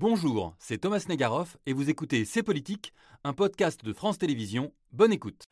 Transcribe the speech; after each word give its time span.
Bonjour, 0.00 0.54
c'est 0.58 0.78
Thomas 0.78 1.04
Negaroff 1.10 1.58
et 1.66 1.74
vous 1.74 1.90
écoutez 1.90 2.24
C'est 2.24 2.42
Politique, 2.42 2.94
un 3.22 3.34
podcast 3.34 3.84
de 3.84 3.92
France 3.92 4.16
Télévisions. 4.16 4.72
Bonne 4.92 5.12
écoute. 5.12 5.44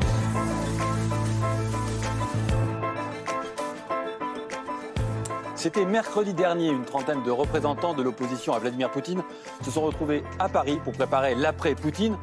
C'était 5.55 5.85
mercredi 5.85 6.33
dernier, 6.33 6.71
une 6.71 6.87
trentaine 6.87 7.23
de 7.25 7.31
représentants 7.31 7.93
de 7.93 8.03
l'opposition 8.03 8.55
à 8.55 8.59
Vladimir 8.59 8.91
Poutine 8.91 9.23
se 9.63 9.71
sont 9.71 9.83
retrouvés 9.83 10.25
à 10.39 10.49
Paris 10.49 10.79
pour 10.83 10.95
préparer 10.95 11.35
l'après-Poutine. 11.35 12.17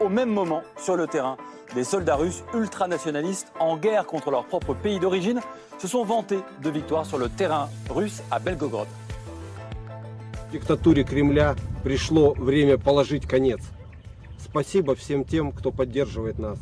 Au 0.00 0.08
même 0.08 0.30
moment, 0.30 0.62
sur 0.78 0.96
le 0.96 1.06
terrain, 1.06 1.36
des 1.74 1.84
soldats 1.84 2.16
russes 2.16 2.42
ultranationalistes 2.54 3.52
en 3.60 3.76
guerre 3.76 4.06
contre 4.06 4.30
leur 4.30 4.46
propre 4.46 4.72
pays 4.72 4.98
d'origine 4.98 5.42
se 5.76 5.88
sont 5.88 6.04
vantés 6.06 6.40
de 6.62 6.70
victoires 6.70 7.04
sur 7.04 7.18
le 7.18 7.28
terrain 7.28 7.68
russe 7.90 8.22
à 8.30 8.38
Belgorod. 8.38 8.88
Диктатуре 10.52 11.04
Кремля 11.04 11.56
пришло 11.82 12.32
время 12.32 12.78
положить 12.78 13.26
конец. 13.26 13.60
Спасибо 14.38 14.94
всем 14.94 15.24
тем, 15.24 15.52
кто 15.52 15.72
поддерживает 15.72 16.38
нас, 16.38 16.58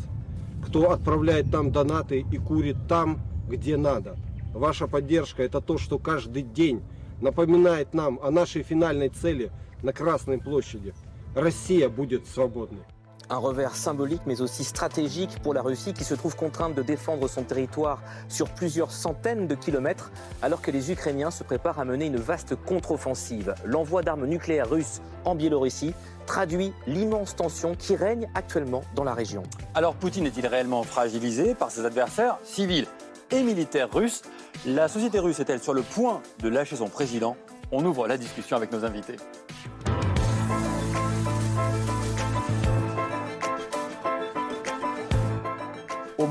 кто 0.67 0.91
отправляет 0.91 1.53
нам 1.53 1.71
донаты 1.71 2.25
и 2.31 2.39
курит 2.39 2.77
там, 2.89 3.21
где 3.49 3.77
надо. 3.77 4.17
Ваша 4.55 4.87
поддержка– 4.87 5.43
это 5.45 5.61
то, 5.61 5.79
что 5.79 5.99
каждый 5.99 6.43
день 6.43 6.83
напоминает 7.21 7.93
нам 7.95 8.19
о 8.23 8.31
нашей 8.31 8.63
финальной 8.63 9.09
цели 9.09 9.51
на 9.83 9.93
Красной 9.93 10.39
площади. 10.39 10.95
Россия 11.35 11.89
будет 11.89 12.27
свободной. 12.27 12.83
Un 13.31 13.39
revers 13.39 13.75
symbolique 13.75 14.23
mais 14.27 14.41
aussi 14.43 14.65
stratégique 14.65 15.41
pour 15.43 15.55
la 15.55 15.63
Russie 15.63 15.95
qui 15.95 16.05
se 16.05 16.15
trouve 16.15 16.37
contrainte 16.37 16.75
de 16.75 16.83
défendre 16.83 17.29
son 17.29 17.43
territoire 17.43 18.03
sur 18.29 18.51
plusieurs 18.51 18.91
centaines 18.91 19.47
de 19.47 19.55
kilomètres 19.55 20.13
alors 20.43 20.61
que 20.61 20.71
les 20.71 20.93
Ukrainiens 20.93 21.31
se 21.31 21.43
préparent 21.43 21.79
à 21.79 21.85
mener 21.85 22.07
une 22.07 22.17
vaste 22.17 22.55
contre-offensive. 22.55 23.55
L'envoi 23.65 24.03
d'armes 24.03 24.27
nucléaires 24.27 24.69
russes 24.69 25.01
en 25.25 25.35
Biélorussie 25.35 25.95
traduit 26.27 26.73
l'immense 26.87 27.35
tension 27.35 27.75
qui 27.75 27.97
règne 27.97 28.29
actuellement 28.35 28.83
dans 28.95 29.05
la 29.05 29.15
région. 29.15 29.43
Alors 29.75 29.95
Poutine 29.95 30.27
est-il 30.27 30.47
réellement 30.47 30.83
fragilisé 30.83 31.55
par 31.55 31.71
ses 31.71 31.85
adversaires 31.87 32.39
civils 32.45 32.87
et 33.31 33.43
militaires 33.43 33.89
russes? 33.91 34.23
La 34.67 34.89
société 34.89 35.19
russe 35.19 35.41
est-elle 35.41 35.61
sur 35.61 35.75
le 35.75 35.83
point 35.83 36.21
de 36.41 36.49
lâcher 36.49 36.77
son 36.77 36.89
président? 36.89 37.37
On 37.73 37.85
ouvre 37.85 38.07
la 38.07 38.19
discussion 38.19 38.57
avec 38.57 38.71
nos 38.71 38.85
invités. 38.85 39.17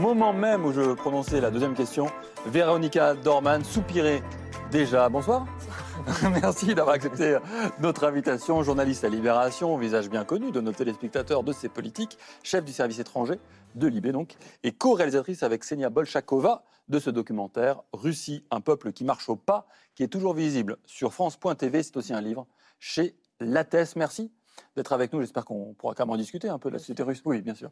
Moment 0.04 0.34
même 0.34 0.66
où 0.66 0.73
je 0.73 0.94
prononçais 0.96 1.40
la 1.40 1.50
deuxième 1.50 1.76
question, 1.76 2.08
Véronica 2.46 3.14
Dorman 3.14 3.64
soupirait 3.64 4.22
déjà. 4.70 5.08
Bonsoir. 5.08 5.48
Merci 6.42 6.76
d'avoir 6.76 6.96
accepté 6.96 7.38
notre 7.80 8.04
invitation. 8.04 8.62
Journaliste 8.64 9.06
à 9.06 9.08
Libération, 9.08 9.78
visage 9.78 10.09
bien 10.09 10.26
connu 10.26 10.52
de 10.52 10.59
nos 10.59 10.74
téléspectateurs 10.74 11.44
de 11.44 11.54
ces 11.54 11.70
politiques, 11.70 12.18
chef 12.44 12.66
du 12.66 12.74
service 12.74 13.00
étranger 13.00 13.40
de 13.76 13.88
Libé 13.88 14.12
donc, 14.12 14.36
et 14.64 14.74
co-réalisatrice 14.74 15.42
avec 15.42 15.64
Senia 15.64 15.90
Bolchakova 15.90 16.66
de 16.90 17.00
ce 17.00 17.09
documentaire 17.09 17.81
Russie, 17.94 18.44
un 18.52 18.59
peuple 18.59 18.92
qui 18.92 19.06
marche 19.06 19.30
au 19.30 19.38
pas, 19.38 19.68
qui 19.96 20.04
est 20.04 20.09
toujours 20.09 20.34
visible 20.34 20.80
sur 20.86 21.14
France.tv. 21.14 21.81
C'est 21.81 21.96
aussi 21.96 22.14
un 22.14 22.20
livre 22.20 22.46
chez 22.78 23.16
Lattès. 23.40 23.96
Merci 23.96 24.34
d'être 24.76 24.92
avec 24.92 25.14
nous. 25.14 25.22
J'espère 25.22 25.46
qu'on 25.46 25.74
pourra 25.76 25.94
quand 25.96 26.06
même 26.06 26.14
en 26.14 26.18
discuter 26.18 26.50
un 26.50 26.59
peu 26.59 26.68
de 26.68 26.74
la 26.74 26.80
société 26.80 27.04
russe. 27.04 27.22
Oui, 27.24 27.42
bien 27.42 27.56
sûr. 27.56 27.72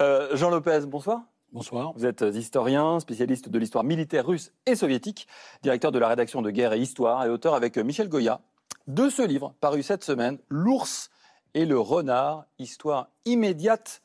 Euh, 0.00 0.36
Jean 0.36 0.50
Lopez, 0.50 0.86
bonsoir. 0.86 1.22
Bonsoir. 1.52 1.92
Vous 1.94 2.06
êtes 2.06 2.22
historien, 2.32 2.98
spécialiste 2.98 3.50
de 3.50 3.58
l'histoire 3.58 3.84
militaire 3.84 4.26
russe 4.26 4.54
et 4.64 4.74
soviétique, 4.74 5.28
directeur 5.62 5.92
de 5.92 5.98
la 5.98 6.08
rédaction 6.08 6.40
de 6.40 6.50
Guerre 6.50 6.72
et 6.72 6.80
Histoire 6.80 7.26
et 7.26 7.28
auteur 7.28 7.54
avec 7.54 7.76
Michel 7.76 8.08
Goya 8.08 8.40
de 8.86 9.10
ce 9.10 9.20
livre 9.20 9.54
paru 9.60 9.82
cette 9.82 10.02
semaine, 10.02 10.38
L'ours 10.48 11.10
et 11.52 11.66
le 11.66 11.78
renard, 11.78 12.46
histoire 12.58 13.10
immédiate 13.26 14.00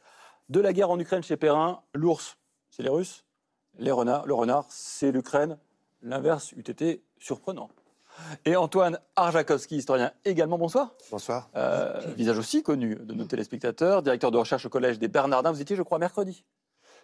de 0.49 0.59
la 0.59 0.73
guerre 0.73 0.89
en 0.89 0.99
Ukraine 0.99 1.23
chez 1.23 1.37
Perrin. 1.37 1.79
L'ours, 1.93 2.35
c'est 2.69 2.83
les 2.83 2.89
Russes. 2.89 3.23
Les 3.79 3.91
renards, 3.91 4.25
le 4.25 4.33
renard, 4.33 4.65
c'est 4.67 5.13
l'Ukraine. 5.13 5.57
L'inverse 6.01 6.51
eût 6.51 6.69
été 6.69 7.01
surprenant. 7.17 7.69
Et 8.43 8.57
Antoine 8.57 8.99
Arjakovski, 9.15 9.77
historien 9.77 10.11
également, 10.25 10.57
bonsoir. 10.57 10.93
Bonsoir. 11.11 11.49
Euh, 11.55 11.97
visage 12.17 12.39
aussi 12.39 12.61
connu 12.61 12.95
de 12.95 13.13
nos 13.13 13.23
téléspectateurs, 13.23 14.01
directeur 14.01 14.31
de 14.31 14.37
recherche 14.37 14.65
au 14.65 14.69
Collège 14.69 14.99
des 14.99 15.07
Bernardins. 15.07 15.53
Vous 15.53 15.61
étiez, 15.61 15.77
je 15.77 15.83
crois, 15.83 15.97
mercredi 15.97 16.43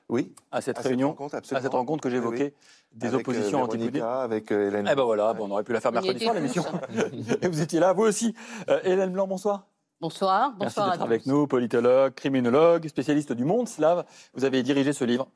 Oui. 0.09 0.33
à 0.51 0.61
cette 0.61 0.77
À 0.79 0.81
réunion, 0.81 1.09
rencontre, 1.09 1.35
à 1.35 1.41
cette 1.61 1.71
rencontre 1.71 2.01
que 2.03 2.09
j'évoquais, 2.09 2.53
oui. 2.55 2.97
des 2.99 3.07
Avec, 3.07 3.19
oppositions 3.21 3.59
euh, 3.59 3.63
anti-Poutine. 3.63 3.91
Véronica, 3.91 4.21
Avec 4.21 4.51
euh, 4.51 4.67
Hélène. 4.67 4.87
Eh 4.91 4.95
ben 4.95 5.03
voilà, 5.03 5.33
bon, 5.33 5.47
on 5.47 5.51
aurait 5.51 5.63
pu 5.63 5.73
la 5.73 5.79
faire 5.81 5.91
mercredi 5.91 6.23
soir, 6.23 6.35
l'émission. 6.35 6.63
Et 7.41 7.47
vous 7.47 7.61
étiez 7.61 7.79
là, 7.79 7.93
vous 7.93 8.03
aussi. 8.03 8.35
Euh, 8.69 8.79
Hélène 8.83 9.11
Blanc, 9.11 9.27
bonsoir. 9.27 9.65
Bonsoir, 10.01 10.53
Merci 10.59 10.75
bonsoir 10.75 10.87
à 10.87 10.89
d'être 10.91 10.99
tous. 10.99 11.05
avec 11.05 11.25
nous, 11.25 11.47
politologue, 11.47 12.13
criminologue, 12.13 12.87
spécialiste 12.87 13.31
du 13.31 13.45
monde 13.45 13.67
slave. 13.69 14.05
Vous 14.33 14.43
avez 14.43 14.61
dirigé 14.61 14.91
ce 14.91 15.05
livre, 15.05 15.27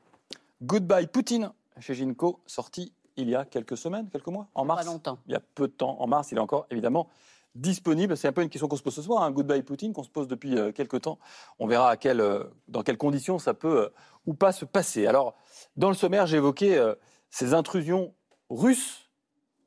Goodbye 0.62 1.06
Poutine, 1.06 1.50
chez 1.80 1.94
Ginko, 1.94 2.40
sorti 2.46 2.92
il 3.16 3.30
y 3.30 3.34
a 3.34 3.44
quelques 3.44 3.76
semaines, 3.76 4.08
quelques 4.10 4.28
mois, 4.28 4.46
en 4.54 4.64
mars. 4.64 4.84
Pas 4.84 4.92
longtemps. 4.92 5.18
Il 5.26 5.32
y 5.32 5.36
a 5.36 5.40
peu 5.54 5.66
de 5.68 5.72
temps, 5.72 5.96
en 6.00 6.06
mars, 6.06 6.30
il 6.30 6.38
est 6.38 6.40
encore 6.40 6.66
évidemment 6.70 7.08
disponible. 7.54 8.16
C'est 8.16 8.28
un 8.28 8.32
peu 8.32 8.42
une 8.42 8.48
question 8.48 8.68
qu'on 8.68 8.76
se 8.76 8.82
pose 8.82 8.94
ce 8.94 9.02
soir, 9.02 9.22
un 9.22 9.30
Goodbye 9.30 9.62
Poutine, 9.62 9.92
qu'on 9.92 10.02
se 10.02 10.08
pose 10.08 10.28
depuis 10.28 10.56
euh, 10.56 10.72
quelques 10.72 11.02
temps. 11.02 11.18
On 11.58 11.66
verra 11.66 11.96
euh, 12.06 12.44
dans 12.68 12.82
quelles 12.82 12.98
conditions 12.98 13.38
ça 13.38 13.54
peut 13.54 13.82
euh, 13.82 13.88
ou 14.26 14.34
pas 14.34 14.52
se 14.52 14.64
passer. 14.64 15.06
Alors, 15.06 15.34
dans 15.76 15.88
le 15.88 15.94
sommaire, 15.94 16.26
j'évoquais 16.26 16.76
euh, 16.76 16.94
ces 17.30 17.54
intrusions 17.54 18.14
russes 18.50 19.10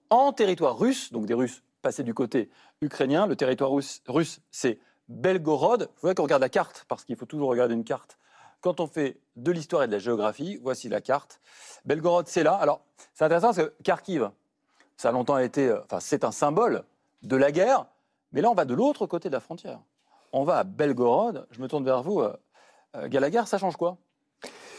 en 0.10 0.34
territoire 0.34 0.78
russe, 0.78 1.12
donc 1.12 1.26
des 1.26 1.34
Russes 1.34 1.64
passés 1.82 2.04
du 2.04 2.14
côté 2.14 2.50
ukrainien. 2.82 3.28
Le 3.28 3.36
territoire 3.36 3.72
russe, 3.72 4.42
c'est 4.52 4.80
Belgorod. 5.08 5.84
Vous 5.84 6.02
voyez 6.02 6.16
qu'on 6.16 6.24
regarde 6.24 6.42
la 6.42 6.50
carte, 6.50 6.86
parce 6.88 7.06
qu'il 7.06 7.16
faut 7.16 7.26
toujours 7.26 7.50
regarder 7.50 7.74
une 7.74 7.84
carte. 7.84 8.18
Quand 8.62 8.80
on 8.80 8.88
fait 8.88 9.18
de 9.36 9.52
l'histoire 9.52 9.84
et 9.84 9.88
de 9.88 9.92
la 9.92 10.00
géographie, 10.00 10.60
voici 10.62 10.90
la 10.90 11.02
carte. 11.02 11.42
Belgorod, 11.86 12.28
c'est 12.28 12.44
là. 12.44 12.54
Alors, 12.54 12.82
c'est 13.14 13.26
intéressant 13.26 13.48
parce 13.48 13.58
que 13.58 13.74
Kharkiv, 13.84 14.30
ça 14.98 15.10
a 15.10 15.12
longtemps 15.12 15.40
été, 15.40 15.74
enfin, 15.74 16.00
c'est 16.00 16.24
un 16.24 16.32
symbole 16.32 16.84
de 17.24 17.36
la 17.36 17.52
guerre, 17.52 17.86
mais 18.32 18.42
là, 18.42 18.50
on 18.50 18.54
va 18.56 18.66
de 18.66 18.74
l'autre 18.74 19.06
côté 19.06 19.30
de 19.30 19.34
la 19.34 19.40
frontière. 19.40 19.80
On 20.34 20.44
va 20.44 20.60
à 20.60 20.64
Belgorod. 20.64 21.48
Je 21.52 21.62
me 21.62 21.68
tourne 21.68 21.84
vers 21.84 22.02
vous, 22.04 22.22
euh, 22.22 22.34
euh, 22.96 23.08
Gallagher, 23.10 23.44
ça 23.46 23.58
change 23.58 23.76
quoi? 23.76 23.98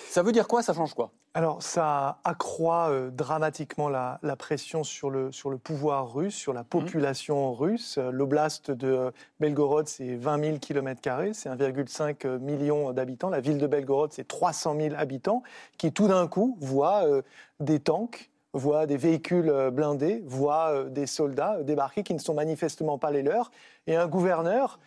Ça 0.09 0.23
veut 0.23 0.33
dire 0.33 0.47
quoi 0.49 0.63
Ça 0.63 0.75
change 0.75 0.93
quoi? 0.95 1.11
Alors, 1.35 1.63
ça 1.63 2.19
accroît 2.25 2.91
euh, 2.91 3.11
dramatiquement 3.11 3.89
la, 3.89 4.19
la 4.23 4.37
pression 4.37 4.85
sur 4.85 5.09
le, 5.09 5.33
sur 5.33 5.49
le 5.49 5.57
pouvoir 5.57 6.13
russe, 6.13 6.35
sur 6.35 6.53
Mmh. 6.53 6.57
la 6.57 6.65
population 6.65 7.55
russe. 7.55 7.97
Euh, 7.97 8.11
L'oblast 8.11 8.71
de 8.71 9.11
Belgorod, 9.41 9.89
c'est 9.89 10.15
20 10.17 10.45
000 10.45 10.59
km, 10.59 11.01
c'est 11.33 11.49
1,5 11.49 12.39
million 12.39 12.93
d'habitants. 12.93 13.31
La 13.31 13.41
ville 13.41 13.57
de 13.57 13.67
Belgorod, 13.67 14.13
c'est 14.13 14.29
300 14.29 14.77
000 14.79 14.95
habitants, 14.99 15.43
qui 15.79 15.93
tout 15.93 16.09
d'un 16.09 16.27
coup 16.29 16.59
voient 16.61 17.07
euh, 17.07 17.23
des 17.61 17.81
tanks 17.81 18.31
voient 18.53 18.87
des 18.87 18.97
véhicules 18.97 19.49
euh, 19.49 19.71
blindés, 19.71 20.23
voient 20.27 20.73
euh, 20.73 20.89
des 20.89 21.07
soldats 21.07 21.57
euh, 21.57 21.63
débarquer 21.63 22.03
qui 22.03 22.15
ne 22.15 22.19
sont 22.19 22.35
manifestement 22.35 22.99
pas 22.99 23.11
les 23.11 23.23
leurs, 23.23 23.51
et 23.87 23.97
un 23.97 24.07
gouverneur 24.07 24.79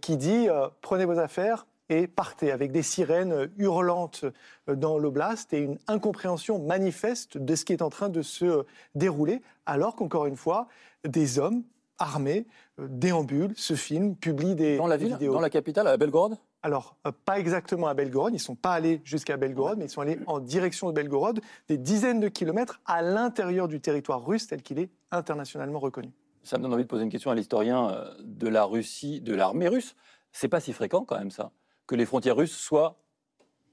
qui 0.00 0.16
dit 0.16 0.48
prenez 0.80 1.04
vos 1.04 1.18
affaires 1.18 1.66
et 1.90 2.06
partez 2.06 2.50
avec 2.52 2.72
des 2.72 2.82
sirènes 2.82 3.50
hurlantes 3.58 4.24
dans 4.66 4.96
l'oblast 4.96 5.52
et 5.52 5.58
une 5.58 5.78
incompréhension 5.88 6.58
manifeste 6.58 7.36
de 7.36 7.54
ce 7.54 7.66
qui 7.66 7.74
est 7.74 7.82
en 7.82 7.90
train 7.90 8.08
de 8.08 8.22
se 8.22 8.64
dérouler, 8.94 9.42
alors 9.66 9.94
qu'encore 9.94 10.24
une 10.24 10.36
fois, 10.36 10.68
des 11.06 11.38
hommes 11.38 11.64
armés 11.98 12.46
déambulent, 12.78 13.52
se 13.56 13.74
filment, 13.74 14.14
publient 14.14 14.54
des, 14.54 14.78
Dans 14.78 14.86
la 14.86 14.96
ville, 14.96 15.12
vidéos. 15.12 15.34
dans 15.34 15.40
la 15.40 15.50
capitale, 15.50 15.86
à 15.86 15.98
Belgorod? 15.98 16.38
Alors, 16.64 16.96
euh, 17.06 17.12
pas 17.26 17.38
exactement 17.38 17.88
à 17.88 17.94
Belgorod, 17.94 18.32
ils 18.32 18.36
ne 18.36 18.40
sont 18.40 18.54
pas 18.54 18.72
allés 18.72 19.02
jusqu'à 19.04 19.36
Belgorod, 19.36 19.76
mais 19.76 19.84
ils 19.84 19.90
sont 19.90 20.00
allés 20.00 20.18
en 20.26 20.40
direction 20.40 20.88
de 20.88 20.94
Belgorod, 20.94 21.40
des 21.68 21.76
dizaines 21.76 22.20
de 22.20 22.28
kilomètres 22.28 22.80
à 22.86 23.02
l'intérieur 23.02 23.68
du 23.68 23.80
territoire 23.82 24.24
russe 24.24 24.46
tel 24.46 24.62
qu'il 24.62 24.78
est 24.78 24.88
internationalement 25.10 25.78
reconnu. 25.78 26.10
Ça 26.42 26.56
me 26.56 26.62
donne 26.62 26.72
envie 26.72 26.84
de 26.84 26.88
poser 26.88 27.04
une 27.04 27.10
question 27.10 27.30
à 27.30 27.34
l'historien 27.34 27.90
euh, 27.90 28.14
de 28.22 28.48
la 28.48 28.64
Russie, 28.64 29.20
de 29.20 29.34
l'armée 29.34 29.68
russe. 29.68 29.94
C'est 30.32 30.48
pas 30.48 30.58
si 30.60 30.72
fréquent 30.72 31.04
quand 31.04 31.18
même 31.18 31.30
ça, 31.30 31.50
que 31.86 31.94
les 31.96 32.06
frontières 32.06 32.36
russes 32.36 32.56
soient 32.56 32.96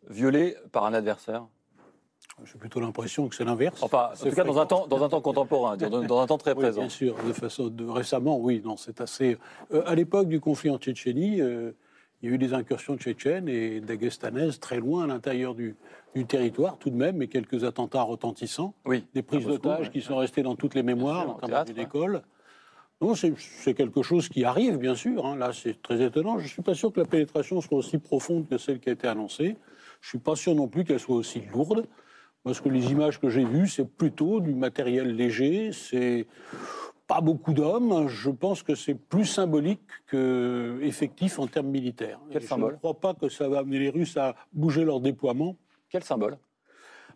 violées 0.09 0.57
par 0.73 0.83
un 0.83 0.93
adversaire. 0.93 1.47
J'ai 2.43 2.57
plutôt 2.57 2.81
l'impression 2.81 3.29
que 3.29 3.35
c'est 3.35 3.45
l'inverse. 3.45 3.81
Enfin, 3.83 4.09
en 4.11 4.15
C'est 4.15 4.29
tout 4.31 4.35
cas 4.35 4.43
dans 4.43 4.57
un 4.59 4.65
fréquent. 4.65 4.81
temps, 4.81 4.87
dans 4.87 5.03
un 5.03 5.09
temps 5.09 5.21
contemporain, 5.21 5.77
dans, 5.77 6.01
dans 6.03 6.19
un 6.19 6.27
temps 6.27 6.37
très 6.37 6.51
Oui, 6.51 6.57
présent. 6.59 6.81
bien 6.81 6.89
sûr, 6.89 7.15
de 7.25 7.31
façon 7.31 7.67
de, 7.67 7.85
récemment, 7.85 8.37
oui, 8.37 8.61
non, 8.65 8.75
c'est 8.75 8.99
assez. 8.99 9.37
Euh, 9.73 9.83
à 9.85 9.95
l'époque 9.95 10.27
du 10.27 10.41
conflit 10.41 10.69
en 10.69 10.77
Tchétchénie, 10.77 11.39
euh, 11.41 11.71
il 12.21 12.29
y 12.29 12.31
a 12.31 12.35
eu 12.35 12.37
des 12.37 12.53
incursions 12.53 12.97
tchétchènes 12.97 13.47
et 13.49 13.79
dagestanaises 13.81 14.59
très 14.59 14.77
loin 14.79 15.03
à 15.05 15.07
l'intérieur 15.07 15.55
du, 15.55 15.75
du 16.15 16.25
territoire, 16.25 16.77
tout 16.77 16.89
de 16.89 16.95
même, 16.95 17.17
mais 17.17 17.27
quelques 17.27 17.63
attentats 17.63 18.03
retentissants, 18.03 18.73
Oui. 18.85 19.05
des 19.13 19.21
prises 19.23 19.45
d'otages 19.45 19.87
ouais. 19.87 19.91
qui 19.91 20.01
sont 20.01 20.17
restées 20.17 20.43
dans 20.43 20.55
toutes 20.55 20.75
les 20.75 20.83
mémoires, 20.83 21.23
sûr, 21.23 21.33
notamment 21.41 21.63
d'une 21.63 21.79
école. 21.79 22.21
Non, 23.01 23.15
c'est 23.15 23.33
c'est 23.37 23.73
quelque 23.73 24.03
chose 24.03 24.29
qui 24.29 24.43
arrive, 24.45 24.77
bien 24.77 24.93
sûr. 24.93 25.25
hein. 25.25 25.35
Là, 25.35 25.51
c'est 25.53 25.81
très 25.81 26.03
étonnant. 26.03 26.37
Je 26.37 26.43
ne 26.43 26.49
suis 26.49 26.61
pas 26.61 26.75
sûr 26.75 26.93
que 26.93 26.99
la 26.99 27.07
pénétration 27.07 27.59
soit 27.59 27.77
aussi 27.79 27.97
profonde 27.97 28.47
que 28.47 28.59
celle 28.59 28.79
qui 28.79 28.89
a 28.89 28.91
été 28.93 29.07
annoncée. 29.07 29.55
Je 30.01 30.07
ne 30.07 30.09
suis 30.09 30.19
pas 30.19 30.35
sûr 30.35 30.53
non 30.53 30.67
plus 30.67 30.83
qu'elle 30.83 30.99
soit 30.99 31.15
aussi 31.15 31.41
lourde. 31.51 31.87
Parce 32.43 32.59
que 32.61 32.69
les 32.69 32.91
images 32.91 33.19
que 33.19 33.29
j'ai 33.29 33.43
vues, 33.45 33.67
c'est 33.67 33.85
plutôt 33.87 34.39
du 34.39 34.53
matériel 34.53 35.15
léger. 35.15 35.71
C'est 35.71 36.27
pas 37.11 37.19
beaucoup 37.19 37.53
d'hommes. 37.53 38.07
Je 38.07 38.29
pense 38.29 38.63
que 38.63 38.73
c'est 38.73 38.95
plus 38.95 39.25
symbolique 39.25 39.81
que 40.07 40.79
effectif 40.81 41.39
en 41.39 41.47
termes 41.47 41.67
militaires. 41.67 42.21
Quel 42.31 42.41
Et 42.41 42.45
symbole 42.45 42.69
Je 42.69 42.75
ne 42.75 42.79
crois 42.79 42.99
pas 42.99 43.13
que 43.13 43.27
ça 43.27 43.49
va 43.49 43.59
amener 43.59 43.79
les 43.79 43.89
Russes 43.89 44.15
à 44.15 44.33
bouger 44.53 44.85
leur 44.85 45.01
déploiement. 45.01 45.57
Quel 45.89 46.05
symbole 46.05 46.37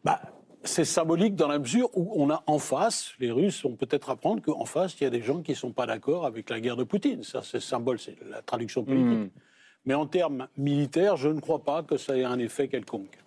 Bah, 0.03 0.19
c'est 0.65 0.83
symbolique 0.83 1.35
dans 1.35 1.47
la 1.47 1.59
mesure 1.59 1.89
où 1.97 2.11
on 2.21 2.29
a 2.29 2.43
en 2.45 2.59
face, 2.59 3.13
les 3.19 3.31
Russes 3.31 3.63
vont 3.63 3.77
peut-être 3.77 4.09
apprendre 4.09 4.41
qu'en 4.41 4.65
face, 4.65 4.99
il 4.99 5.05
y 5.05 5.07
a 5.07 5.09
des 5.09 5.21
gens 5.21 5.41
qui 5.41 5.51
ne 5.51 5.57
sont 5.57 5.71
pas 5.71 5.85
d'accord 5.85 6.25
avec 6.25 6.49
la 6.49 6.59
guerre 6.59 6.75
de 6.75 6.83
Poutine. 6.83 7.23
Ça, 7.23 7.41
c'est 7.41 7.61
symbole, 7.61 7.97
c'est 7.97 8.17
la 8.29 8.41
traduction 8.41 8.83
politique. 8.83 9.33
Hmm. 9.33 9.39
Mais 9.85 9.93
en 9.93 10.07
termes 10.07 10.49
militaires, 10.57 11.15
je 11.15 11.29
ne 11.29 11.39
crois 11.39 11.63
pas 11.63 11.83
que 11.83 11.95
ça 11.95 12.17
ait 12.17 12.25
un 12.25 12.39
effet 12.39 12.67
quelconque. 12.67 13.17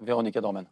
Véronica 0.00 0.40
Dorman. 0.40 0.66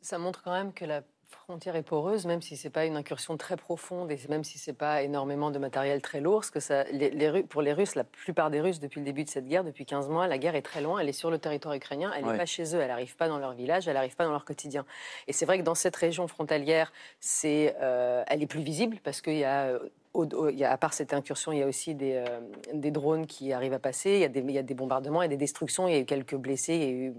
Ça 0.00 0.18
montre 0.18 0.44
quand 0.44 0.52
même 0.52 0.72
que 0.72 0.84
la 0.84 1.02
frontière 1.40 1.76
est 1.76 1.82
poreuse, 1.82 2.26
même 2.26 2.40
si 2.42 2.56
c'est 2.56 2.70
pas 2.70 2.84
une 2.84 2.96
incursion 2.96 3.36
très 3.36 3.56
profonde 3.56 4.10
et 4.10 4.18
même 4.28 4.44
si 4.44 4.58
c'est 4.58 4.72
pas 4.72 5.02
énormément 5.02 5.50
de 5.50 5.58
matériel 5.58 6.00
très 6.02 6.20
lourd. 6.20 6.40
Parce 6.40 6.50
que 6.50 6.60
ça, 6.60 6.84
les, 6.84 7.10
les 7.10 7.30
Ru- 7.30 7.44
pour 7.46 7.62
les 7.62 7.72
Russes, 7.72 7.94
la 7.94 8.04
plupart 8.04 8.50
des 8.50 8.60
Russes, 8.60 8.80
depuis 8.80 9.00
le 9.00 9.04
début 9.06 9.24
de 9.24 9.28
cette 9.28 9.46
guerre, 9.46 9.64
depuis 9.64 9.84
15 9.86 10.08
mois, 10.08 10.26
la 10.26 10.38
guerre 10.38 10.54
est 10.54 10.62
très 10.62 10.80
loin. 10.80 10.98
Elle 10.98 11.08
est 11.08 11.12
sur 11.12 11.30
le 11.30 11.38
territoire 11.38 11.74
ukrainien. 11.74 12.12
Elle 12.16 12.24
n'est 12.24 12.30
Ouais. 12.30 12.36
pas 12.38 12.46
chez 12.46 12.74
eux. 12.76 12.80
Elle 12.80 12.88
n'arrive 12.88 13.16
pas 13.16 13.28
dans 13.28 13.38
leur 13.38 13.52
village. 13.52 13.88
Elle 13.88 13.94
n'arrive 13.94 14.16
pas 14.16 14.24
dans 14.24 14.32
leur 14.32 14.44
quotidien. 14.44 14.84
Et 15.26 15.32
c'est 15.32 15.46
vrai 15.46 15.58
que 15.58 15.64
dans 15.64 15.74
cette 15.74 15.96
région 15.96 16.26
frontalière, 16.28 16.92
c'est, 17.20 17.76
euh, 17.80 18.22
elle 18.26 18.42
est 18.42 18.46
plus 18.46 18.62
visible 18.62 18.98
parce 19.02 19.20
qu'il 19.20 19.38
y 19.38 19.44
a 19.44 19.64
euh, 19.64 19.78
au- 20.14 20.26
au- 20.26 20.48
il 20.48 20.58
y 20.58 20.64
a, 20.64 20.70
à 20.72 20.76
part 20.76 20.92
cette 20.94 21.12
incursion, 21.14 21.52
il 21.52 21.58
y 21.58 21.62
a 21.62 21.66
aussi 21.66 21.94
des, 21.94 22.14
euh, 22.16 22.40
des 22.74 22.90
drones 22.90 23.26
qui 23.26 23.52
arrivent 23.52 23.72
à 23.72 23.78
passer, 23.78 24.10
il 24.12 24.20
y, 24.20 24.24
a 24.24 24.28
des, 24.28 24.40
il 24.40 24.50
y 24.50 24.58
a 24.58 24.62
des 24.62 24.74
bombardements, 24.74 25.22
il 25.22 25.26
y 25.26 25.32
a 25.32 25.36
des 25.36 25.36
destructions, 25.36 25.88
il 25.88 25.94
y 25.94 25.96
a 25.96 26.00
eu 26.00 26.04
quelques 26.04 26.36
blessés, 26.36 26.74
il 26.74 26.82
y 26.82 26.86
a 26.86 26.90
eu 26.90 27.14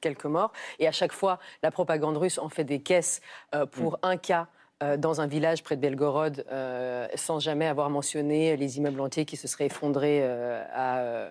quelques 0.00 0.24
morts. 0.26 0.52
Et 0.78 0.86
à 0.88 0.92
chaque 0.92 1.12
fois, 1.12 1.38
la 1.62 1.70
propagande 1.70 2.16
russe 2.16 2.38
en 2.38 2.48
fait 2.48 2.64
des 2.64 2.80
caisses 2.80 3.20
euh, 3.54 3.66
pour 3.66 3.98
un 4.02 4.16
cas. 4.16 4.46
euh, 4.82 4.96
dans 4.96 5.20
un 5.20 5.26
village 5.26 5.62
près 5.62 5.76
de 5.76 5.82
Belgorod, 5.82 6.42
euh, 6.50 7.06
sans 7.14 7.38
jamais 7.38 7.66
avoir 7.66 7.90
mentionné 7.90 8.56
les 8.56 8.78
immeubles 8.78 9.02
entiers 9.02 9.26
qui 9.26 9.36
se 9.36 9.46
seraient 9.46 9.66
effondrés 9.66 10.20
euh, 10.22 10.64
à, 10.72 11.28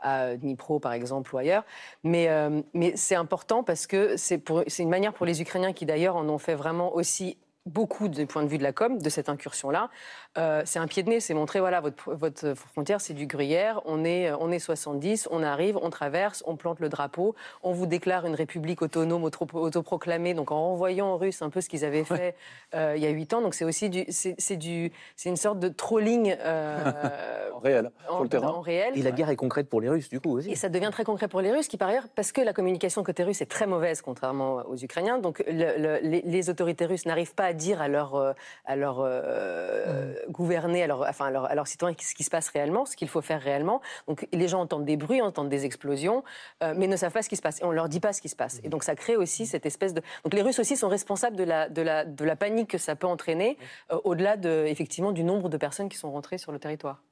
à 0.00 0.36
Dnipro, 0.36 0.80
par 0.80 0.92
exemple, 0.92 1.32
ou 1.32 1.38
ailleurs. 1.38 1.64
Mais, 2.02 2.28
mais 2.74 2.96
c'est 2.96 3.14
important 3.14 3.62
parce 3.62 3.86
que 3.86 4.16
c'est 4.16 4.42
une 4.80 4.88
manière 4.88 5.12
pour 5.12 5.26
les 5.26 5.40
Ukrainiens 5.40 5.72
qui, 5.72 5.86
d'ailleurs, 5.86 6.16
en 6.16 6.28
ont 6.28 6.38
fait 6.38 6.56
vraiment 6.56 6.92
aussi 6.92 7.36
beaucoup 7.66 8.08
du 8.08 8.26
point 8.26 8.42
de 8.42 8.48
vue 8.48 8.58
de 8.58 8.62
la 8.64 8.72
com, 8.72 8.98
de 8.98 9.10
cette 9.10 9.28
incursion-là. 9.28 9.90
Euh, 10.36 10.62
c'est 10.66 10.78
un 10.78 10.86
pied 10.86 11.02
de 11.02 11.08
nez, 11.08 11.20
c'est 11.20 11.34
montrer, 11.34 11.58
voilà, 11.58 11.80
votre, 11.80 12.12
votre 12.14 12.54
frontière, 12.54 13.00
c'est 13.00 13.14
du 13.14 13.26
gruyère, 13.26 13.80
on 13.86 14.04
est, 14.04 14.30
on 14.38 14.52
est 14.52 14.58
70, 14.60 15.26
on 15.32 15.42
arrive, 15.42 15.76
on 15.80 15.90
traverse, 15.90 16.44
on 16.46 16.54
plante 16.54 16.78
le 16.80 16.88
drapeau, 16.88 17.34
on 17.64 17.72
vous 17.72 17.86
déclare 17.86 18.24
une 18.26 18.34
république 18.36 18.82
autonome 18.82 19.24
auto- 19.24 19.48
autoproclamée, 19.54 20.34
donc 20.34 20.52
en 20.52 20.60
renvoyant 20.68 21.12
aux 21.14 21.16
Russes 21.16 21.42
un 21.42 21.50
peu 21.50 21.60
ce 21.60 21.68
qu'ils 21.68 21.84
avaient 21.84 22.04
fait 22.04 22.36
euh, 22.74 22.92
il 22.96 23.02
y 23.02 23.06
a 23.06 23.10
huit 23.10 23.32
ans. 23.32 23.40
Donc 23.40 23.54
c'est 23.54 23.64
aussi 23.64 23.88
du, 23.90 24.04
c'est 24.10 24.36
c'est 24.38 24.56
du, 24.56 24.92
c'est 25.16 25.28
une 25.30 25.36
sorte 25.36 25.58
de 25.58 25.68
trolling 25.68 26.36
euh, 26.38 26.76
En 27.54 27.58
réel, 27.60 27.90
sur 28.04 28.14
en, 28.14 28.22
le 28.22 28.28
terrain. 28.28 28.48
en 28.50 28.60
réel. 28.60 28.96
Et 28.96 29.02
la 29.02 29.10
guerre 29.10 29.30
est 29.30 29.36
concrète 29.36 29.68
pour 29.68 29.80
les 29.80 29.88
Russes, 29.88 30.08
du 30.08 30.20
coup, 30.20 30.36
aussi. 30.38 30.50
Et 30.52 30.54
ça 30.54 30.68
devient 30.68 30.90
très 30.92 31.02
concret 31.04 31.26
pour 31.26 31.40
les 31.40 31.50
Russes, 31.50 31.66
qui 31.66 31.76
par 31.78 31.88
ailleurs, 31.88 32.06
parce 32.14 32.30
que 32.30 32.40
la 32.40 32.52
communication 32.52 33.02
côté 33.02 33.24
russe 33.24 33.40
est 33.40 33.46
très 33.50 33.66
mauvaise, 33.66 34.02
contrairement 34.02 34.62
aux 34.68 34.76
Ukrainiens, 34.76 35.18
donc 35.18 35.42
le- 35.48 35.76
le- 35.78 35.98
les, 36.02 36.20
les 36.24 36.50
autorités 36.50 36.84
russes 36.86 37.06
n'arrivent 37.06 37.34
pas 37.34 37.46
à 37.46 37.52
dire 37.54 37.82
à 37.82 37.88
leurs 37.88 38.14
euh, 38.14 38.32
à 38.66 38.76
leur, 38.76 39.00
euh, 39.00 40.14
gouvernés, 40.28 40.82
à 40.82 40.86
leurs 40.86 41.02
enfin, 41.02 41.26
à 41.26 41.30
leurs- 41.30 41.44
à 41.46 41.54
leurs 41.54 41.66
citoyens 41.66 41.96
ce 42.00 42.14
qui 42.14 42.24
se 42.24 42.30
passe 42.30 42.48
réellement, 42.48 42.86
ce 42.86 42.96
qu'il 42.96 43.08
faut 43.08 43.22
faire 43.22 43.40
réellement. 43.40 43.80
Donc 44.06 44.26
les 44.32 44.48
gens 44.48 44.60
entendent 44.60 44.84
des 44.84 44.96
bruits, 44.96 45.22
entendent 45.22 45.48
des 45.48 45.64
explosions, 45.64 46.24
euh, 46.62 46.74
mais 46.76 46.86
ne 46.86 46.96
savent 46.96 47.12
pas 47.12 47.22
ce 47.22 47.28
qui 47.28 47.36
se 47.36 47.42
passe. 47.42 47.60
Et 47.60 47.64
on 47.64 47.70
ne 47.70 47.74
leur 47.74 47.88
dit 47.88 48.00
pas 48.00 48.12
ce 48.12 48.20
qui 48.20 48.28
se 48.28 48.36
passe. 48.36 48.60
Et 48.64 48.68
donc 48.68 48.84
ça 48.84 48.94
crée 48.94 49.16
aussi 49.16 49.46
cette 49.46 49.66
espèce 49.66 49.94
de... 49.94 50.02
Donc 50.24 50.34
les 50.34 50.42
Russes 50.42 50.58
aussi 50.58 50.76
sont 50.76 50.88
responsables 50.88 51.36
de 51.36 51.44
la, 51.44 51.68
de 51.68 51.82
la, 51.82 52.04
de 52.04 52.24
la 52.24 52.36
panique 52.36 52.70
que 52.70 52.78
ça 52.78 52.96
peut 52.96 53.06
entraîner, 53.06 53.58
euh, 53.92 53.98
au-delà 54.04 54.36
de, 54.36 54.64
effectivement 54.66 55.12
du 55.12 55.24
nombre 55.24 55.48
de 55.48 55.56
personnes 55.56 55.88
qui 55.88 55.96
sont 55.98 56.10
rentrées 56.10 56.38
sur 56.38 56.52
le 56.52 56.58
territoire. 56.58 57.02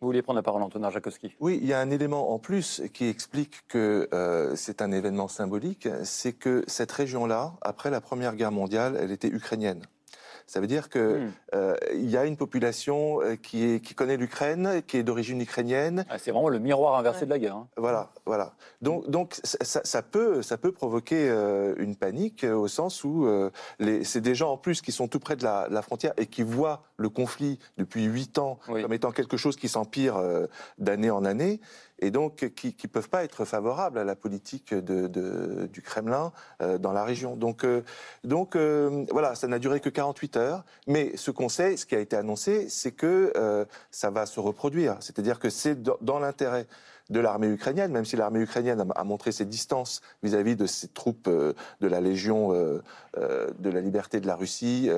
Vous 0.00 0.06
vouliez 0.06 0.22
prendre 0.22 0.38
la 0.38 0.42
parole, 0.42 0.62
Antonin 0.62 0.88
Jakowski 0.88 1.36
Oui, 1.40 1.58
il 1.60 1.68
y 1.68 1.74
a 1.74 1.78
un 1.78 1.90
élément 1.90 2.32
en 2.32 2.38
plus 2.38 2.82
qui 2.94 3.06
explique 3.08 3.66
que 3.68 4.08
euh, 4.14 4.56
c'est 4.56 4.80
un 4.80 4.92
événement 4.92 5.28
symbolique, 5.28 5.88
c'est 6.04 6.32
que 6.32 6.64
cette 6.66 6.90
région-là, 6.90 7.52
après 7.60 7.90
la 7.90 8.00
Première 8.00 8.34
Guerre 8.34 8.50
mondiale, 8.50 8.96
elle 8.98 9.10
était 9.10 9.28
ukrainienne. 9.28 9.82
Ça 10.50 10.58
veut 10.58 10.66
dire 10.66 10.88
que 10.88 10.98
Hmm. 11.20 11.30
euh, 11.54 11.76
il 11.94 12.10
y 12.10 12.16
a 12.16 12.24
une 12.24 12.36
population 12.36 13.22
euh, 13.22 13.36
qui, 13.36 13.62
est, 13.74 13.80
qui 13.80 13.94
connaît 13.94 14.16
l'Ukraine, 14.16 14.82
qui 14.84 14.96
est 14.96 15.04
d'origine 15.04 15.40
ukrainienne. 15.40 16.04
Ah, 16.10 16.18
C'est 16.18 16.32
vraiment 16.32 16.48
le 16.48 16.58
miroir 16.58 16.98
inversé 16.98 17.20
Ouais. 17.20 17.26
de 17.26 17.30
la 17.30 17.38
guerre. 17.38 17.54
hein. 17.54 17.68
Voilà, 17.76 18.10
voilà. 18.26 18.54
Donc, 18.82 19.08
donc 19.08 19.38
ça, 19.44 20.02
peut, 20.02 20.42
ça 20.42 20.58
peut 20.58 20.72
provoquer 20.72 21.28
euh, 21.30 21.76
une 21.78 21.94
panique 21.94 22.42
au 22.42 22.66
sens 22.66 23.04
où 23.04 23.26
euh, 23.26 23.50
c'est 24.02 24.20
des 24.20 24.34
gens 24.34 24.50
en 24.50 24.56
plus 24.56 24.80
qui 24.82 24.90
sont 24.90 25.06
tout 25.06 25.20
près 25.20 25.36
de 25.36 25.44
la, 25.44 25.68
la 25.70 25.82
frontière 25.82 26.14
et 26.16 26.26
qui 26.26 26.42
voient 26.42 26.82
le 27.00 27.08
conflit 27.08 27.58
depuis 27.78 28.04
huit 28.04 28.38
ans 28.38 28.58
Oui. 28.68 28.82
comme 28.82 28.92
étant 28.92 29.10
quelque 29.10 29.36
chose 29.38 29.56
qui 29.56 29.68
s'empire 29.68 30.16
euh, 30.16 30.46
d'année 30.78 31.10
en 31.10 31.24
année 31.24 31.60
et 31.98 32.10
donc 32.10 32.50
qui 32.54 32.76
ne 32.82 32.88
peuvent 32.88 33.08
pas 33.08 33.24
être 33.24 33.44
favorables 33.44 33.98
à 33.98 34.04
la 34.04 34.14
politique 34.16 34.72
de, 34.74 35.06
de- 35.06 35.66
du 35.72 35.82
Kremlin 35.82 36.32
euh, 36.62 36.78
dans 36.78 36.92
la 36.92 37.04
région. 37.04 37.36
Donc, 37.36 37.64
euh, 37.64 37.82
donc 38.24 38.56
voilà, 38.56 39.34
ça 39.34 39.48
n'a 39.48 39.58
duré 39.58 39.80
que 39.80 39.88
48 39.88 40.36
heures, 40.36 40.64
mais 40.86 41.16
ce 41.16 41.30
qu'on 41.30 41.48
sait, 41.48 41.76
ce 41.76 41.86
qui 41.86 41.94
a 41.94 41.98
été 42.00 42.16
annoncé, 42.16 42.68
c'est 42.68 42.92
que 42.92 43.32
ça 43.90 44.10
va 44.10 44.26
se 44.26 44.40
reproduire. 44.40 44.96
C'est-à-dire 45.00 45.38
que 45.38 45.50
c'est 45.50 45.82
dans 45.82 46.18
l'intérêt 46.18 46.66
de 47.10 47.20
l'armée 47.20 47.48
ukrainienne, 47.48 47.92
même 47.92 48.04
si 48.04 48.16
l'armée 48.16 48.40
ukrainienne 48.40 48.84
a, 48.94 49.04
montré 49.04 49.32
ses 49.32 49.44
distances 49.44 50.00
vis-à-vis 50.22 50.56
de 50.56 50.66
ses 50.66 50.88
troupes 50.88 51.26
euh, 51.28 51.52
de 51.80 51.88
la 51.88 52.00
Légion 52.00 52.54
euh, 52.54 52.82
euh, 53.18 53.50
de 53.58 53.68
la 53.68 53.80
liberté 53.80 54.20
de 54.20 54.26
la 54.26 54.36
Russie, 54.36 54.88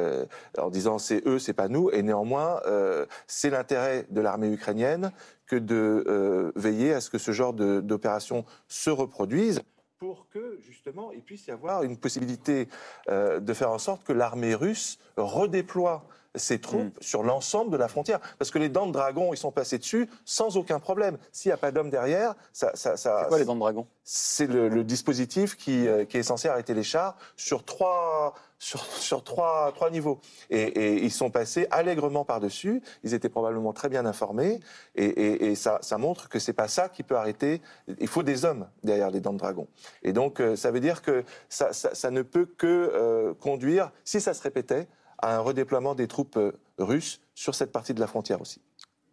en 0.59 0.71
disant 0.71 0.99
c'est 0.99 1.27
eux, 1.27 1.39
c'est 1.39 1.55
pas 1.55 1.69
nous, 1.69 1.91
et 1.91 2.03
néanmoins 2.03 2.61
c'est 3.27 3.51
l'intérêt 3.51 4.07
de 4.11 4.21
l'armée 4.21 4.53
ukrainienne 4.53 5.13
que 5.47 5.57
de 5.57 6.53
veiller 6.57 6.93
à 6.93 7.01
ce 7.01 7.11
que 7.11 7.19
ce 7.19 7.33
genre 7.33 7.53
d'opération 7.55 8.45
se 8.69 8.91
reproduise 8.91 9.63
pour 9.99 10.29
que 10.29 10.59
justement 10.61 11.13
il 11.13 11.23
puisse 11.23 11.47
y 11.47 11.51
avoir 11.51 11.83
une 11.83 11.97
possibilité 11.97 12.69
de 13.09 13.53
faire 13.55 13.71
en 13.71 13.79
sorte 13.79 14.05
que 14.05 14.13
l'armée 14.13 14.55
russe 14.55 14.99
redéploie 15.17 16.07
ses 16.35 16.61
troupes 16.61 16.97
sur 17.01 17.23
l'ensemble 17.23 17.71
de 17.71 17.77
la 17.77 17.89
frontière. 17.89 18.19
Parce 18.39 18.51
que 18.51 18.59
les 18.59 18.69
dents 18.69 18.87
de 18.87 18.93
dragon, 18.93 19.33
ils 19.35 19.37
sont 19.37 19.53
passés 19.53 19.79
dessus 19.79 20.09
sans 20.25 20.57
aucun 20.57 20.79
problème. 20.81 21.19
S'il 21.31 21.51
n'y 21.51 21.55
a 21.55 21.59
pas 21.59 21.71
d'hommes 21.73 21.91
derrière, 21.91 22.35
ça, 22.53 22.71
ça, 22.75 22.97
ça- 22.97 23.21
C'est 23.25 23.29
quoi 23.29 23.39
les 23.39 23.45
dents 23.45 23.55
de 23.55 23.61
dragon? 23.61 23.87
c'est 24.05 24.47
le, 24.49 24.69
le 24.69 24.83
dispositif 24.83 25.57
qui, 25.57 25.87
euh, 25.87 26.05
qui 26.05 26.17
est 26.19 26.23
censé 26.25 26.49
arrêter 26.49 26.75
les 26.75 26.83
chars 26.83 27.17
sur 27.37 27.65
trois, 27.65 28.35
sur, 28.59 28.85
sur 28.85 29.23
trois, 29.23 29.71
trois 29.75 29.91
niveaux. 29.91 30.19
Et, 30.51 30.63
et 30.63 31.05
ils 31.05 31.11
sont 31.13 31.31
passés 31.31 31.69
allègrement 31.71 32.25
par-dessus. 32.25 32.83
Ils 33.05 33.15
étaient 33.15 33.29
probablement 33.29 33.73
très 33.73 33.89
bien 33.89 34.05
informés. 34.07 34.59
Et, 34.97 35.05
et- 35.05 35.45
et 35.47 35.55
ça, 35.55 35.79
ça 35.83 35.99
montre 35.99 36.29
que 36.29 36.39
c'est 36.39 36.53
pas 36.53 36.67
ça 36.67 36.89
qui 36.89 37.03
peut 37.03 37.17
arrêter. 37.17 37.61
Il 38.01 38.09
faut 38.09 38.23
des 38.25 38.45
hommes 38.45 38.69
derrière 38.83 39.11
les 39.11 39.21
dents 39.21 39.35
de 39.35 39.39
dragon. 39.39 39.69
Et 40.03 40.13
donc, 40.13 40.41
euh, 40.41 40.57
ça 40.57 40.71
veut 40.71 40.81
dire 40.81 41.03
que 41.03 41.25
ça, 41.49 41.73
ça- 41.73 41.95
ça 41.95 42.11
ne 42.11 42.23
peut 42.23 42.47
que 42.47 42.67
euh, 42.95 43.35
conduire, 43.35 43.93
si 44.05 44.21
ça 44.21 44.35
se 44.35 44.43
répétait, 44.43 44.89
à 45.23 45.37
un 45.37 45.41
redéploiement 45.41 45.95
des 45.95 46.09
troupes 46.09 46.37
euh, 46.37 46.53
russes 46.79 47.21
sur 47.35 47.55
cette 47.55 47.73
partie 47.73 47.95
de 47.95 48.01
la 48.01 48.07
frontière 48.07 48.41
aussi. 48.41 48.61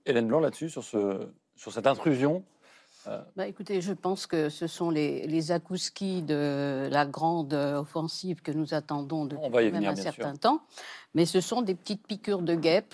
Hélène 0.05 0.27
Blanc 0.27 0.39
là-dessus, 0.39 0.69
sur, 0.69 0.83
ce, 0.83 1.27
sur 1.55 1.71
cette 1.71 1.87
intrusion. 1.87 2.43
Bah, 3.35 3.47
écoutez, 3.47 3.81
je 3.81 3.93
pense 3.93 4.27
que 4.27 4.49
ce 4.49 4.67
sont 4.67 4.91
les, 4.91 5.25
les 5.25 5.51
akouskis 5.51 6.21
de 6.21 6.87
la 6.91 7.05
grande 7.07 7.53
euh, 7.53 7.79
offensive 7.79 8.41
que 8.41 8.51
nous 8.51 8.75
attendons 8.75 9.25
depuis 9.25 9.49
même 9.49 9.73
venir, 9.73 9.89
un 9.91 9.95
certain 9.95 10.33
sûr. 10.33 10.39
temps. 10.39 10.61
Mais 11.15 11.25
ce 11.25 11.41
sont 11.41 11.63
des 11.63 11.73
petites 11.73 12.05
piqûres 12.05 12.43
de 12.43 12.53
guêpe 12.53 12.93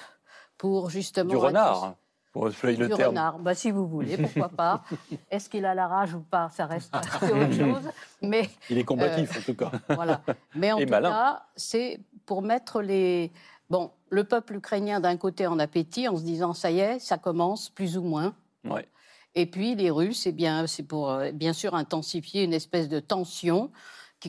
pour 0.57 0.89
justement... 0.89 1.29
Du 1.29 1.35
renard, 1.35 1.95
pour 2.35 2.47
employer 2.47 2.75
le 2.75 2.89
Du 2.89 2.93
terme. 2.95 3.09
renard, 3.11 3.39
bah, 3.39 3.55
si 3.55 3.71
vous 3.71 3.87
voulez, 3.87 4.17
pourquoi 4.17 4.49
pas. 4.49 4.83
Est-ce 5.31 5.47
qu'il 5.49 5.63
a 5.65 5.73
la 5.73 5.87
rage 5.87 6.13
ou 6.15 6.19
pas 6.19 6.49
Ça 6.51 6.65
reste 6.65 6.93
c'est 7.21 7.31
autre 7.31 7.53
chose. 7.53 7.89
Mais 8.21 8.49
Il 8.69 8.77
est 8.77 8.83
combatif, 8.83 9.37
en 9.37 9.41
tout 9.41 9.55
cas. 9.55 9.71
voilà. 9.87 10.21
Mais 10.53 10.73
en 10.73 10.77
Et 10.79 10.85
tout 10.85 10.91
malin. 10.91 11.09
cas, 11.11 11.43
c'est 11.55 12.01
pour 12.25 12.41
mettre 12.41 12.81
les. 12.81 13.31
Bon, 13.69 13.91
le 14.09 14.25
peuple 14.25 14.55
ukrainien 14.57 14.99
d'un 14.99 15.15
côté 15.15 15.47
en 15.47 15.59
appétit 15.59 16.09
en 16.09 16.17
se 16.17 16.23
disant 16.23 16.51
ça 16.53 16.71
y 16.71 16.79
est, 16.81 16.99
ça 16.99 17.17
commence 17.17 17.69
plus 17.69 17.97
ou 17.97 18.01
moins. 18.03 18.33
Ouais. 18.65 18.85
Et 19.33 19.45
puis 19.45 19.73
les 19.75 19.89
Russes, 19.89 20.27
eh 20.27 20.33
bien, 20.33 20.67
c'est 20.67 20.83
pour 20.83 21.09
euh, 21.11 21.31
bien 21.31 21.53
sûr 21.53 21.73
intensifier 21.73 22.43
une 22.43 22.53
espèce 22.53 22.89
de 22.89 22.99
tension 22.99 23.71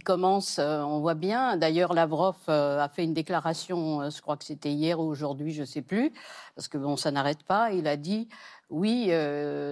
commence, 0.00 0.58
euh, 0.58 0.82
on 0.82 1.00
voit 1.00 1.14
bien. 1.14 1.56
D'ailleurs, 1.56 1.94
Lavrov 1.94 2.36
euh, 2.48 2.80
a 2.80 2.88
fait 2.88 3.04
une 3.04 3.14
déclaration, 3.14 4.02
euh, 4.02 4.10
je 4.10 4.20
crois 4.20 4.36
que 4.36 4.44
c'était 4.44 4.72
hier 4.72 5.00
ou 5.00 5.04
aujourd'hui, 5.04 5.52
je 5.52 5.60
ne 5.60 5.66
sais 5.66 5.82
plus, 5.82 6.12
parce 6.54 6.68
que 6.68 6.78
bon, 6.78 6.96
ça 6.96 7.10
n'arrête 7.10 7.42
pas. 7.42 7.72
Il 7.72 7.86
a 7.86 7.96
dit 7.96 8.28
oui, 8.70 9.12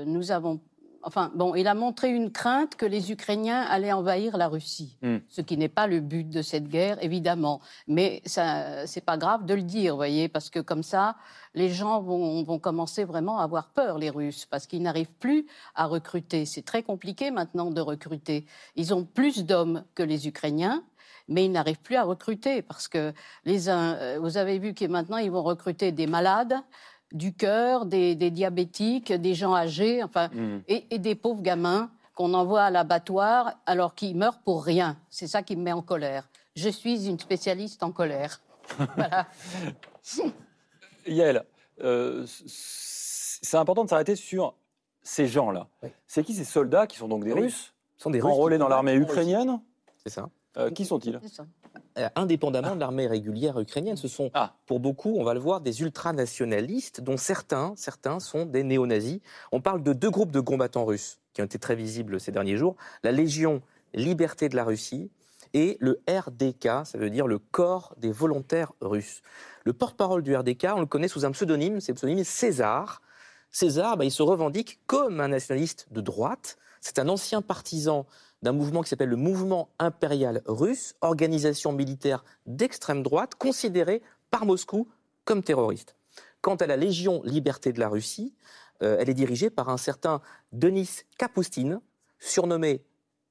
nous 0.06 0.30
avons. 0.30 0.60
Enfin, 1.06 1.30
bon, 1.34 1.54
il 1.54 1.66
a 1.68 1.74
montré 1.74 2.08
une 2.10 2.32
crainte 2.32 2.76
que 2.76 2.86
les 2.86 3.12
Ukrainiens 3.12 3.60
allaient 3.62 3.92
envahir 3.92 4.36
la 4.36 4.48
Russie, 4.48 4.96
Hmm. 5.02 5.18
ce 5.28 5.40
qui 5.42 5.56
n'est 5.58 5.68
pas 5.68 5.86
le 5.86 6.00
but 6.00 6.28
de 6.28 6.40
cette 6.42 6.68
guerre, 6.68 6.96
évidemment. 7.04 7.60
Mais 7.86 8.22
ça, 8.24 8.86
c'est 8.86 9.04
pas 9.04 9.16
grave 9.18 9.44
de 9.44 9.54
le 9.54 9.62
dire, 9.62 9.92
vous 9.92 9.98
voyez, 9.98 10.28
parce 10.28 10.48
que 10.50 10.60
comme 10.60 10.82
ça, 10.82 11.16
les 11.54 11.68
gens 11.68 12.00
vont, 12.00 12.42
vont 12.42 12.58
commencer 12.58 13.04
vraiment 13.04 13.38
à 13.38 13.44
avoir 13.44 13.68
peur, 13.68 13.98
les 13.98 14.10
Russes, 14.10 14.46
parce 14.46 14.66
qu'ils 14.66 14.82
n'arrivent 14.82 15.12
plus 15.20 15.46
à 15.74 15.86
recruter. 15.86 16.46
C'est 16.46 16.62
très 16.64 16.82
compliqué 16.82 17.30
maintenant 17.30 17.70
de 17.70 17.80
recruter. 17.80 18.46
Ils 18.76 18.94
ont 18.94 19.04
plus 19.04 19.44
d'hommes 19.44 19.84
que 19.94 20.02
les 20.02 20.26
Ukrainiens. 20.26 20.82
mais 21.26 21.46
ils 21.46 21.52
n'arrivent 21.52 21.80
plus 21.80 21.96
à 21.96 22.02
recruter 22.04 22.60
parce 22.60 22.86
que 22.86 23.14
les 23.46 23.70
uns, 23.70 23.94
euh, 23.94 24.18
vous 24.20 24.36
avez 24.36 24.58
vu 24.58 24.74
que 24.74 24.84
maintenant 24.84 25.16
ils 25.16 25.30
vont 25.30 25.42
recruter 25.42 25.90
des 25.90 26.06
malades 26.06 26.54
du 27.14 27.32
cœur, 27.32 27.86
des, 27.86 28.14
des 28.14 28.30
diabétiques, 28.30 29.10
des 29.12 29.34
gens 29.34 29.54
âgés, 29.54 30.02
enfin, 30.02 30.28
Mm. 30.28 30.58
et, 30.68 30.84
et 30.90 30.98
des 30.98 31.14
pauvres 31.14 31.40
gamins 31.42 31.90
qu'on 32.14 32.34
envoie 32.34 32.62
à 32.64 32.70
l'abattoir 32.70 33.54
alors 33.66 33.94
qu'ils 33.94 34.16
meurent 34.16 34.38
pour 34.40 34.64
rien. 34.64 34.96
C'est 35.10 35.26
ça 35.26 35.42
qui 35.42 35.56
me 35.56 35.62
met 35.62 35.72
en 35.72 35.80
colère. 35.82 36.28
Je 36.56 36.68
suis 36.68 37.06
une 37.08 37.18
spécialiste 37.18 37.82
en 37.82 37.90
colère. 37.92 38.40
voilà. 38.96 39.26
Yael, 41.06 41.44
euh, 41.82 42.24
c'est 42.26 43.56
important 43.56 43.84
de 43.84 43.90
s'arrêter 43.90 44.16
sur 44.16 44.54
ces 45.02 45.26
gens-là. 45.26 45.66
Oui. 45.82 45.90
C'est 46.06 46.24
qui 46.24 46.34
ces 46.34 46.44
soldats 46.44 46.86
qui 46.86 46.96
sont 46.96 47.08
donc 47.08 47.24
des 47.24 47.32
Oui. 47.32 47.42
Russes, 47.42 47.74
sont 47.96 48.10
des 48.10 48.20
Russes 48.20 48.32
enrôlés 48.32 48.58
dans 48.58 48.68
l'armée 48.68 48.94
ukrainienne? 48.94 49.60
C'est 50.02 50.10
ça. 50.10 50.28
Euh, 50.56 50.70
Qui 50.70 50.84
sont-ils? 50.84 51.18
C'est 51.22 51.28
ça. 51.34 51.46
Indépendamment 52.16 52.74
de 52.74 52.80
l'armée 52.80 53.06
régulière 53.06 53.58
ukrainienne. 53.58 53.96
Ce 53.96 54.08
sont, 54.08 54.30
Ah. 54.34 54.54
pour 54.66 54.80
beaucoup, 54.80 55.16
on 55.18 55.24
va 55.24 55.34
le 55.34 55.40
voir, 55.40 55.60
des 55.60 55.82
ultranationalistes, 55.82 57.00
dont 57.00 57.16
certains, 57.16 57.74
certains 57.76 58.20
sont 58.20 58.46
des 58.46 58.62
néo-nazis. 58.62 59.20
On 59.52 59.60
parle 59.60 59.82
de 59.82 59.92
deux 59.92 60.10
groupes 60.10 60.32
de 60.32 60.40
combattants 60.40 60.84
russes 60.84 61.18
qui 61.32 61.42
ont 61.42 61.44
été 61.44 61.58
très 61.58 61.74
visibles 61.74 62.20
ces 62.20 62.32
derniers 62.32 62.56
jours 62.56 62.76
la 63.02 63.12
Légion 63.12 63.60
Liberté 63.94 64.48
de 64.48 64.56
la 64.56 64.64
Russie 64.64 65.10
et 65.52 65.76
le 65.80 66.00
RDK, 66.08 66.84
ça 66.84 66.98
veut 66.98 67.10
dire 67.10 67.28
le 67.28 67.38
Corps 67.38 67.94
des 67.96 68.10
volontaires 68.10 68.72
russes. 68.80 69.22
Le 69.64 69.72
porte-parole 69.72 70.22
du 70.22 70.34
RDK, 70.34 70.66
on 70.74 70.80
le 70.80 70.86
connaît 70.86 71.06
sous 71.08 71.24
un 71.24 71.30
pseudonyme, 71.30 71.80
c'est 71.80 71.92
le 71.92 71.96
pseudonyme 71.96 72.24
César. 72.24 73.02
César, 73.52 73.96
bah, 73.96 74.04
il 74.04 74.10
se 74.10 74.22
revendique 74.22 74.80
comme 74.86 75.20
un 75.20 75.28
nationaliste 75.28 75.86
de 75.92 76.00
droite. 76.00 76.56
C'est 76.80 76.98
un 76.98 77.08
ancien 77.08 77.40
partisan 77.40 78.04
d'un 78.44 78.52
mouvement 78.52 78.82
qui 78.82 78.90
s'appelle 78.90 79.08
le 79.08 79.16
Mouvement 79.16 79.70
impérial 79.78 80.42
russe, 80.46 80.94
organisation 81.00 81.72
militaire 81.72 82.24
d'extrême 82.44 83.02
droite, 83.02 83.34
considérée 83.36 84.02
par 84.30 84.44
Moscou 84.44 84.86
comme 85.24 85.42
terroriste. 85.42 85.96
Quant 86.42 86.56
à 86.56 86.66
la 86.66 86.76
Légion 86.76 87.22
Liberté 87.24 87.72
de 87.72 87.80
la 87.80 87.88
Russie, 87.88 88.34
euh, 88.82 88.98
elle 89.00 89.08
est 89.08 89.14
dirigée 89.14 89.48
par 89.48 89.70
un 89.70 89.78
certain 89.78 90.20
Denis 90.52 90.90
Kapustin, 91.16 91.80
surnommé 92.18 92.84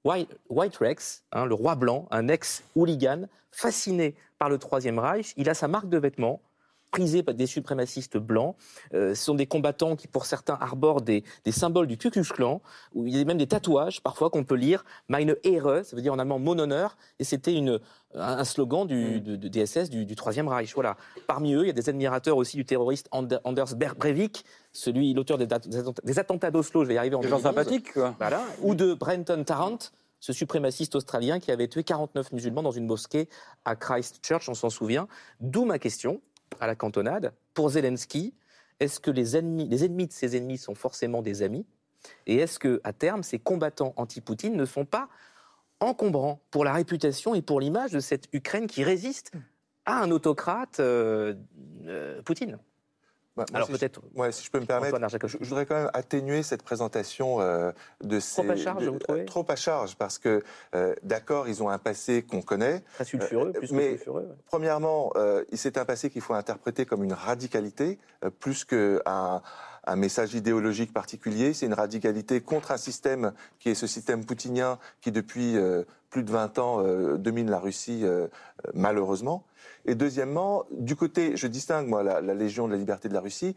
White, 0.04 0.36
White 0.50 0.78
Rex, 0.78 1.24
hein, 1.32 1.46
le 1.46 1.54
roi 1.54 1.76
blanc, 1.76 2.08
un 2.10 2.28
ex-hooligan, 2.28 3.28
fasciné 3.52 4.16
par 4.40 4.50
le 4.50 4.58
Troisième 4.58 4.98
Reich. 4.98 5.34
Il 5.38 5.48
a 5.48 5.54
sa 5.54 5.68
marque 5.68 5.90
de 5.90 6.00
vêtements, 6.00 6.42
prisée 6.94 7.24
par 7.24 7.34
des 7.34 7.48
suprémacistes 7.48 8.18
blancs. 8.18 8.56
Euh, 8.94 9.16
ce 9.16 9.24
sont 9.26 9.34
des 9.34 9.48
combattants 9.48 9.96
qui, 9.96 10.08
pour 10.08 10.26
certains, 10.28 10.54
arborent 10.62 11.02
des, 11.02 11.24
des 11.44 11.52
symboles 11.52 11.88
du 11.88 11.98
Ku 11.98 12.12
Klux 12.12 12.24
Klan, 12.32 12.62
où 12.94 13.08
il 13.08 13.18
y 13.18 13.20
a 13.20 13.26
même 13.26 13.40
des 13.40 13.48
tatouages, 13.48 14.02
parfois, 14.02 14.30
qu'on 14.30 14.44
peut 14.44 14.56
lire. 14.56 14.86
Meine 15.10 15.36
Ehre, 15.44 15.82
ça 15.84 15.96
veut 15.96 16.04
dire 16.04 16.14
en 16.14 16.20
allemand 16.20 16.38
mon 16.38 16.58
honneur, 16.60 16.96
et 17.18 17.24
c'était 17.24 17.56
une, 17.56 17.80
un 18.14 18.44
slogan 18.44 18.86
du, 18.86 19.20
de, 19.22 19.36
de 19.36 19.48
DSS 19.48 19.90
du, 19.90 20.06
du 20.06 20.16
Troisième 20.16 20.48
Reich. 20.48 20.72
Voilà. 20.76 20.96
Parmi 21.26 21.54
eux, 21.56 21.64
il 21.64 21.68
y 21.68 21.72
a 21.72 21.74
des 21.74 21.90
admirateurs 21.90 22.38
aussi 22.38 22.58
du 22.58 22.64
terroriste 22.66 23.08
Ander- 23.12 23.40
Anders 23.44 23.74
Bre- 23.76 23.96
Breivik, 23.96 24.46
celui, 24.72 25.14
l'auteur 25.16 25.40
des, 25.40 25.48
attentats- 26.20 26.52
d'Oslo, 26.52 26.84
je 26.84 26.90
vais 26.90 26.94
y 26.94 26.98
arriver 27.00 27.16
en 27.16 27.22
Des 27.22 27.28
gens 27.28 27.40
2011. 27.40 27.56
sympathiques, 27.56 27.94
quoi. 27.94 28.14
Voilà. 28.20 28.42
Ou 28.62 28.76
de 28.76 28.94
Brenton 28.94 29.44
Tarrant, 29.44 29.80
ce 30.20 30.32
suprémaciste 30.32 30.96
australien 30.96 31.40
qui 31.40 31.52
avait 31.52 31.68
tué 31.68 31.84
49 31.84 32.32
musulmans 32.34 32.62
dans 32.64 32.72
une 32.72 32.86
mosquée 32.86 33.28
à 33.66 33.76
Christchurch, 33.76 34.48
on 34.48 34.54
s'en 34.54 34.70
souvient. 34.70 35.08
D'où 35.42 35.66
ma 35.66 35.80
question 35.80 36.22
à 36.60 36.68
la 36.68 36.76
cantonade. 36.76 37.34
Pour 37.54 37.70
Zelensky, 37.70 38.34
est-ce 38.80 39.00
que 39.00 39.12
les 39.12 39.38
ennemis, 39.38 39.68
les 39.68 39.86
ennemis 39.86 40.08
de 40.08 40.14
ses 40.14 40.36
ennemis 40.36 40.58
sont 40.58 40.76
forcément 40.76 41.22
des 41.22 41.42
amis? 41.42 41.66
Et 42.28 42.38
est-ce 42.38 42.60
que, 42.60 42.82
terme, 42.98 43.24
ces 43.24 43.40
combattants 43.40 43.94
anti-Poutine 43.96 44.56
ne 44.56 44.66
sont 44.66 44.86
pas 44.86 45.10
encombrants 45.80 46.42
pour 46.52 46.66
la 46.66 46.74
réputation 46.74 47.36
et 47.36 47.42
pour 47.42 47.60
l'image 47.60 47.92
de 47.92 48.00
cette 48.00 48.28
Ukraine 48.34 48.68
qui 48.68 48.84
résiste 48.84 49.32
à 49.86 50.02
un 50.02 50.12
autocrate 50.12 50.80
euh, 50.80 51.36
euh, 51.86 52.22
Poutine? 52.24 52.58
Bah, 53.36 53.46
Alors 53.54 53.68
si 53.68 53.74
peut-être 53.74 54.02
Ouais, 54.14 54.32
si 54.32 54.44
je 54.46 54.52
peux 54.52 54.60
me 54.60 54.66
permettre, 54.66 55.00
je, 55.28 55.38
je 55.42 55.50
voudrais 55.50 55.66
quand 55.66 55.76
même 55.76 55.90
atténuer 55.94 56.44
cette 56.44 56.62
présentation 56.62 57.42
euh, 57.42 57.72
de 58.04 58.20
ces... 58.20 58.48
à 58.48 58.56
charge, 58.56 58.86
de- 58.86 58.90
vous 58.92 59.00
trouvez 59.00 59.26
Trop 59.26 59.46
à 59.50 59.56
charge, 59.56 59.96
parce 59.96 60.20
que, 60.20 60.44
euh, 60.76 60.94
d'accord, 61.02 61.48
ils 61.48 61.64
ont 61.64 61.70
un 61.70 61.80
passé 61.80 62.22
qu'on 62.22 62.44
connaît. 62.44 62.82
très 62.94 63.06
sulfureux, 63.06 63.50
Euh, 63.56 63.60
plus 63.60 63.72
mais- 63.72 63.84
que 63.86 63.96
sulfureux. 63.96 64.22
ouais. 64.30 64.36
Premièrement, 64.46 65.12
euh, 65.16 65.44
c'est 65.54 65.78
un 65.80 65.86
passé 65.86 66.12
qu'il 66.12 66.22
faut 66.22 66.36
interpréter 66.36 66.86
comme 66.86 67.04
une 67.04 67.14
radicalité, 67.14 67.98
euh, 68.24 68.30
plus 68.30 68.66
qu'un 68.66 69.42
un 69.86 69.96
message 69.98 70.34
idéologique 70.34 70.94
particulier. 70.94 71.54
C'est 71.54 71.66
une 71.66 71.74
radicalité 71.74 72.40
contre 72.40 72.72
un 72.72 72.78
système 72.78 73.34
qui 73.60 73.70
est 73.70 73.76
ce 73.76 73.86
système 73.88 74.24
poutinien 74.26 74.80
qui, 75.02 75.12
depuis 75.12 75.58
euh, 75.58 75.84
plus 76.14 76.24
de 76.24 76.32
20 76.32 76.60
ans, 76.60 76.84
euh, 76.86 77.18
domine 77.18 77.50
la 77.50 77.58
Russie, 77.58 78.02
euh, 78.04 78.28
malheureusement. 78.76 79.44
Et 79.86 79.96
deuxièmement, 79.96 80.66
du 80.72 80.96
côté, 80.96 81.36
je 81.36 81.48
distingue, 81.48 81.88
moi, 81.88 82.04
la 82.04 82.22
Légion 82.36 82.68
de 82.68 82.74
la 82.74 82.78
liberté 82.78 83.10
de 83.10 83.16
la 83.16 83.20
Russie, 83.20 83.56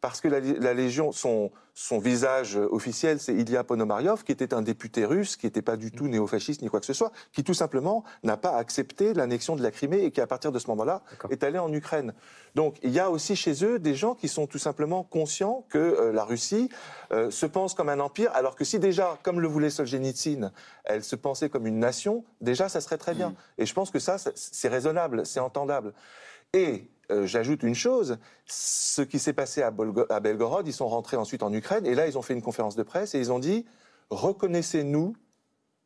parce 0.00 0.20
que 0.20 0.28
la, 0.28 0.40
la 0.40 0.74
Légion, 0.74 1.12
son, 1.12 1.50
son 1.74 1.98
visage 1.98 2.56
euh, 2.56 2.68
officiel, 2.70 3.20
c'est 3.20 3.34
Ilya 3.34 3.64
Ponomaryov, 3.64 4.24
qui 4.24 4.32
était 4.32 4.52
un 4.52 4.62
député 4.62 5.04
russe, 5.04 5.36
qui 5.36 5.46
n'était 5.46 5.62
pas 5.62 5.76
du 5.76 5.92
tout 5.92 6.08
néofasciste 6.08 6.62
ni 6.62 6.68
quoi 6.68 6.80
que 6.80 6.86
ce 6.86 6.92
soit, 6.92 7.12
qui 7.32 7.44
tout 7.44 7.54
simplement 7.54 8.04
n'a 8.22 8.36
pas 8.36 8.56
accepté 8.56 9.14
l'annexion 9.14 9.56
de 9.56 9.62
la 9.62 9.70
Crimée 9.70 10.04
et 10.04 10.10
qui, 10.10 10.20
à 10.20 10.26
partir 10.26 10.52
de 10.52 10.58
ce 10.58 10.68
moment-là, 10.68 11.02
est 11.30 11.44
allé 11.44 11.58
en 11.58 11.72
Ukraine. 11.72 12.14
Donc 12.54 12.78
il 12.82 12.90
y 12.90 12.98
a 12.98 13.10
aussi 13.10 13.36
chez 13.36 13.64
eux 13.64 13.78
des 13.78 13.94
gens 13.94 14.14
qui 14.14 14.28
sont 14.28 14.46
tout 14.46 14.58
simplement 14.58 15.04
conscients 15.04 15.64
que 15.68 15.78
euh, 15.78 16.12
la 16.12 16.24
Russie 16.24 16.68
euh, 17.12 17.30
se 17.30 17.46
pense 17.46 17.74
comme 17.74 17.88
un 17.88 18.00
empire, 18.00 18.30
alors 18.34 18.56
que 18.56 18.64
si 18.64 18.78
déjà, 18.78 19.18
comme 19.22 19.40
le 19.40 19.48
voulait 19.48 19.70
Solzhenitsyn, 19.70 20.52
elle 20.84 21.04
se 21.04 21.16
pensait 21.16 21.48
comme 21.48 21.66
une 21.66 21.78
nation, 21.78 22.24
déjà 22.40 22.68
ça 22.68 22.80
serait 22.80 22.98
très 22.98 23.14
bien. 23.14 23.34
Et 23.56 23.66
je 23.66 23.74
pense 23.74 23.90
que 23.90 23.98
ça, 23.98 24.16
c'est 24.18 24.68
raisonnable, 24.68 25.26
c'est 25.26 25.40
entendable. 25.40 25.92
Et 26.52 26.88
euh, 27.10 27.26
j'ajoute 27.26 27.62
une 27.62 27.74
chose, 27.74 28.18
ce 28.46 29.02
qui 29.02 29.18
s'est 29.18 29.32
passé 29.32 29.62
à, 29.62 29.70
Belgorod, 29.70 30.66
ils 30.66 30.72
sont 30.72 30.88
rentrés 30.88 31.16
ensuite 31.16 31.42
en 31.42 31.52
Ukraine, 31.52 31.86
et 31.86 31.94
là 31.94 32.06
ils 32.06 32.18
ont 32.18 32.22
fait 32.22 32.34
une 32.34 32.42
conférence 32.42 32.76
de 32.76 32.82
presse 32.82 33.14
et 33.14 33.18
ils 33.18 33.32
ont 33.32 33.38
dit, 33.38 33.64
reconnaissez-nous, 34.10 35.14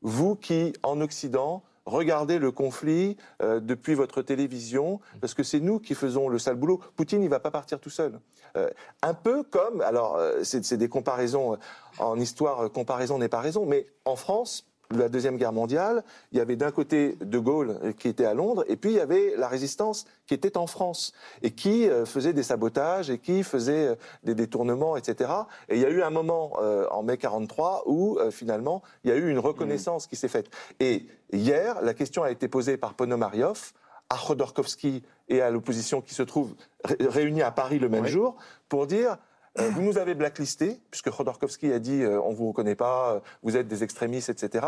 vous 0.02 0.34
qui, 0.34 0.72
en 0.82 1.00
Occident, 1.00 1.62
regardez 1.86 2.38
le 2.38 2.50
conflit 2.50 3.16
euh, 3.40 3.60
depuis 3.60 3.94
votre 3.94 4.22
télévision, 4.22 5.00
parce 5.20 5.34
que 5.34 5.44
c'est 5.44 5.60
nous 5.60 5.78
qui 5.78 5.94
faisons 5.94 6.28
le 6.28 6.38
sale 6.38 6.56
boulot. 6.56 6.80
Poutine, 6.96 7.22
il 7.22 7.28
va 7.28 7.40
pas 7.40 7.52
partir 7.52 7.78
tout 7.78 7.90
seul. 7.90 8.20
Euh, 8.56 8.68
un 9.02 9.14
peu 9.14 9.44
comme, 9.44 9.80
alors 9.80 10.20
c'est 10.42 10.76
des 10.76 10.88
comparaisons, 10.88 11.56
en 11.98 12.18
histoire, 12.18 12.70
comparaison 12.72 13.18
n'est 13.18 13.28
pas 13.28 13.40
raison, 13.40 13.64
mais 13.64 13.86
en 14.04 14.16
France, 14.16 14.71
la 14.98 15.08
Deuxième 15.08 15.36
Guerre 15.36 15.52
mondiale, 15.52 16.04
il 16.32 16.38
y 16.38 16.40
avait 16.40 16.56
d'un 16.56 16.70
côté 16.70 17.16
De 17.20 17.38
Gaulle 17.38 17.78
euh, 17.82 17.92
qui 17.92 18.08
était 18.08 18.24
à 18.24 18.34
Londres, 18.34 18.64
et 18.68 18.76
puis 18.76 18.90
il 18.90 18.96
y 18.96 19.00
avait 19.00 19.34
la 19.36 19.48
résistance 19.48 20.04
qui 20.26 20.34
était 20.34 20.56
en 20.56 20.66
France, 20.66 21.12
et 21.42 21.50
qui 21.50 21.88
euh, 21.88 22.04
faisait 22.04 22.32
des 22.32 22.42
sabotages, 22.42 23.10
et 23.10 23.18
qui 23.18 23.42
faisait 23.42 23.88
euh, 23.88 23.94
des 24.24 24.34
détournements, 24.34 24.96
etc. 24.96 25.30
Et 25.68 25.76
il 25.76 25.80
y 25.82 25.86
a 25.86 25.90
eu 25.90 26.02
un 26.02 26.10
moment 26.10 26.52
euh, 26.60 26.86
en 26.90 27.02
mai 27.02 27.16
43 27.16 27.84
où 27.86 28.18
euh, 28.18 28.30
finalement 28.30 28.82
il 29.04 29.10
y 29.10 29.12
a 29.12 29.16
eu 29.16 29.28
une 29.30 29.38
reconnaissance 29.38 30.06
qui 30.06 30.16
s'est 30.16 30.28
faite. 30.28 30.48
Et 30.80 31.06
hier, 31.32 31.80
la 31.82 31.94
question 31.94 32.22
a 32.22 32.30
été 32.30 32.48
posée 32.48 32.76
par 32.76 32.94
Ponomaryov 32.94 33.72
à 34.10 34.16
Khodorkovsky 34.16 35.02
et 35.28 35.40
à 35.40 35.50
l'opposition 35.50 36.00
qui 36.02 36.12
se 36.14 36.22
trouve 36.22 36.54
ré- 36.84 36.96
réunis 37.00 37.42
à 37.42 37.50
Paris 37.50 37.78
le 37.78 37.88
même 37.88 38.04
Oui. 38.04 38.10
jour 38.10 38.36
pour 38.68 38.86
dire 38.86 39.16
vous 39.56 39.82
nous 39.82 39.98
avez 39.98 40.14
blacklisté, 40.14 40.80
puisque 40.90 41.10
Khodorkovsky 41.10 41.72
a 41.72 41.78
dit 41.78 42.02
euh, 42.02 42.20
on 42.22 42.32
vous 42.32 42.48
reconnaît 42.48 42.74
pas, 42.76 43.14
euh, 43.14 43.20
vous 43.42 43.56
êtes 43.56 43.68
des 43.68 43.82
extrémistes, 43.84 44.28
etc. 44.30 44.66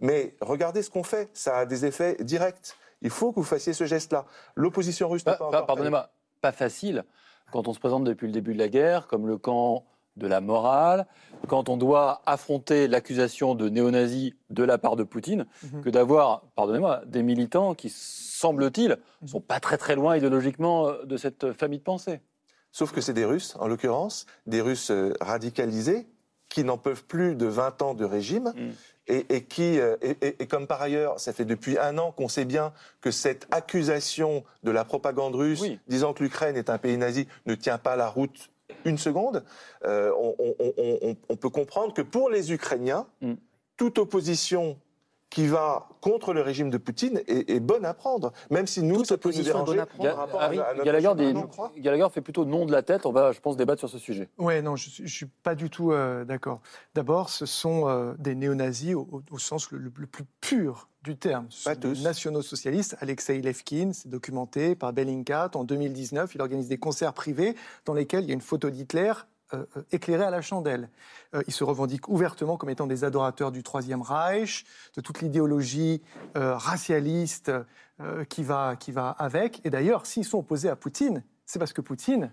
Mais 0.00 0.34
regardez 0.40 0.82
ce 0.82 0.90
qu'on 0.90 1.02
fait, 1.02 1.28
ça 1.34 1.58
a 1.58 1.66
des 1.66 1.84
effets 1.84 2.16
directs. 2.20 2.74
Il 3.02 3.10
faut 3.10 3.32
que 3.32 3.36
vous 3.36 3.44
fassiez 3.44 3.72
ce 3.72 3.84
geste-là. 3.84 4.24
L'opposition 4.54 5.08
russe 5.08 5.24
n'a 5.26 5.32
Pas- 5.32 5.38
pas. 5.46 5.50
Bah, 5.50 5.64
Pardonnez-moi, 5.66 6.10
pas 6.40 6.52
facile 6.52 7.04
quand 7.52 7.66
on 7.66 7.72
se 7.74 7.80
présente 7.80 8.04
depuis 8.04 8.26
le 8.26 8.32
début 8.32 8.54
de 8.54 8.58
la 8.58 8.68
guerre 8.68 9.06
comme 9.08 9.26
le 9.26 9.36
camp 9.36 9.84
de 10.16 10.26
la 10.26 10.40
morale, 10.40 11.06
quand 11.48 11.68
on 11.68 11.76
doit 11.76 12.20
affronter 12.26 12.88
l'accusation 12.88 13.54
de 13.54 13.68
néo-nazi 13.68 14.34
de 14.50 14.64
la 14.64 14.76
part 14.76 14.96
de 14.96 15.02
Poutine, 15.04 15.46
Mhm. 15.62 15.82
que 15.82 15.90
d'avoir, 15.90 16.42
pardonnez-moi, 16.56 17.02
des 17.06 17.22
militants 17.22 17.74
qui, 17.74 17.88
semble-t-il, 17.90 18.98
sont 19.26 19.40
pas 19.40 19.60
très 19.60 19.78
très 19.78 19.94
loin 19.96 20.16
idéologiquement 20.16 20.88
euh, 20.88 21.04
de 21.04 21.16
cette 21.16 21.52
famille 21.52 21.78
de 21.78 21.84
pensée. 21.84 22.20
Sauf 22.72 22.92
que 22.92 23.00
c'est 23.00 23.12
des 23.14 23.24
Russes, 23.24 23.56
en 23.58 23.66
l'occurrence, 23.68 24.26
des 24.46 24.60
Russes 24.60 24.90
euh, 24.90 25.12
radicalisés 25.20 26.06
qui 26.48 26.64
n'en 26.64 26.78
peuvent 26.78 27.04
plus 27.04 27.34
de 27.36 27.46
20 27.46 27.82
ans 27.82 27.94
de 27.94 28.04
régime 28.04 28.52
Mm. 28.56 28.70
et, 29.08 29.36
et 29.36 29.44
qui, 29.44 29.78
euh, 29.80 29.96
et, 30.02 30.46
comme 30.46 30.66
par 30.66 30.80
ailleurs, 30.82 31.18
ça 31.20 31.32
fait 31.32 31.44
depuis 31.44 31.78
un 31.78 31.98
an 31.98 32.12
qu'on 32.12 32.28
sait 32.28 32.44
bien 32.44 32.72
que 33.00 33.10
cette 33.10 33.46
accusation 33.52 34.44
de 34.62 34.70
la 34.70 34.84
propagande 34.84 35.34
russe 35.34 35.60
Oui. 35.60 35.78
disant 35.88 36.12
que 36.12 36.22
l'Ukraine 36.22 36.56
est 36.56 36.70
un 36.70 36.78
pays 36.78 36.96
nazi 36.96 37.26
ne 37.46 37.54
tient 37.54 37.78
pas 37.78 37.96
la 37.96 38.08
route 38.08 38.50
une 38.84 38.98
seconde, 38.98 39.44
euh, 39.84 40.12
on, 40.16 40.34
on- 40.38 40.54
on- 40.58 40.98
on- 41.02 41.16
on 41.28 41.36
peut 41.36 41.50
comprendre 41.50 41.92
que 41.92 42.02
pour 42.02 42.30
les 42.30 42.52
Ukrainiens, 42.52 43.06
Mm. 43.20 43.34
toute 43.76 43.98
opposition 43.98 44.78
qui 45.30 45.46
va 45.46 45.88
contre 46.00 46.32
le 46.32 46.40
régime 46.42 46.70
de 46.70 46.76
Poutine 46.76 47.20
est, 47.28 47.48
est 47.48 47.60
bonne 47.60 47.84
à 47.84 47.94
prendre, 47.94 48.32
même 48.50 48.66
si 48.66 48.82
nous, 48.82 48.96
Toute 48.96 49.06
ça 49.06 49.16
peut 49.16 49.28
nous 49.28 49.36
opposition 49.38 49.54
est 49.62 49.64
bonne 49.64 49.76
déranger 49.76 49.80
à 49.80 49.86
prendre. 49.86 50.02
Ga- 50.04 50.10
par 50.10 50.18
rapport 50.18 50.40
à, 50.40 50.44
Harry, 50.46 50.58
à 50.58 50.74
notre 50.74 50.84
Gallagher, 51.80 52.06
fait 52.12 52.20
plutôt 52.20 52.44
non 52.44 52.66
de 52.66 52.72
la 52.72 52.82
tête. 52.82 53.06
On 53.06 53.12
va, 53.12 53.30
je 53.32 53.38
pense, 53.40 53.56
débattre 53.56 53.78
sur 53.78 53.88
ce 53.88 53.98
sujet. 53.98 54.28
Ouais, 54.38 54.60
non, 54.60 54.74
je 54.76 55.02
ne 55.02 55.06
suis 55.08 55.26
pas 55.26 55.54
du 55.54 55.70
tout 55.70 55.92
euh, 55.92 56.24
d'accord. 56.24 56.60
D'abord, 56.94 57.30
ce 57.30 57.46
sont 57.46 57.88
euh, 57.88 58.14
des 58.18 58.34
néo-nazis 58.34 58.94
au, 58.94 59.08
au- 59.12 59.22
au 59.30 59.38
sens 59.38 59.70
le, 59.70 59.78
le- 59.78 59.92
le 59.96 60.06
plus 60.06 60.24
pur 60.40 60.88
du 61.02 61.16
terme. 61.16 61.46
Ce 61.48 61.64
Pas 61.64 61.74
sont 61.74 61.80
des 61.80 61.88
tous. 61.94 62.02
nationaux-socialistes. 62.02 62.96
Alexei 63.00 63.40
Levkin, 63.40 63.92
c'est 63.92 64.08
documenté 64.08 64.74
par 64.74 64.92
Bellingcat. 64.92 65.50
En 65.54 65.64
2019, 65.64 66.34
il 66.34 66.40
organise 66.42 66.68
des 66.68 66.78
concerts 66.78 67.12
privés 67.14 67.54
dans 67.86 67.94
lesquels 67.94 68.24
il 68.24 68.28
y 68.28 68.32
a 68.32 68.34
une 68.34 68.40
photo 68.40 68.68
d'Hitler 68.68 69.12
euh, 69.54 69.64
euh, 69.76 69.82
éclairée 69.92 70.24
à 70.24 70.30
la 70.30 70.42
chandelle. 70.42 70.88
Euh, 71.34 71.42
ils 71.46 71.52
se 71.52 71.64
revendiquent 71.64 72.08
ouvertement 72.08 72.56
comme 72.56 72.70
étant 72.70 72.86
des 72.86 73.04
adorateurs 73.04 73.52
du 73.52 73.62
Troisième 73.62 74.02
Reich, 74.02 74.64
de 74.96 75.00
toute 75.00 75.20
l'idéologie 75.20 76.02
euh, 76.36 76.56
racialiste 76.56 77.52
qui, 78.30 78.42
va, 78.42 78.76
qui 78.76 78.92
va 78.92 79.10
avec. 79.10 79.60
Et 79.66 79.70
d'ailleurs, 79.70 80.06
s'ils 80.06 80.24
sont 80.24 80.38
opposés 80.38 80.70
à 80.70 80.76
Poutine, 80.76 81.22
c'est 81.44 81.58
parce 81.58 81.74
que 81.74 81.82
Poutine, 81.82 82.32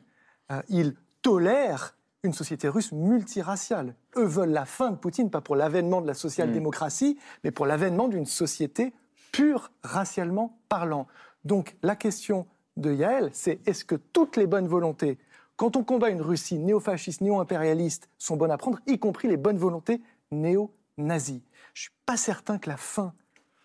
il 0.70 0.96
tolère 1.22 1.98
une 2.24 2.32
société 2.34 2.70
russe 2.70 2.94
multiraciale. 2.94 3.94
Eux 4.16 4.26
veulent 4.26 4.52
la 4.52 4.64
fin 4.64 4.92
de 4.92 4.96
Poutine, 4.96 5.30
pas 5.30 5.42
pour 5.42 5.58
l'avènement 5.58 6.00
de 6.00 6.08
la 6.08 6.14
social-démocratie, 6.14 7.20
mais 7.44 7.52
pour 7.52 7.66
l'avènement 7.66 8.08
d'une 8.08 8.26
société 8.26 8.94
pure 9.34 9.72
racialement 9.84 10.58
parlant. 10.70 11.06
Donc 11.44 11.76
la 11.84 11.98
question 11.98 12.48
de 12.78 12.94
Yael, 12.94 13.30
c'est 13.34 13.60
est-ce 13.68 13.84
que 13.84 13.96
toutes 13.96 14.38
les 14.38 14.48
bonnes 14.48 14.68
volontés, 14.68 15.18
quand 15.58 15.76
on 15.76 15.84
combat 15.84 16.10
une 16.10 16.22
Russie 16.22 16.60
néo-fasciste, 16.60 17.22
néo-impérialiste, 17.22 18.10
sont 18.18 18.38
bonnes 18.38 18.52
à 18.52 18.58
prendre, 18.58 18.80
y 18.86 19.00
compris 19.00 19.28
les 19.28 19.38
bonnes 19.38 19.58
volontés 19.58 20.02
néo-nazies 20.32 21.44
Je 21.74 21.82
suis 21.82 21.92
pas 22.06 22.16
certain 22.16 22.60
que 22.60 22.70
la 22.70 22.78
fin, 22.78 23.14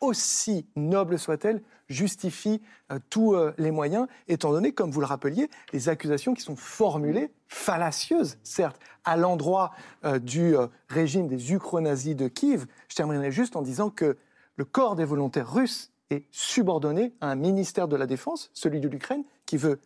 aussi 0.01 0.67
noble 0.75 1.19
soit-elle, 1.19 1.63
justifie 1.89 2.63
euh, 2.91 2.99
tous 3.11 3.35
euh, 3.35 3.53
les 3.59 3.71
moyens, 3.71 4.09
étant 4.27 4.51
donné, 4.51 4.73
comme 4.73 4.91
vous 4.91 5.01
le 5.01 5.07
rappeliez, 5.07 5.51
les 5.75 5.91
accusations 5.91 6.33
qui 6.33 6.41
sont 6.41 6.57
formulées, 6.57 7.31
fallacieuses, 7.47 8.39
certes, 8.43 8.81
à 9.05 9.19
l'endroit 9.19 9.73
euh, 10.05 10.19
du 10.19 10.55
régime 10.89 11.29
des 11.29 11.53
ukro-nazis 11.53 12.17
de 12.17 12.27
Kiev. 12.27 12.67
Je 12.89 12.97
terminerai 12.97 13.31
juste 13.31 13.55
en 13.55 13.63
disant 13.63 13.91
que 13.91 14.17
le 14.57 14.65
corps 14.65 14.97
des 14.97 15.05
volontaires 15.05 15.53
russes 15.53 15.93
est 16.09 16.25
subordonné 16.31 17.13
à 17.21 17.31
un 17.31 17.35
ministère 17.35 17.87
de 17.87 17.97
la 17.97 18.07
Défense, 18.07 18.51
celui 18.55 18.81
de 18.81 18.89
l'Ukraine, 18.89 19.25
qui 19.45 19.59
veut 19.59 19.79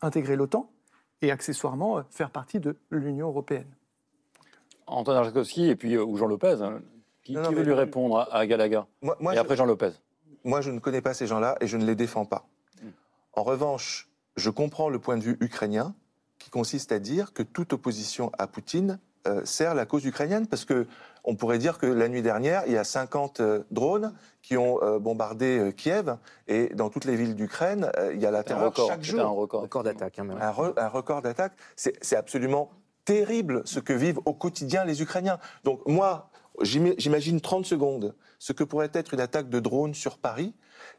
intégrer 0.00 0.36
l'OTAN 0.36 0.70
et 1.24 1.30
accessoirement 1.30 1.98
euh, 1.98 2.02
faire 2.10 2.30
partie 2.30 2.60
de 2.60 2.76
l'Union 2.90 3.28
européenne. 3.28 3.66
Antoine 4.86 5.16
Arjakovski 5.16 5.68
et 5.68 5.76
puis 5.76 5.94
euh, 5.94 6.04
ou 6.04 6.16
Jean 6.16 6.26
Lopez. 6.26 6.56
hein. 6.60 6.80
Qui, 7.22 7.32
Non, 7.32 7.42
non, 7.42 7.48
qui 7.48 7.54
veut 7.54 7.62
lui 7.62 7.72
répondre 7.72 8.18
à, 8.18 8.34
à 8.36 8.46
Gallagher 8.46 8.82
Moi, 9.00 9.16
moi, 9.20 9.32
Et 9.32 9.36
je- 9.36 9.40
après 9.40 9.56
Jean 9.56 9.64
Lopez. 9.64 9.92
Moi, 10.44 10.60
je 10.60 10.70
ne 10.70 10.78
connais 10.78 11.00
pas 11.00 11.14
ces 11.14 11.26
gens-là 11.26 11.56
et 11.62 11.66
je 11.66 11.78
ne 11.78 11.86
les 11.86 11.94
défends 11.94 12.26
pas. 12.26 12.46
Hmm. 12.82 12.88
En 13.32 13.42
revanche, 13.44 14.10
je 14.36 14.50
comprends 14.50 14.90
le 14.90 14.98
point 14.98 15.16
de 15.16 15.22
vue 15.22 15.38
ukrainien 15.40 15.94
qui 16.38 16.50
consiste 16.50 16.92
à 16.92 16.98
dire 16.98 17.32
que 17.32 17.42
toute 17.42 17.72
opposition 17.72 18.30
à 18.38 18.46
Poutine 18.46 18.98
sert 19.44 19.74
la 19.74 19.86
cause 19.86 20.04
ukrainienne 20.04 20.46
parce 20.46 20.64
que 20.64 20.86
on 21.26 21.36
pourrait 21.36 21.58
dire 21.58 21.78
que 21.78 21.86
la 21.86 22.08
nuit 22.08 22.20
dernière, 22.20 22.64
il 22.66 22.72
y 22.74 22.76
a 22.76 22.84
50 22.84 23.40
euh, 23.40 23.62
drones 23.70 24.12
qui 24.42 24.56
ont 24.58 24.78
euh, 24.82 24.98
bombardé 24.98 25.58
euh, 25.58 25.70
Kiev 25.70 26.16
et 26.48 26.68
dans 26.74 26.90
toutes 26.90 27.06
les 27.06 27.16
villes 27.16 27.34
d'Ukraine, 27.34 27.90
euh, 27.98 28.12
il 28.14 28.20
y 28.20 28.26
a 28.26 28.30
la 28.30 28.40
C'était 28.40 28.52
un 28.52 28.56
terreur 28.56 28.70
record. 28.72 28.88
chaque 28.88 29.04
C'était 29.04 29.20
un 29.20 29.22
jour. 29.22 29.36
record. 29.36 29.82
D'attaque. 29.82 30.18
hein. 30.18 30.28
Un, 30.38 30.50
re- 30.50 30.74
un 30.78 30.88
record 30.88 31.22
d'attaque. 31.22 31.52
C'est 31.76 31.94
c'est 32.04 32.16
absolument 32.16 32.70
terrible 33.06 33.62
ce 33.64 33.80
que 33.80 33.92
vivent 33.94 34.20
au 34.26 34.34
quotidien 34.34 34.84
les 34.84 35.00
Ukrainiens. 35.02 35.38
Donc 35.64 35.80
moi, 35.86 36.28
j'ima- 36.60 36.94
j'imagine 36.98 37.40
30 37.40 37.64
secondes 37.66 38.14
ce 38.38 38.52
que 38.52 38.64
pourrait 38.64 38.90
être 38.92 39.14
une 39.14 39.20
attaque 39.20 39.48
de 39.48 39.60
drone 39.60 39.94
sur 39.94 40.18
Paris. 40.18 40.52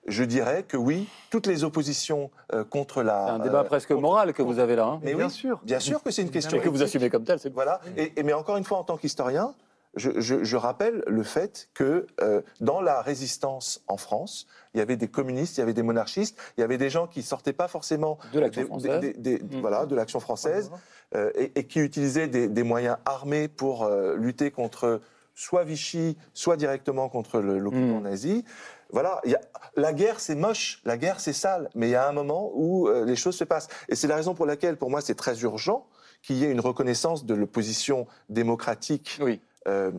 Je 0.08 0.24
dirais 0.24 0.64
que 0.68 0.78
oui, 0.78 1.08
toutes 1.32 1.48
les 1.48 1.64
oppositions 1.64 2.30
euh, 2.54 2.64
contre 2.64 3.02
la... 3.02 3.26
C'est 3.26 3.32
un 3.34 3.40
débat 3.40 3.62
euh, 3.62 3.64
presque 3.64 3.90
contre- 3.90 4.02
moral 4.02 4.34
que 4.34 4.44
vous 4.44 4.60
avez 4.60 4.76
là. 4.76 4.86
hein. 4.86 5.00
Mais 5.04 5.16
bien 5.16 5.26
oui, 5.26 5.32
sûr. 5.32 5.60
Bien 5.64 5.80
sûr 5.80 6.04
que 6.04 6.12
c'est 6.12 6.22
une 6.22 6.30
question 6.32 6.58
Et 6.58 6.62
que 6.62 6.70
vous 6.70 6.84
assumez 6.84 7.10
comme 7.10 7.24
tel. 7.24 7.40
c'est- 7.40 7.50
Voilà. 7.54 7.82
Et, 7.98 8.14
et- 8.16 8.24
mais 8.24 8.34
encore 8.34 8.58
une 8.58 8.64
fois, 8.64 8.78
en 8.78 8.84
tant 8.84 8.98
qu'historien, 8.98 9.56
je, 9.96 10.12
je- 10.20 10.44
je 10.44 10.58
rappelle 10.58 11.04
le 11.08 11.24
fait 11.24 11.70
que 11.74 12.06
euh, 12.22 12.42
dans 12.60 12.82
la 12.82 13.02
résistance 13.02 13.82
en 13.88 13.98
France, 13.98 14.46
il 14.74 14.78
y 14.80 14.82
avait 14.82 14.98
des 14.98 15.08
communistes, 15.08 15.58
il 15.58 15.62
y 15.62 15.64
avait 15.64 15.74
des 15.74 15.84
monarchistes, 15.84 16.38
il 16.58 16.62
y 16.62 16.64
avait 16.64 16.78
des 16.78 16.90
gens 16.90 17.08
qui 17.08 17.24
sortaient 17.24 17.54
pas 17.54 17.68
forcément 17.70 18.20
De 18.34 18.40
l'action 18.42 18.66
française. 18.68 19.00
des- 19.00 19.14
des- 19.14 19.40
des- 19.40 19.58
Mm. 19.58 19.62
voilà, 19.62 19.86
de 19.86 19.96
l'action 19.96 20.20
française, 20.20 20.70
euh, 21.16 21.32
et, 21.36 21.52
et 21.56 21.64
qui 21.66 21.80
utilisaient 21.80 22.28
des, 22.28 22.48
des 22.48 22.64
moyens 22.64 22.98
armés 23.06 23.48
pour 23.48 23.84
euh, 23.86 24.16
lutter 24.18 24.52
contre 24.52 25.00
soit 25.36 25.64
Vichy, 25.64 26.18
soit 26.34 26.58
directement 26.58 27.10
contre 27.10 27.40
l'occupant 27.40 28.00
Mm. 28.00 28.04
nazi. 28.04 28.46
Voilà, 28.92 29.20
il 29.26 29.32
y 29.32 29.36
a- 29.36 29.42
la 29.76 29.94
guerre 29.94 30.20
c'est 30.20 30.36
moche, 30.36 30.82
la 30.86 30.98
guerre 30.98 31.20
c'est 31.20 31.34
sale, 31.34 31.70
mais 31.76 31.88
il 31.90 31.92
y 31.92 31.96
a 31.96 32.08
un 32.08 32.14
moment 32.14 32.52
où 32.56 32.88
euh, 32.88 33.04
les 33.06 33.16
choses 33.16 33.36
se 33.36 33.44
passent. 33.44 33.68
Et 33.90 33.96
c'est 33.96 34.08
la 34.08 34.16
raison 34.16 34.34
pour 34.34 34.46
laquelle, 34.46 34.78
pour 34.78 34.90
moi, 34.90 35.02
c'est 35.02 35.16
très 35.16 35.42
urgent 35.42 35.86
qu'il 36.24 36.38
y 36.38 36.46
ait 36.46 36.52
une 36.52 36.60
reconnaissance 36.62 37.26
de 37.26 37.34
l'opposition 37.36 38.08
démocratique 38.30 39.20
Oui. 39.22 39.40
euh, 39.68 39.92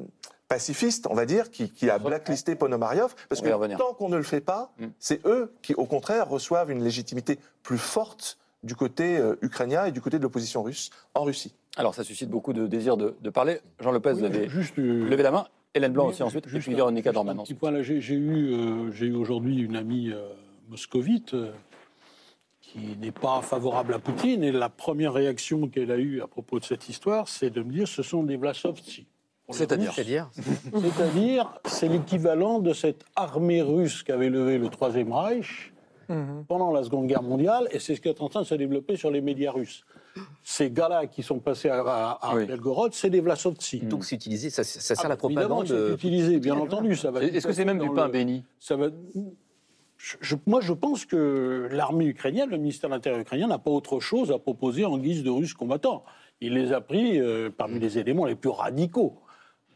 pacifiste, 0.49 1.07
on 1.11 1.15
va 1.15 1.27
dire, 1.27 1.51
qui, 1.51 1.71
qui 1.71 1.91
a 1.91 1.99
blacklisté 1.99 2.55
Ponomaryov, 2.55 3.15
parce 3.29 3.41
que 3.43 3.77
tant 3.77 3.93
qu'on 3.95 4.09
ne 4.09 4.17
le 4.17 4.23
fait 4.23 4.41
pas, 4.41 4.73
Mm. 4.79 4.87
c'est 5.01 5.27
eux 5.27 5.53
qui, 5.63 5.75
au 5.75 5.85
contraire, 5.87 6.29
reçoivent 6.29 6.71
une 6.71 6.83
légitimité 6.85 7.39
plus 7.65 7.79
forte 7.79 8.39
du 8.63 8.75
côté 8.77 9.19
euh, 9.19 9.37
ukrainien 9.43 9.85
et 9.87 9.93
du 9.93 10.01
côté 10.01 10.19
de 10.19 10.23
l'opposition 10.23 10.63
russe 10.63 10.91
en 11.15 11.25
Russie. 11.25 11.55
Alors 11.77 11.95
ça 11.95 12.05
suscite 12.05 12.31
beaucoup 12.31 12.53
de 12.53 12.67
désir 12.67 12.97
de, 12.97 13.15
de 13.21 13.31
parler. 13.31 13.61
Jean 13.81 13.93
Lopez, 13.93 14.15
vous 14.15 14.25
avez 14.25 14.49
Juste, 14.49 14.79
euh, 14.79 15.09
levé 15.09 15.23
la 15.23 15.31
main. 15.31 15.47
Hélène 15.75 15.93
Blanc 15.93 16.07
Oui, 16.07 16.13
aussi 16.13 16.23
ensuite. 16.23 16.47
Et 16.47 16.51
juste 16.51 16.67
puis 16.67 16.75
Véronica 16.75 17.11
un 17.11 17.13
Dorman 17.13 17.37
petit 17.43 17.55
point, 17.55 17.71
là, 17.71 17.83
j'ai 17.83 18.01
j'ai 18.01 18.15
eu, 18.15 18.53
euh, 18.53 18.91
j'ai 18.93 19.07
eu 19.07 19.15
aujourd'hui 19.15 19.59
une 19.61 19.77
amie 19.77 20.11
euh, 20.11 20.27
moscovite 20.71 21.35
euh, 21.35 21.53
qui 22.63 22.97
n'est 22.99 23.13
pas 23.13 23.43
favorable 23.43 23.93
à 23.93 23.99
Poutine. 23.99 24.43
Et 24.43 24.53
la 24.53 24.71
première 24.71 25.13
réaction 25.13 25.69
qu'elle 25.69 25.91
a 25.91 25.99
eue 25.99 26.23
à 26.23 26.27
propos 26.27 26.59
de 26.59 26.65
cette 26.65 26.89
histoire, 26.89 27.29
c'est 27.29 27.51
de 27.51 27.63
me 27.63 27.71
dire 27.71 27.87
ce 27.87 28.03
sont 28.03 28.23
des 28.23 28.37
Vlasovtsi. 28.37 29.07
C'est-à-dire 29.51 29.93
C'est-à-dire, 29.95 31.53
c'est 31.67 31.89
l'équivalent 31.89 32.59
de 32.59 32.73
cette 32.73 33.05
armée 33.15 33.63
russe 33.63 34.03
qu'avait 34.03 34.31
levé 34.31 34.59
le 34.59 34.69
Troisième 34.71 35.13
Reich 35.13 35.73
Mhm. 36.09 36.45
pendant 36.49 36.71
la 36.73 36.83
Seconde 36.85 37.07
Guerre 37.07 37.23
mondiale, 37.23 37.69
et 37.73 37.79
c'est 37.79 37.95
ce 37.95 38.01
qui 38.01 38.09
est 38.09 38.21
en 38.21 38.29
train 38.29 38.41
de 38.43 38.47
se 38.47 38.55
développer 38.55 38.97
sur 38.97 39.11
les 39.11 39.21
médias 39.21 39.53
russes. 39.53 39.85
Ces 40.43 40.71
gars-là 40.71 41.07
qui 41.07 41.23
sont 41.23 41.39
passés 41.41 41.69
à, 41.69 41.81
à, 41.81 42.19
à 42.23 42.35
Oui. 42.37 42.47
Belgorod, 42.47 42.93
c'est 42.95 43.11
des 43.11 43.21
Vlasovtsi. 43.21 43.81
Donc 43.81 44.05
c'est 44.05 44.17
utilisé, 44.17 44.49
ça, 44.51 44.65
ça 44.65 44.81
sert 44.95 44.97
Ah, 45.05 45.09
la 45.09 45.15
évidemment, 45.15 45.57
propagande. 45.57 45.67
c'est 45.67 45.75
euh, 45.75 45.95
utilisé, 45.95 46.39
bien 46.41 46.57
entendu. 46.59 46.97
Ça 46.97 47.11
va 47.11 47.23
Est-ce 47.23 47.47
que 47.47 47.53
c'est 47.53 47.65
même 47.65 47.79
du 47.79 47.91
pain 47.91 48.07
le- 48.07 48.13
béni 48.13 48.45
ça 48.59 48.77
va... 48.77 48.87
Je- 49.99 50.17
je- 50.21 50.37
moi, 50.47 50.61
je 50.61 50.73
pense 50.75 51.05
que 51.07 51.69
l'armée 51.73 52.05
ukrainienne, 52.07 52.51
le 52.51 52.59
ministère 52.59 52.91
de 52.91 52.95
l'Intérieur 52.95 53.21
ukrainien, 53.21 53.47
n'a 53.49 53.59
pas 53.59 53.71
autre 53.71 53.99
chose 53.99 54.31
à 54.31 54.39
proposer 54.39 54.85
en 54.85 54.99
guise 54.99 55.23
de 55.23 55.31
Russes 55.31 55.55
combattants. 55.55 56.05
Il 56.43 56.53
les 56.53 56.73
a 56.73 56.81
pris 56.83 57.19
euh, 57.19 57.51
parmi 57.57 57.79
les 57.81 57.99
éléments 57.99 58.27
les 58.27 58.35
plus 58.37 58.51
radicaux. 58.51 59.19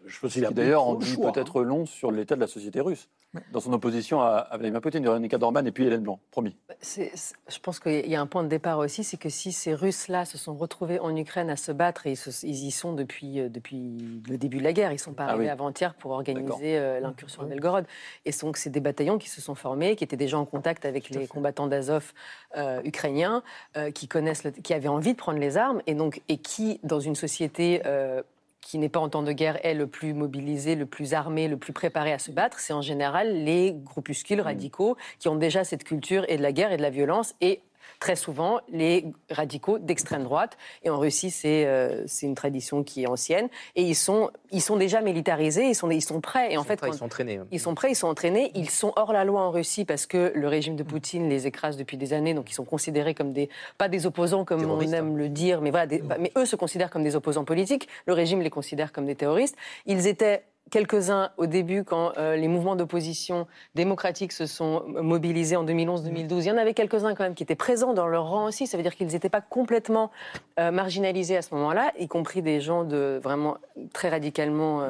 Je 0.07 0.19
pense 0.19 0.33
qu'il 0.33 0.45
a 0.45 0.51
d'ailleurs 0.51 0.83
en 0.83 0.95
dit 0.95 1.07
choix, 1.07 1.29
hein. 1.29 1.33
peut-être 1.33 1.63
long 1.63 1.87
sur 1.87 2.11
l'état 2.11 2.35
de 2.35 2.41
la 2.41 2.47
société 2.47 2.81
russe. 2.81 3.09
Dans 3.53 3.61
son 3.61 3.73
opposition 3.73 4.21
à, 4.21 4.29
à 4.39 4.57
Vladimir 4.57 4.81
Poutine, 4.81 5.05
Véronica 5.05 5.39
Dorman 5.39 5.65
et 5.67 5.71
puis 5.71 5.85
Hélène 5.87 6.01
Blanc. 6.03 6.19
Promis. 6.33 6.57
C'est- 6.81 7.13
c'est- 7.15 7.35
je 7.49 7.59
pense 7.61 7.79
qu'il 7.79 8.09
y 8.11 8.17
a 8.17 8.21
un 8.21 8.27
point 8.27 8.43
de 8.43 8.49
départ 8.49 8.79
aussi, 8.79 9.05
c'est 9.05 9.19
que 9.19 9.29
si 9.29 9.53
ces 9.53 9.73
Russes-là 9.73 10.25
se 10.25 10.37
sont 10.37 10.55
retrouvés 10.57 10.99
en 10.99 11.15
Ukraine 11.15 11.49
à 11.49 11.55
se 11.57 11.71
battre, 11.71 12.07
et 12.09 12.13
ils, 12.13 12.17
se- 12.17 12.45
ils 12.45 12.65
y 12.67 12.71
sont 12.73 12.93
depuis, 12.93 13.39
euh, 13.39 13.49
depuis 13.49 14.23
le 14.29 14.37
début 14.37 14.59
de 14.59 14.65
la 14.65 14.73
guerre, 14.73 14.91
ils 14.91 14.95
ne 14.95 14.99
sont 15.01 15.13
pas 15.13 15.27
Ah 15.27 15.31
arrivés 15.31 15.45
oui. 15.45 15.51
avant-hier 15.51 15.95
pour 15.95 16.11
organiser 16.11 16.77
euh, 16.79 16.99
l'incursion 16.99 17.43
à 17.43 17.45
Belgorod. 17.45 17.85
Et 18.25 18.33
donc 18.41 18.57
c'est 18.57 18.71
des 18.71 18.81
bataillons 18.81 19.19
qui 19.19 19.29
se 19.29 19.41
sont 19.41 19.55
formés, 19.55 19.95
qui 19.95 20.03
étaient 20.03 20.17
déjà 20.17 20.39
en 20.39 20.45
contact 20.45 20.85
avec 20.85 21.11
les 21.11 21.29
combattants 21.29 21.69
d'Azov 21.69 22.13
euh, 22.57 22.81
ukrainiens, 22.85 23.45
euh, 23.77 23.93
qui 23.93 24.09
connaissent, 24.09 24.43
le- 24.43 24.51
qui 24.51 24.75
avaient 24.75 24.89
envie 24.89 25.13
de 25.13 25.19
prendre 25.19 25.39
les 25.39 25.57
armes, 25.57 25.83
et 25.87 25.95
donc 25.95 26.21
et 26.29 26.39
qui, 26.39 26.81
dans 26.83 26.99
une 27.01 27.15
société 27.15 27.83
euh, 27.87 28.23
qui 28.61 28.79
n'est 28.79 28.89
pas 28.89 29.01
en 29.01 29.09
temps 29.09 29.23
de 29.23 29.33
guerre 29.33 29.65
est 29.65 29.75
le 29.75 29.87
plus 29.87 30.15
mobilisé, 30.15 30.75
le 30.75 30.87
plus 30.87 31.15
armé, 31.15 31.49
le 31.49 31.57
plus 31.57 31.73
préparé 31.73 32.13
à 32.13 32.19
se 32.19 32.31
battre, 32.31 32.59
c'est 32.61 32.73
en 32.73 32.83
général 32.83 33.45
les 33.45 33.73
groupuscules 33.73 34.41
radicaux 34.41 34.97
qui 35.19 35.29
ont 35.29 35.37
déjà 35.37 35.65
cette 35.65 35.85
culture 35.85 36.25
et 36.29 36.37
de 36.37 36.43
la 36.43 36.53
guerre 36.53 36.73
et 36.73 36.77
de 36.77 36.83
la 36.83 36.91
violence 36.91 37.35
et 37.41 37.61
très 37.99 38.17
souvent 38.17 38.61
les 38.71 39.07
radicaux 39.31 39.79
d'extrême 39.79 40.25
droite. 40.25 40.57
Et 40.83 40.91
en 40.91 40.99
Russie, 40.99 41.31
c'est 41.31 41.67
euh, 41.67 42.05
c'est 42.07 42.27
une 42.27 42.35
tradition 42.35 42.83
qui 42.83 43.03
est 43.03 43.07
ancienne. 43.07 43.49
Et 43.77 43.83
ils 43.83 43.95
sont, 43.95 44.31
ils 44.51 44.63
sont 44.63 44.77
déjà 44.77 45.01
militarisés, 45.01 45.69
ils 45.69 45.75
sont, 45.75 45.91
ils 45.91 46.01
sont 46.03 46.21
prêts. 46.21 46.53
Et 46.53 46.57
en 46.57 46.63
ils 46.63 46.67
fait, 46.67 46.73
sont 46.75 46.77
prêts, 46.79 46.89
quand- 46.89 46.95
ils 46.95 46.99
sont 46.99 47.05
entraînés. 47.05 47.37
hein. 47.37 47.47
ils 47.51 47.61
sont 47.61 47.75
prêts, 47.75 47.91
ils 47.93 47.95
sont 47.97 48.09
entraînés, 48.09 48.51
ils 48.55 48.71
sont 48.71 48.93
hors 48.97 49.13
la 49.13 49.25
loi 49.25 49.41
en 49.43 49.51
Russie 49.51 49.85
parce 49.85 50.07
que 50.07 50.33
le 50.35 50.49
régime 50.49 50.77
de 50.77 50.83
Poutine 50.83 51.29
les 51.29 51.47
écrase 51.47 51.77
depuis 51.77 51.97
des 51.97 52.13
années, 52.13 52.35
donc 52.35 52.51
ils 52.51 52.55
sont 52.55 52.65
considérés 52.65 53.15
comme 53.15 53.33
des, 53.33 53.49
pas 53.79 53.89
des 53.89 54.07
opposants 54.07 54.45
comme 54.45 54.61
on 54.71 54.81
aime 54.81 55.17
le 55.17 55.29
dire, 55.29 55.61
mais 55.61 55.71
voilà, 55.71 55.87
des- 55.87 56.03
mais 56.19 56.33
eux 56.37 56.47
se 56.47 56.57
considèrent 56.57 56.91
comme 56.91 57.03
des 57.05 57.17
opposants 57.17 57.45
politiques, 57.45 57.89
le 58.07 58.13
régime 58.13 58.41
les 58.41 58.51
considère 58.51 58.93
comme 58.93 59.07
des 59.07 59.15
terroristes. 59.15 59.57
Ils 59.87 60.07
étaient 60.07 60.43
quelques-uns 60.71 61.31
au 61.37 61.47
début 61.47 61.85
quand 61.85 62.13
euh, 62.17 62.37
les 62.37 62.49
mouvements 62.49 62.77
d'opposition 62.77 63.47
démocratique 63.75 64.33
se 64.33 64.47
sont 64.47 64.85
mobilisés 64.87 65.57
en 65.57 65.65
2011-2012. 65.65 66.41
Il 66.41 66.45
y 66.45 66.51
en 66.51 66.57
avait 66.57 66.75
quelques-uns 66.75 67.15
quand 67.15 67.25
même 67.25 67.35
qui 67.35 67.43
étaient 67.43 67.55
présents 67.55 67.93
dans 67.93 68.07
leur 68.07 68.29
rang 68.29 68.47
aussi, 68.47 68.67
ça 68.67 68.77
veut 68.77 68.83
dire 68.83 68.95
qu'ils 68.95 69.09
n'étaient 69.09 69.29
pas 69.29 69.41
complètement 69.41 70.11
euh, 70.59 70.71
marginalisés 70.71 71.37
à 71.37 71.43
ce 71.43 71.55
moment-là, 71.55 71.93
y 71.99 72.09
compris 72.09 72.43
des 72.43 72.61
gens 72.61 72.85
de 72.85 73.21
vraiment 73.23 73.59
très 73.93 74.09
radicalement 74.09 74.83
euh, 74.83 74.89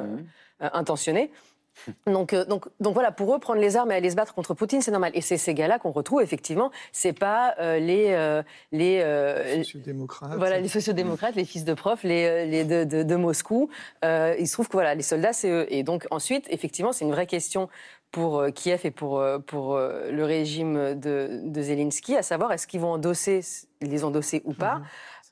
euh, 0.63 0.69
intentionnés. 0.75 1.31
Donc, 2.07 2.33
euh, 2.35 2.45
donc, 2.45 2.67
donc 2.81 2.95
voilà, 2.95 3.11
pour 3.11 3.35
eux, 3.35 3.39
prendre 3.39 3.61
les 3.61 3.77
armes 3.77 3.91
et 3.93 3.95
aller 3.95 4.11
se 4.11 4.17
battre 4.17 4.35
contre 4.35 4.55
Poutine, 4.55 4.83
c'est 4.83 4.91
normal. 4.91 5.13
Et 5.15 5.21
c'est 5.21 5.37
ces 5.39 5.55
gars-là 5.55 5.79
qu'on 5.79 5.93
retrouve, 5.93 6.21
effectivement. 6.21 6.71
C'est 6.93 7.13
pas 7.13 7.55
euh, 7.59 7.79
les. 7.79 8.09
euh, 8.11 8.43
les 8.73 9.01
euh, 9.01 9.59
Sociodémocrate. 9.59 10.37
voilà, 10.37 10.61
les 10.61 10.69
sociodémocrates, 10.69 11.35
les 11.37 11.45
fils 11.45 11.65
de 11.65 11.73
profs, 11.75 12.03
les, 12.03 12.47
les 12.47 12.65
de, 12.65 12.85
de- 12.85 13.03
de 13.03 13.17
Moscou. 13.17 13.71
Il 14.03 14.47
se 14.47 14.53
trouve 14.53 14.69
que 14.69 14.73
voilà, 14.73 14.95
les 14.95 15.03
soldats, 15.03 15.33
c'est 15.33 15.49
eux. 15.51 15.67
Et 15.73 15.83
donc 15.83 16.07
ensuite, 16.11 16.47
effectivement, 16.51 16.93
c'est 16.93 17.05
une 17.05 17.13
vraie 17.13 17.27
question 17.27 17.69
pour 18.11 18.45
Kiev 18.55 18.81
et 18.85 18.91
pour, 18.91 19.23
pour 19.47 19.79
le 19.79 20.23
régime 20.25 20.99
de, 20.99 21.41
de 21.45 21.63
Zelensky, 21.63 22.17
à 22.17 22.23
savoir 22.23 22.53
est-ce 22.53 22.67
qu'ils 22.67 22.81
vont 22.81 22.91
endosser, 22.93 23.41
les 23.81 24.03
endosser 24.05 24.43
ou 24.45 24.53
pas. 24.53 24.81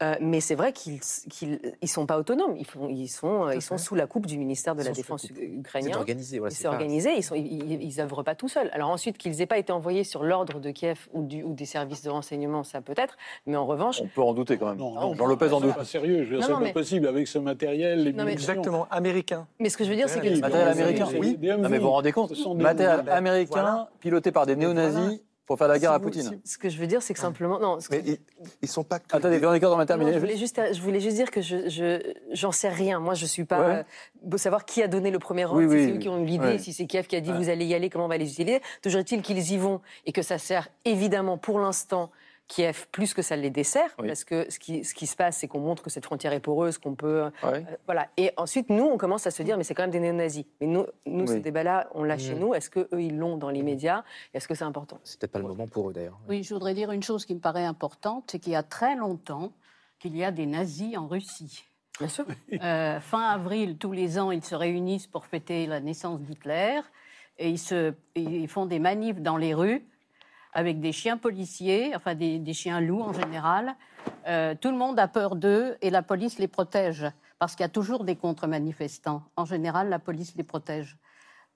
Euh, 0.00 0.14
mais 0.20 0.40
c'est 0.40 0.54
vrai 0.54 0.72
qu'ils 0.72 1.00
ils 1.82 1.88
sont 1.88 2.06
pas 2.06 2.18
autonomes. 2.18 2.54
Ils, 2.56 2.64
font, 2.64 2.88
ils, 2.88 3.08
sont, 3.08 3.50
ils 3.50 3.60
sous 3.60 3.96
la 3.96 4.06
coupe 4.06 4.26
du 4.26 4.38
ministère 4.38 4.76
de 4.76 4.82
Ils 4.82 4.86
la 4.86 4.92
Défense 4.92 5.22
coupe. 5.22 5.30
u- 5.32 5.34
C'est 5.40 5.46
ukrainien. 5.58 5.96
organisé, 5.96 6.38
voilà. 6.38 6.52
Ils 6.52 6.56
c'est 6.56 6.62
sont 6.62 6.68
pas- 6.68 6.74
organisés, 6.76 7.10
ils 7.16 7.22
sont, 7.24 7.34
ils, 7.34 7.46
ils- 7.72 7.82
ils 7.82 8.00
œuvrent 8.00 8.22
pas 8.22 8.36
tout 8.36 8.48
seuls. 8.48 8.70
Alors 8.72 8.90
ensuite, 8.90 9.18
qu'ils 9.18 9.42
aient 9.42 9.46
pas 9.46 9.58
été 9.58 9.72
envoyés 9.72 10.04
sur 10.04 10.22
l'ordre 10.22 10.60
de 10.60 10.70
Kiev 10.70 11.08
ou, 11.12 11.24
du, 11.24 11.42
ou 11.42 11.52
des 11.52 11.64
services 11.64 12.02
de 12.04 12.10
renseignement, 12.10 12.62
ça 12.62 12.80
peut-être. 12.80 13.16
Mais 13.46 13.56
en 13.56 13.66
revanche, 13.66 14.00
On 14.00 14.06
peut 14.06 14.22
en 14.22 14.34
douter 14.34 14.56
quand 14.56 14.66
même. 14.68 14.78
Non, 14.78 14.92
non, 14.94 15.14
Jean 15.14 15.26
Lopez 15.26 15.52
en 15.52 15.58
c'est 15.58 15.66
doute. 15.66 15.74
pas 15.74 15.84
sérieux, 15.84 16.22
je 16.24 16.30
veux 16.34 16.38
dire, 16.38 16.48
Non, 16.48 16.58
c'est 16.60 16.66
pas 16.66 16.72
possible 16.78 17.08
avec 17.08 17.26
ce 17.26 17.38
matériel, 17.38 18.04
les 18.04 18.12
Non, 18.12 18.18
mais- 18.18 18.30
munitions. 18.30 18.52
Exactement, 18.52 18.86
américain. 18.92 19.48
mais 19.58 19.68
ce 19.68 19.76
que 19.76 19.82
je 19.82 19.90
veux 19.90 19.96
dire, 19.96 20.08
c'est 20.08 20.20
que 20.20 20.26
Matériel 20.28 20.40
Matériel 20.42 20.68
américain, 20.68 21.06
C'est 21.10 21.18
oui. 21.18 21.36
mais 21.40 21.78
vous 21.78 21.84
vous 21.84 21.90
rendez 21.90 22.12
compte 22.12 22.28
Ce 22.28 22.34
sont 22.36 22.54
des- 22.54 22.62
Matériel 22.62 23.08
américain 23.10 23.88
piloté 24.00 24.30
par 24.30 24.46
des 24.46 24.54
néo-nazis 24.54 25.20
pour 25.48 25.58
faire 25.58 25.66
la 25.66 25.78
guerre 25.80 25.90
Si 25.90 25.94
à 25.94 25.98
vous- 25.98 26.04
Poutine. 26.04 26.40
ce 26.44 26.58
que 26.58 26.68
je 26.68 26.78
veux 26.78 26.86
dire, 26.86 27.02
c'est 27.02 27.14
que 27.14 27.18
simplement, 27.20 27.58
non. 27.58 27.80
ce 27.80 27.88
que- 27.88 27.96
Mais 27.96 28.02
ils, 28.06 28.18
ils 28.62 28.68
sont 28.68 28.84
pas 28.84 28.98
que 29.00 29.06
Attendez, 29.10 29.34
des- 29.36 29.40
Véronique, 29.40 29.64
on 29.64 29.70
va 29.70 29.78
Non, 29.78 29.86
terminer. 29.86 30.12
je, 30.12 30.18
voulais 30.18 30.36
juste, 30.36 30.60
je 30.72 30.80
voulais 30.82 31.00
juste 31.00 31.16
dire 31.16 31.30
que 31.30 31.40
je, 31.40 31.68
je, 31.68 32.00
j'en 32.32 32.52
sais 32.52 32.68
rien. 32.68 33.00
Moi, 33.00 33.14
je 33.14 33.26
suis 33.26 33.44
pas. 33.44 33.60
Ouais. 33.60 33.74
euh, 33.76 33.82
pour 34.30 34.38
savoir 34.38 34.64
qui 34.66 34.82
a 34.82 34.88
donné 34.88 35.10
le 35.10 35.18
premier 35.18 35.46
ordre, 35.46 35.56
Oui, 35.56 35.64
si 35.64 35.74
oui, 35.74 35.84
c'est 35.90 35.96
eux 35.96 35.98
qui 35.98 36.08
ont 36.08 36.22
eu 36.22 36.26
l'idée, 36.26 36.44
Ouais. 36.44 36.58
si 36.58 36.72
c'est 36.72 36.86
Kiev 36.86 37.06
qui 37.06 37.16
a 37.16 37.20
dit 37.20 37.30
Ouais. 37.32 37.36
vous 37.38 37.48
allez 37.48 37.64
y 37.64 37.74
aller, 37.74 37.88
comment 37.90 38.04
on 38.04 38.08
va 38.08 38.18
les 38.18 38.30
utiliser. 38.30 38.60
Toujours 38.82 39.00
est-il 39.00 39.22
qu'ils 39.22 39.50
y 39.52 39.56
vont 39.56 39.80
et 40.06 40.12
que 40.12 40.22
ça 40.22 40.36
sert 40.38 40.68
évidemment 40.84 41.38
pour 41.38 41.58
l'instant 41.58 42.10
Kiev 42.48 42.86
plus 42.90 43.12
que 43.12 43.20
ça 43.20 43.36
les 43.36 43.50
dessert, 43.50 43.90
Oui. 43.98 44.06
parce 44.08 44.24
que 44.24 44.50
ce 44.50 44.58
qui, 44.58 44.82
ce 44.82 44.94
qui 44.94 45.06
se 45.06 45.14
passe, 45.14 45.36
c'est 45.36 45.48
qu'on 45.48 45.60
montre 45.60 45.82
que 45.82 45.90
cette 45.90 46.06
frontière 46.06 46.32
est 46.32 46.40
poreuse, 46.40 46.78
qu'on 46.78 46.94
peut. 46.94 47.24
euh, 47.24 47.30
Ouais. 47.50 47.64
voilà. 47.84 48.08
Et 48.16 48.32
ensuite, 48.38 48.70
nous, 48.70 48.84
on 48.84 48.96
commence 48.96 49.26
à 49.26 49.30
se 49.30 49.42
dire, 49.42 49.58
mais 49.58 49.64
c'est 49.64 49.74
quand 49.74 49.82
même 49.82 49.90
des 49.90 50.00
néo-nazis. 50.00 50.46
Mais 50.60 50.66
nous, 50.66 50.86
nous 51.04 51.26
ce 51.26 51.34
débat-là, 51.34 51.88
on 51.94 52.02
l'a 52.04 52.16
chez 52.16 52.34
Mm. 52.34 52.38
nous. 52.38 52.54
Est-ce 52.54 52.70
qu'eux, 52.70 52.88
ils 52.98 53.16
l'ont 53.18 53.36
dans 53.36 53.50
l'immédiat 53.50 54.02
Est-ce 54.32 54.48
que 54.48 54.54
c'est 54.54 54.64
important? 54.64 54.98
C'était 55.04 55.28
pas 55.28 55.38
le 55.38 55.46
moment 55.46 55.66
pour 55.68 55.90
eux 55.90 55.92
d'ailleurs. 55.92 56.18
Oui, 56.28 56.42
je 56.42 56.54
voudrais 56.54 56.72
dire 56.72 56.90
une 56.90 57.02
chose 57.02 57.26
qui 57.26 57.34
me 57.34 57.40
paraît 57.40 57.66
importante, 57.66 58.24
c'est 58.30 58.38
qu'il 58.38 58.52
y 58.54 58.56
a 58.56 58.62
très 58.62 58.96
longtemps 58.96 59.52
qu'il 59.98 60.16
y 60.16 60.24
a 60.24 60.30
des 60.30 60.46
nazis 60.46 60.96
en 60.96 61.06
Russie. 61.06 61.64
Bien 61.98 62.08
sûr. 62.08 62.24
Euh, 62.62 62.98
fin 63.00 63.28
avril, 63.28 63.76
tous 63.76 63.92
les 63.92 64.18
ans, 64.18 64.30
ils 64.30 64.44
se 64.44 64.54
réunissent 64.54 65.08
pour 65.08 65.26
fêter 65.26 65.66
la 65.66 65.80
naissance 65.80 66.20
d'Hitler 66.20 66.80
et 67.38 67.50
ils, 67.50 67.58
se, 67.58 67.92
ils 68.14 68.48
font 68.48 68.66
des 68.66 68.78
manifs 68.78 69.20
dans 69.20 69.36
les 69.36 69.52
rues 69.52 69.84
avec 70.52 70.80
des 70.80 70.92
chiens 70.92 71.16
policiers, 71.16 71.94
enfin 71.94 72.14
des, 72.14 72.52
chiens 72.52 72.80
loups 72.80 73.02
en 73.02 73.12
général. 73.12 73.74
Euh, 74.26 74.54
tout 74.60 74.70
le 74.70 74.76
monde 74.76 74.98
a 74.98 75.08
peur 75.08 75.36
d'eux 75.36 75.76
et 75.82 75.90
la 75.90 76.02
police 76.02 76.38
les 76.38 76.48
protège 76.48 77.06
parce 77.38 77.54
qu'il 77.54 77.64
y 77.64 77.66
a 77.66 77.70
toujours 77.70 78.04
des 78.04 78.16
contre-manifestants. 78.16 79.22
En 79.36 79.44
général, 79.44 79.88
la 79.88 79.98
police 79.98 80.34
les 80.36 80.42
protège 80.44 80.96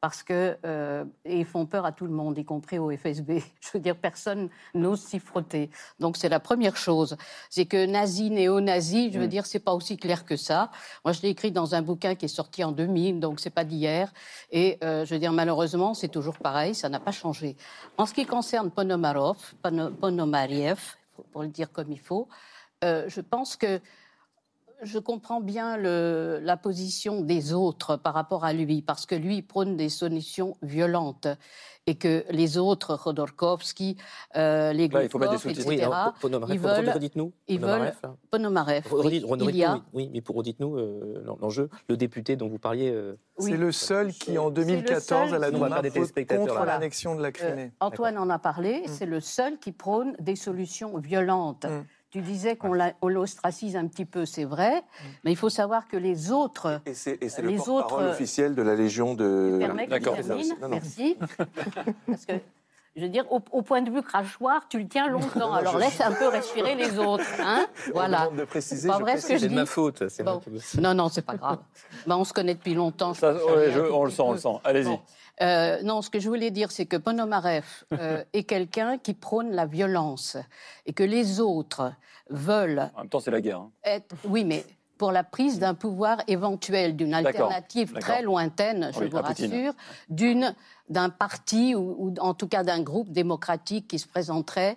parce 0.03 0.25
que 0.25 0.59
euh, 0.67 1.05
et 1.25 1.39
ils 1.39 1.47
font 1.47 1.65
peur 1.65 1.87
à 1.87 1.93
tout 1.93 2.07
le 2.07 2.13
monde, 2.13 2.37
y 2.37 2.45
compris 2.45 2.79
au 2.81 2.91
FSB. 2.91 3.39
Je 3.61 3.69
veux 3.75 3.79
dire, 3.79 3.97
personne 3.97 4.51
n'ose 4.75 5.01
s'y 5.01 5.21
frotter. 5.21 5.71
Donc 6.01 6.17
c'est 6.17 6.29
la 6.29 6.41
première 6.41 6.77
chose, 6.77 7.17
c'est 7.49 7.67
que 7.67 7.87
nazi, 7.87 8.29
néo-nazi, 8.31 9.13
je 9.13 9.21
veux 9.21 9.29
dire, 9.29 9.47
c'est 9.47 9.61
pas 9.61 9.73
aussi 9.73 9.97
clair 9.97 10.25
que 10.27 10.37
ça. 10.37 10.73
Moi, 11.05 11.13
je 11.13 11.23
l'ai 11.23 11.29
écrit 11.29 11.53
dans 11.53 11.77
un 11.77 11.83
bouquin 11.83 12.17
qui 12.17 12.25
est 12.25 12.37
sorti 12.37 12.65
en 12.65 12.73
2000, 12.73 13.21
donc 13.21 13.39
c'est 13.39 13.51
pas 13.51 13.63
d'hier. 13.65 14.13
Et 14.51 14.77
euh, 14.83 15.05
je 15.07 15.15
veux 15.15 15.21
dire, 15.21 15.33
malheureusement, 15.33 15.95
c'est 15.95 16.09
toujours 16.09 16.37
pareil, 16.37 16.75
ça 16.75 16.89
n'a 16.89 16.99
pas 16.99 17.13
changé. 17.13 17.57
En 17.97 18.05
ce 18.05 18.13
qui 18.13 18.27
concerne 18.27 18.73
Ponomarov, 18.73 19.39
Pono- 19.63 19.93
Ponomariev, 19.93 20.81
pour 21.33 21.43
le 21.43 21.49
dire 21.49 21.71
comme 21.71 21.93
il 21.93 22.01
faut, 22.01 22.27
euh, 22.83 23.05
je 23.07 23.21
pense 23.21 23.55
que 23.57 23.81
je 24.83 24.99
comprends 24.99 25.41
bien 25.41 25.77
le- 25.77 26.41
la 26.43 26.57
position 26.57 27.21
des 27.21 27.53
autres 27.53 27.97
par 27.97 28.15
rapport 28.15 28.45
à 28.45 28.53
lui, 28.53 28.83
parce 28.83 29.07
que 29.07 29.15
lui 29.15 29.43
prône 29.43 29.77
des 29.77 29.89
solutions 29.89 30.57
violentes 30.63 31.29
et 31.87 31.97
que 31.97 32.25
les 32.31 32.59
autres, 32.59 32.97
Khodorkovsky, 32.97 33.97
euh, 34.37 34.73
les 34.73 34.89
Là, 34.89 35.03
il 35.03 35.09
faut 35.09 35.19
mettre 35.19 35.33
des 35.33 35.39
sous-titres. 35.39 35.71
etc., 35.73 35.89
Oui, 36.23 36.31
ils 36.51 36.59
veulent- 36.61 36.91
redites-nous. 36.91 37.33
ils 37.49 37.59
Ponomarev, 37.61 37.95
veulent-. 38.03 38.13
Ponomarev, 38.31 38.83
oui, 38.93 39.01
Redites- 39.25 39.49
il 39.51 39.57
y 39.57 39.65
a... 39.65 39.75
oui, 39.75 39.81
oui, 39.95 40.11
mais 40.13 40.21
pour 40.21 40.37
redites-nous 40.37 40.77
euh, 40.77 41.23
l'en- 41.25 41.39
l'enjeu, 41.41 41.69
le 41.89 41.97
député 41.97 42.37
dont 42.37 42.49
vous 42.49 42.59
parliez. 42.61 42.91
euh, 42.91 43.17
oui. 43.39 43.51
C'est 43.53 43.57
le 43.57 43.73
seul 43.73 44.13
qui, 44.13 44.39
en 44.39 44.45
C'est 44.45 44.61
le 44.61 44.67
2014, 44.67 45.31
seul 45.31 45.35
à 45.45 45.51
la 45.51 45.83
téléspectateurs, 45.91 46.47
contre 46.47 46.65
l'annexion 46.65 47.15
de 47.17 47.23
la 47.23 47.29
Euh, 47.29 47.33
Crimée. 47.33 47.73
Antoine 47.81 48.19
en 48.19 48.31
a 48.31 48.39
parlé, 48.39 48.83
c'est 48.87 49.07
le 49.07 49.21
seul 49.21 49.59
qui 49.59 49.73
prône 49.73 50.15
des 50.21 50.37
solutions 50.37 50.99
violentes. 50.99 51.65
Mm. 51.65 51.85
Tu 52.13 52.21
disais 52.21 52.57
qu'on 52.57 52.75
l'ostracise 53.09 53.75
un 53.75 53.87
petit 53.87 54.05
peu, 54.05 54.27
c'est 54.27 54.45
vrai, 54.45 54.83
mais 55.25 55.33
il 55.33 55.37
faut 55.37 55.49
savoir 55.49 55.89
que 55.89 55.97
les 55.97 56.31
autres 56.31 56.83
Et 56.85 56.93
c'est 56.93 57.19
Les 57.23 57.29
le 57.53 57.57
porte-parole 57.57 58.05
autres- 58.05 58.11
officiel 58.11 58.55
de 58.55 58.61
la 58.61 58.75
Légion 58.75 59.15
de. 59.15 59.59
D'accord. 59.89 60.17
Merci. 60.69 61.17
Parce 62.07 62.27
que, 62.27 62.35
je 62.97 63.03
veux 63.03 63.09
dire, 63.09 63.25
au, 63.33 63.41
au 63.53 63.63
point 63.63 63.81
de 63.83 63.91
vue 63.91 64.03
crachoir, 64.03 64.69
tu 64.69 64.79
le 64.79 64.87
tiens 64.89 65.09
longtemps. 65.09 65.53
Alors 65.55 65.75
je- 65.75 65.79
laisse 65.79 66.01
un 66.01 66.13
peu 66.13 66.29
respirer 66.29 66.75
les 66.75 66.99
autres. 66.99 67.25
Hein 67.41 67.67
voilà. 67.95 68.29
de 68.37 68.45
préciser. 68.45 68.89
Pas 68.89 68.97
je 68.99 69.01
vrai 69.03 69.19
ce 69.19 69.27
que 69.29 69.39
C'est 69.39 69.49
de 69.49 69.55
ma 69.55 69.67
faute. 69.67 70.09
c'est 70.09 70.23
Bon. 70.23 70.41
moi 70.47 70.61
qui- 70.63 70.81
Non, 70.81 70.95
non, 70.95 71.09
c'est 71.09 71.23
pas 71.23 71.37
grave. 71.37 71.59
Ben, 72.07 72.17
on 72.17 72.25
se 72.25 72.33
connaît 72.33 72.55
depuis 72.55 72.75
longtemps. 72.75 73.15
Ça, 73.15 73.33
ouais, 73.33 73.71
je- 73.73 73.81
on 73.81 74.05
le 74.05 74.11
sent, 74.11 74.23
on 74.23 74.33
le 74.33 74.39
sent. 74.39 74.57
Allez-y. 74.65 74.85
Bon. 74.85 75.01
Euh, 75.41 75.83
non, 75.83 76.03
ce 76.03 76.11
que 76.11 76.21
je 76.21 76.29
voulais 76.29 76.51
dire, 76.51 76.71
c'est 76.71 76.85
que 76.87 76.97
Ponomarev 76.99 77.65
euh, 77.95 78.23
est 78.35 78.45
quelqu'un 78.45 78.99
qui 78.99 79.15
prône 79.15 79.51
la 79.53 79.65
violence 79.67 80.37
et 80.85 80.93
que 80.93 81.03
les 81.03 81.41
autres 81.41 81.93
veulent 82.29 82.91
En 82.95 83.01
même 83.01 83.09
temps, 83.09 83.21
c'est 83.21 83.31
la 83.31 83.41
guerre. 83.41 83.59
hein. 83.61 83.71
être, 83.83 84.15
oui, 84.25 84.45
mais 84.45 84.65
pour 85.03 85.11
la 85.11 85.25
prise 85.25 85.59
d'un 85.59 85.75
pouvoir 85.75 86.19
éventuel, 86.29 86.95
d'une 86.95 87.13
alternative 87.13 87.93
très 87.95 88.23
lointaine, 88.23 88.93
je 88.95 89.01
Oui, 89.01 89.09
vous 89.09 89.17
rassure, 89.17 89.73
d'une, 90.09 90.55
d'un 90.91 91.09
parti 91.11 91.75
ou, 91.75 91.97
ou 91.99 92.15
en 92.21 92.35
tout 92.35 92.47
cas 92.47 92.63
d'un 92.63 92.81
groupe 92.81 93.11
démocratique 93.11 93.89
qui 93.89 93.99
se 93.99 94.07
présenterait 94.07 94.77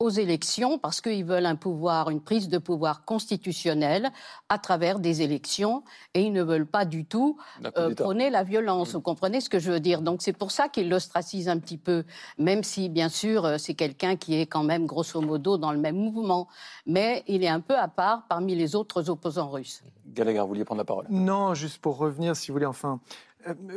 aux 0.00 0.10
élections 0.10 0.78
parce 0.78 1.00
qu'ils 1.00 1.24
veulent 1.24 1.46
un 1.46 1.56
pouvoir, 1.56 2.10
une 2.10 2.20
prise 2.20 2.48
de 2.48 2.58
pouvoir 2.58 3.04
constitutionnelle 3.04 4.10
à 4.48 4.58
travers 4.58 4.98
des 4.98 5.22
élections 5.22 5.84
et 6.14 6.22
ils 6.22 6.32
ne 6.32 6.42
veulent 6.42 6.66
pas 6.66 6.84
du 6.84 7.04
tout 7.04 7.38
euh, 7.76 7.94
prôner 7.94 8.28
la 8.30 8.42
violence. 8.42 8.94
Vous 8.94 9.00
comprenez 9.00 9.40
ce 9.40 9.48
que 9.48 9.58
je 9.58 9.70
veux 9.70 9.80
dire? 9.80 10.02
Donc 10.02 10.20
c'est 10.22 10.32
pour 10.32 10.50
ça 10.50 10.68
qu'ils 10.68 10.88
l'ostracisent 10.88 11.48
un 11.48 11.58
petit 11.58 11.78
peu, 11.78 12.04
même 12.38 12.64
si 12.64 12.88
bien 12.88 13.08
sûr 13.08 13.44
euh, 13.44 13.58
c'est 13.58 13.74
quelqu'un 13.74 14.16
qui 14.16 14.34
est 14.40 14.46
quand 14.46 14.64
même 14.64 14.86
grosso 14.86 15.20
modo 15.20 15.58
dans 15.58 15.72
le 15.72 15.78
même 15.78 15.96
mouvement, 15.96 16.48
mais 16.86 17.22
il 17.28 17.44
est 17.44 17.48
un 17.48 17.60
peu 17.60 17.76
à 17.76 17.88
part 17.88 18.24
parmi 18.28 18.54
les 18.54 18.74
autres 18.74 19.10
opposants 19.10 19.48
russes. 19.48 19.82
Gallagher, 20.06 20.40
vous 20.40 20.48
vouliez 20.48 20.64
prendre 20.64 20.80
la 20.80 20.84
parole? 20.84 21.06
Non, 21.08 21.54
juste 21.54 21.78
pour 21.78 21.98
revenir, 21.98 22.36
si 22.36 22.48
vous 22.48 22.54
voulez, 22.54 22.66
enfin, 22.66 23.00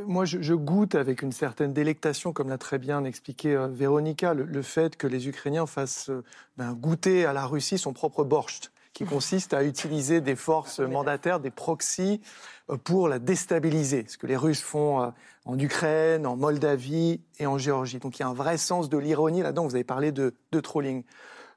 moi, 0.05 0.25
je, 0.25 0.41
je 0.41 0.53
goûte 0.53 0.95
avec 0.95 1.21
une 1.21 1.31
certaine 1.31 1.73
délectation, 1.73 2.33
comme 2.33 2.49
l'a 2.49 2.57
très 2.57 2.77
bien 2.77 3.03
expliqué 3.03 3.55
euh, 3.55 3.67
Véronica, 3.67 4.33
le, 4.33 4.43
le 4.43 4.61
fait 4.61 4.95
que 4.95 5.07
les 5.07 5.27
Ukrainiens 5.27 5.65
fassent 5.65 6.09
euh, 6.09 6.23
ben, 6.57 6.73
goûter 6.73 7.25
à 7.25 7.33
la 7.33 7.45
Russie 7.45 7.77
son 7.77 7.93
propre 7.93 8.23
borscht, 8.23 8.71
qui 8.93 9.05
consiste 9.05 9.53
à 9.53 9.63
utiliser 9.63 10.21
des 10.21 10.35
forces 10.35 10.79
mandataires, 10.79 11.39
des 11.39 11.51
proxys, 11.51 12.21
euh, 12.69 12.77
pour 12.77 13.07
la 13.07 13.19
déstabiliser. 13.19 14.05
Ce 14.07 14.17
que 14.17 14.27
les 14.27 14.37
Russes 14.37 14.61
font 14.61 15.01
euh, 15.01 15.09
en 15.45 15.57
Ukraine, 15.57 16.25
en 16.25 16.35
Moldavie 16.35 17.21
et 17.39 17.47
en 17.47 17.57
Géorgie. 17.57 17.99
Donc 17.99 18.19
il 18.19 18.21
y 18.21 18.25
a 18.25 18.27
un 18.27 18.33
vrai 18.33 18.57
sens 18.57 18.89
de 18.89 18.97
l'ironie 18.97 19.41
là-dedans. 19.41 19.65
Vous 19.65 19.75
avez 19.75 19.83
parlé 19.83 20.11
de, 20.11 20.35
de 20.51 20.59
trolling. 20.59 21.03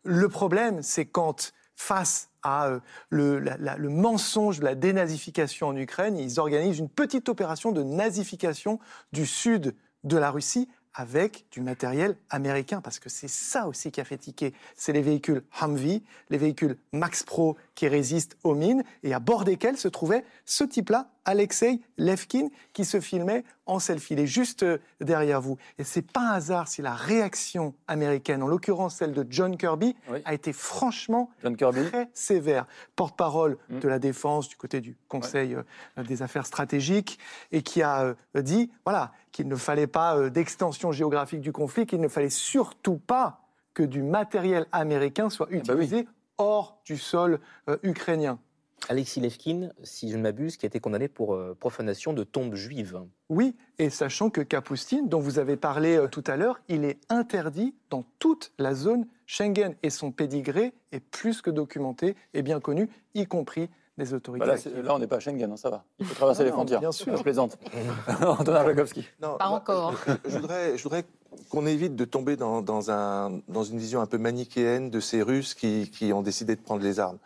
Le 0.05 0.29
problème, 0.29 0.83
c'est 0.83 1.07
quand, 1.07 1.53
face 1.81 2.29
à 2.43 2.67
euh, 2.67 2.81
le, 3.09 3.39
le 3.39 3.89
mensonge 3.89 4.61
de 4.61 4.65
la 4.65 4.75
dénazification 4.75 5.69
en 5.69 5.77
Ukraine, 5.77 6.19
ils 6.19 6.39
organisent 6.39 6.79
une 6.79 6.91
petite 6.91 7.31
opération 7.31 7.73
de 7.73 7.83
nazification 7.83 8.79
du 9.13 9.25
sud 9.25 9.75
de 10.05 10.19
la 10.19 10.31
Russie 10.31 10.69
avec 10.93 11.47
du 11.51 11.63
matériel 11.63 12.17
américain, 12.29 12.83
parce 12.83 12.99
que 12.99 13.09
c'est 13.09 13.31
ça 13.31 13.67
aussi 13.67 13.91
qui 13.91 14.01
a 14.01 14.05
fait 14.05 14.19
tiquer. 14.19 14.53
C'est 14.77 14.93
les 14.93 15.01
véhicules 15.01 15.43
Humvee, 15.59 16.03
les 16.29 16.37
véhicules 16.37 16.77
Max 16.93 17.23
Pro 17.23 17.57
qui 17.75 17.89
résistent 17.89 18.37
aux 18.45 18.55
mines, 18.55 18.85
et 19.03 19.15
à 19.15 19.19
bord 19.19 19.45
desquels 19.45 19.79
se 19.79 19.89
trouvait 19.89 20.25
ce 20.45 20.65
type-là, 20.65 21.11
Alexei 21.25 21.81
Levkin, 21.99 22.49
qui 22.73 22.85
se 22.85 23.01
filmait 23.01 23.45
en 23.67 23.79
selfie. 23.79 24.15
Il 24.15 24.21
est 24.21 24.27
juste 24.27 24.63
euh, 24.63 24.79
derrière 25.01 25.41
vous. 25.41 25.57
Et 25.79 25.85
c'est 25.85 26.03
pas 26.03 26.21
un 26.21 26.33
hasard 26.33 26.67
si 26.69 26.83
la 26.83 26.95
réaction 26.95 27.75
américaine, 27.89 28.43
en 28.43 28.47
l'occurrence 28.49 28.97
celle 28.97 29.13
de 29.13 29.27
John 29.29 29.57
Kirby, 29.57 29.95
Oui. 30.11 30.19
a 30.25 30.35
été 30.35 30.53
franchement 30.53 31.31
John 31.43 31.57
Kirby. 31.57 31.85
très 31.89 32.09
sévère. 32.15 32.67
Porte-parole 32.97 33.59
Mm. 33.69 33.79
de 33.81 33.89
la 33.89 33.99
défense 33.99 34.49
du 34.49 34.57
côté 34.57 34.81
du 34.81 34.97
Conseil 35.09 35.55
euh, 35.55 36.03
des 36.03 36.23
affaires 36.23 36.47
stratégiques 36.47 37.19
et 37.53 37.63
qui 37.63 37.83
a 37.83 38.03
euh, 38.37 38.43
dit 38.43 38.71
voilà, 38.85 39.13
qu'il 39.33 39.47
ne 39.49 39.57
fallait 39.57 39.87
pas 39.87 40.17
euh, 40.17 40.31
d'extension 40.31 40.91
géographique 40.93 41.41
du 41.41 41.53
conflit, 41.53 41.87
qu'il 41.87 42.01
ne 42.01 42.09
fallait 42.09 42.31
surtout 42.31 42.97
pas 42.97 43.43
que 43.75 43.83
du 43.85 44.03
matériel 44.03 44.67
américain 44.73 45.31
soit 45.31 45.47
bah 45.47 45.53
oui. 45.53 45.59
utilisé 45.59 46.09
hors 46.39 46.81
du 46.85 46.97
sol 46.99 47.39
euh, 47.69 47.77
ukrainien. 47.83 48.39
Alexis 48.89 49.21
Levkin, 49.21 49.71
si 49.83 50.11
je 50.11 50.17
ne 50.17 50.23
m'abuse, 50.23 50.57
qui 50.57 50.67
a 50.67 50.69
été 50.69 50.81
condamné 50.81 51.09
pour 51.09 51.35
euh, 51.35 51.57
profanation 51.59 52.13
de 52.13 52.25
tombes 52.25 52.55
juives. 52.55 53.01
Oui, 53.29 53.55
et 53.79 53.91
sachant 53.91 54.31
que 54.31 54.41
Kapustin, 54.41 55.03
dont 55.05 55.21
vous 55.21 55.39
avez 55.39 55.57
parlé 55.57 55.97
euh, 55.97 56.09
tout 56.09 56.25
à 56.27 56.37
l'heure, 56.37 56.61
il 56.69 56.85
est 56.85 56.99
interdit 57.09 57.75
dans 57.91 58.05
toute 58.19 58.53
la 58.59 58.75
zone 58.75 59.07
Schengen 59.27 59.75
et 59.83 59.91
son 59.91 60.11
pédigré 60.11 60.73
est 60.93 61.01
plus 61.01 61.41
que 61.43 61.51
documenté 61.51 62.17
et 62.35 62.43
bien 62.43 62.59
connu, 62.59 62.89
y 63.15 63.27
compris 63.27 63.69
des 63.99 64.15
autorités. 64.15 64.47
Bah 64.47 64.55
là, 64.83 64.95
on 64.95 64.99
n'est 64.99 65.07
pas 65.07 65.17
à 65.17 65.21
Schengen, 65.21 65.53
hein, 65.53 65.57
ça 65.57 65.69
va. 65.71 65.85
Il 65.99 66.07
faut 66.07 66.15
traverser 66.15 66.41
Ah 66.41 66.45
les 66.45 66.51
non, 66.51 66.57
frontières. 66.57 66.81
bien 66.81 66.91
sûr. 66.93 67.17
Je 67.17 67.23
plaisante. 67.23 67.59
Antonin 68.23 68.65
Jakowski. 68.65 69.07
Non, 69.21 69.37
Pas 69.37 69.49
moi, 69.51 69.59
encore. 69.59 69.95
Je, 70.25 70.31
je 70.31 70.39
voudrais, 70.39 70.79
je 70.79 70.83
voudrais 70.83 71.05
qu'on 71.49 71.67
évite 71.67 71.97
de 71.97 72.05
tomber 72.05 72.37
dans, 72.37 72.63
dans 72.63 72.91
un, 72.91 73.41
dans 73.49 73.65
une 73.65 73.79
vision 73.79 74.01
un 74.01 74.07
peu 74.07 74.19
manichéenne 74.19 74.91
de 74.91 75.01
ces 75.01 75.23
Russes 75.23 75.55
qui, 75.55 75.91
qui 75.91 76.13
ont 76.13 76.23
décidé 76.23 76.57
de 76.57 76.61
prendre 76.61 76.83
les 76.83 77.01
armes. 77.01 77.19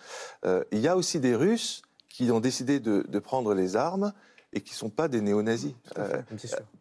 Euh, 0.45 0.65
il 0.73 0.81
y 0.81 0.89
a 0.89 0.97
aussi 0.97 1.21
des 1.21 1.35
Russes 1.35 1.83
qui 2.09 2.31
ont 2.31 2.41
décidé 2.41 2.81
de, 2.81 3.05
de 3.09 3.19
prendre 3.19 3.55
les 3.55 3.77
armes 3.77 4.13
et 4.53 4.61
qui 4.61 4.73
ne 4.73 4.77
sont 4.77 4.91
pas 4.91 5.09
des 5.09 5.21
néo-nazis. 5.21 5.75
Euh. 5.99 6.23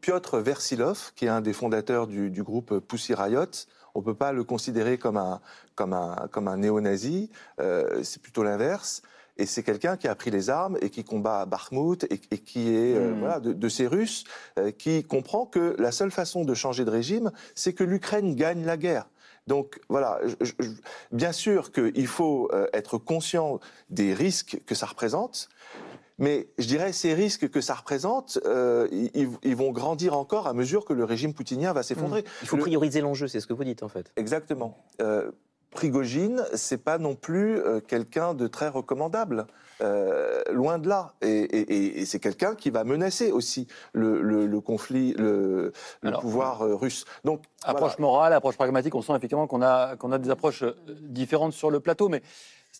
Piotr 0.02 0.38
Versilov, 0.38 1.12
qui 1.16 1.26
est 1.26 1.30
un 1.30 1.42
des 1.42 1.54
fondateurs 1.54 2.08
du, 2.08 2.30
du 2.30 2.44
groupe 2.44 2.80
Pussy 2.80 3.14
Riot, 3.14 3.48
on 3.96 4.00
ne 4.00 4.06
peut 4.06 4.16
pas 4.16 4.32
le 4.32 4.44
considérer 4.44 4.98
comme 4.98 5.18
un, 5.18 5.40
comme 5.76 5.94
un, 5.94 6.28
comme 6.32 6.48
un 6.48 6.58
néo-nazi, 6.58 7.30
euh, 7.60 8.04
c'est 8.04 8.22
plutôt 8.22 8.44
l'inverse. 8.44 9.02
Et 9.38 9.46
c'est 9.46 9.64
quelqu'un 9.64 9.98
qui 9.98 10.08
a 10.08 10.14
pris 10.16 10.30
les 10.32 10.50
armes 10.50 10.78
et 10.82 10.90
qui 10.90 11.04
combat 11.04 11.42
à 11.42 11.46
Bakhmut 11.46 12.04
et, 12.12 12.20
et 12.32 12.38
qui 12.38 12.70
est 12.70 12.96
euh, 12.96 13.14
Mm. 13.16 13.20
voilà, 13.20 13.40
de, 13.40 13.54
de 13.54 13.70
ces 13.70 13.88
Russes 13.88 14.24
euh, 14.60 14.72
qui 14.72 15.04
comprend 15.04 15.46
que 15.46 15.76
la 15.80 15.92
seule 15.92 16.12
façon 16.12 16.46
de 16.46 16.54
changer 16.54 16.86
de 16.86 16.92
régime, 16.92 17.32
c'est 17.56 17.74
que 17.74 17.84
l'Ukraine 17.84 18.36
gagne 18.36 18.64
la 18.66 18.78
guerre. 18.78 19.08
Donc 19.48 19.82
voilà, 19.90 20.20
je- 20.24 20.36
je- 20.46 20.54
je- 20.60 20.70
bien 21.12 21.32
sûr 21.32 21.72
qu'il 21.72 22.08
faut 22.08 22.48
euh, 22.54 22.68
être 22.74 22.98
conscient 22.98 23.60
des 23.90 24.14
risques 24.14 24.62
que 24.66 24.76
ça 24.76 24.86
représente, 24.86 25.50
mais 26.20 26.48
je 26.60 26.68
dirais 26.68 26.94
ces 26.94 27.14
risques 27.16 27.50
que 27.50 27.60
ça 27.60 27.74
représente, 27.74 28.40
euh, 28.46 28.88
ils, 28.92 29.30
ils 29.44 29.56
vont 29.56 29.72
grandir 29.72 30.16
encore 30.16 30.48
à 30.48 30.54
mesure 30.54 30.86
que 30.86 30.94
le 30.94 31.04
régime 31.04 31.34
poutinien 31.34 31.74
va 31.74 31.82
s'effondrer. 31.84 32.24
Il 32.44 32.48
faut 32.48 32.56
Le- 32.56 32.62
prioriser 32.62 33.02
l'enjeu, 33.02 33.28
c'est 33.28 33.40
ce 33.42 33.48
que 33.48 33.54
vous 33.54 33.64
dites 33.64 33.84
en 33.84 33.90
fait. 33.90 34.12
Exactement. 34.16 34.78
Euh, 35.02 35.32
Prigogine, 35.74 36.44
c'est 36.54 36.78
pas 36.84 36.98
non 36.98 37.16
plus 37.16 37.58
euh, 37.58 37.80
quelqu'un 37.80 38.34
de 38.34 38.48
très 38.48 38.68
recommandable, 38.70 39.48
euh, 39.82 40.42
loin 40.52 40.78
de 40.78 40.88
là. 40.88 41.14
Et, 41.22 41.28
et- 41.30 41.74
et- 41.74 42.02
et 42.02 42.06
c'est 42.06 42.20
quelqu'un 42.20 42.56
qui 42.56 42.70
va 42.70 42.84
menacer 42.84 43.32
aussi 43.32 43.68
le, 43.94 44.22
le- 44.22 44.46
le 44.46 44.62
conflit, 44.62 45.14
le, 45.18 45.74
le 46.02 46.08
Alors, 46.10 46.22
pouvoir 46.22 46.62
euh, 46.62 46.76
russe. 46.76 47.06
Donc, 47.24 47.44
Approche 47.64 47.98
morale, 48.00 48.34
approche 48.34 48.56
pragmatique, 48.56 48.94
on 48.96 49.02
sent 49.02 49.14
effectivement 49.16 49.48
qu'on 49.48 49.62
a, 49.62 49.96
qu'on 49.96 50.12
a 50.12 50.18
des 50.18 50.30
approches 50.30 50.64
différentes 51.02 51.54
sur 51.54 51.72
le 51.72 51.80
plateau, 51.80 52.10
mais 52.10 52.22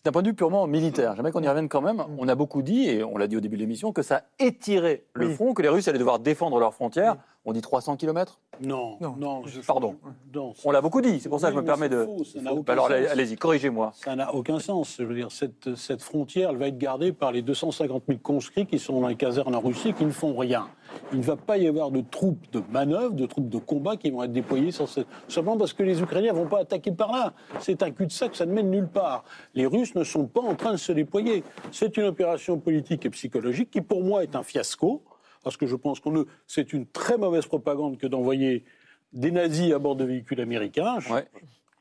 d'un 0.04 0.12
point 0.12 0.20
de 0.20 0.28
vue 0.28 0.34
purement 0.34 0.66
militaire. 0.66 1.14
J'aimerais 1.16 1.32
qu'on 1.32 1.42
y 1.42 1.48
revienne 1.48 1.68
quand 1.70 1.80
même. 1.80 2.04
On 2.18 2.28
a 2.28 2.34
beaucoup 2.34 2.60
dit, 2.60 2.90
et 2.90 3.02
on 3.02 3.16
l'a 3.16 3.26
dit 3.26 3.38
au 3.38 3.40
début 3.40 3.56
de 3.56 3.62
l'émission, 3.62 3.90
que 3.92 4.02
ça 4.02 4.24
étirait 4.38 5.04
le 5.14 5.28
Oui. 5.28 5.34
front, 5.34 5.54
que 5.54 5.62
les 5.62 5.70
Russes 5.70 5.88
allaient 5.88 5.98
devoir 5.98 6.18
défendre 6.18 6.58
leurs 6.60 6.74
frontières. 6.74 7.16
On 7.46 7.52
dit 7.54 7.62
300 7.62 7.96
km 7.96 8.38
Non, 8.62 8.96
Non. 9.00 9.14
non, 9.18 9.42
je- 9.46 9.60
Pardon. 9.62 9.96
non, 10.34 10.52
On 10.64 10.70
l'a 10.70 10.80
beaucoup 10.82 11.00
dit, 11.00 11.20
c'est 11.20 11.28
pour 11.30 11.40
ça 11.40 11.48
que 11.48 11.54
je 11.54 11.60
me 11.60 11.64
permets 11.64 11.88
de... 11.88 12.06
ça 12.24 12.40
n'a 12.40 12.50
Bah 12.52 12.56
aucun 12.58 12.72
alors 12.74 12.90
allez-y, 12.90 13.36
corrigez-moi. 13.36 13.92
Ça 13.94 14.14
n'a 14.14 14.34
aucun 14.34 14.58
sens. 14.58 14.96
Je 14.98 15.04
veux 15.04 15.14
dire, 15.14 15.30
cette, 15.30 15.74
cette 15.74 16.02
frontière, 16.02 16.50
elle 16.50 16.56
va 16.58 16.68
être 16.68 16.78
gardée 16.78 17.12
par 17.12 17.32
les 17.32 17.40
250 17.42 18.02
000 18.06 18.18
conscrits 18.22 18.66
qui 18.66 18.78
sont 18.78 19.00
dans 19.00 19.08
les 19.08 19.16
casernes 19.16 19.54
en 19.54 19.60
Russie 19.60 19.92
qui 19.94 20.04
ne 20.04 20.10
font 20.10 20.36
rien. 20.36 20.68
Il 21.12 21.18
ne 21.18 21.24
va 21.24 21.36
pas 21.36 21.58
y 21.58 21.66
avoir 21.68 21.90
de 21.90 22.00
troupes 22.00 22.50
de 22.52 22.62
manœuvre, 22.70 23.12
de 23.14 23.26
troupes 23.26 23.48
de 23.48 23.58
combat 23.58 23.96
qui 23.96 24.10
vont 24.10 24.22
être 24.22 24.32
déployées 24.32 24.72
sur 24.72 24.88
cette... 24.88 25.06
Simplement 25.28 25.56
parce 25.56 25.72
que 25.72 25.82
les 25.82 26.00
Ukrainiens 26.00 26.32
ne 26.32 26.38
vont 26.38 26.48
pas 26.48 26.60
attaquer 26.60 26.92
par 26.92 27.12
là. 27.12 27.32
C'est 27.60 27.82
un 27.82 27.90
cul-de-sac, 27.90 28.34
ça 28.36 28.46
ne 28.46 28.52
mène 28.52 28.70
nulle 28.70 28.88
part. 28.88 29.24
Les 29.54 29.66
Russes 29.66 29.94
ne 29.94 30.04
sont 30.04 30.26
pas 30.26 30.40
en 30.40 30.54
train 30.54 30.72
de 30.72 30.76
se 30.78 30.92
déployer. 30.92 31.44
C'est 31.72 31.96
une 31.96 32.04
opération 32.04 32.58
politique 32.58 33.04
et 33.06 33.10
psychologique 33.10 33.70
qui, 33.70 33.80
pour 33.80 34.02
moi, 34.02 34.22
est 34.22 34.34
un 34.36 34.42
fiasco. 34.42 35.02
Parce 35.42 35.56
que 35.56 35.66
je 35.66 35.76
pense 35.76 36.00
qu'on 36.00 36.10
ne... 36.12 36.22
c'est 36.46 36.72
une 36.72 36.86
très 36.86 37.18
mauvaise 37.18 37.46
propagande 37.46 37.98
que 37.98 38.06
d'envoyer 38.06 38.64
des 39.12 39.30
nazis 39.30 39.72
à 39.72 39.78
bord 39.78 39.94
de 39.96 40.04
véhicules 40.04 40.40
américains. 40.40 40.98
Je- 41.00 41.12
Ouais. 41.12 41.26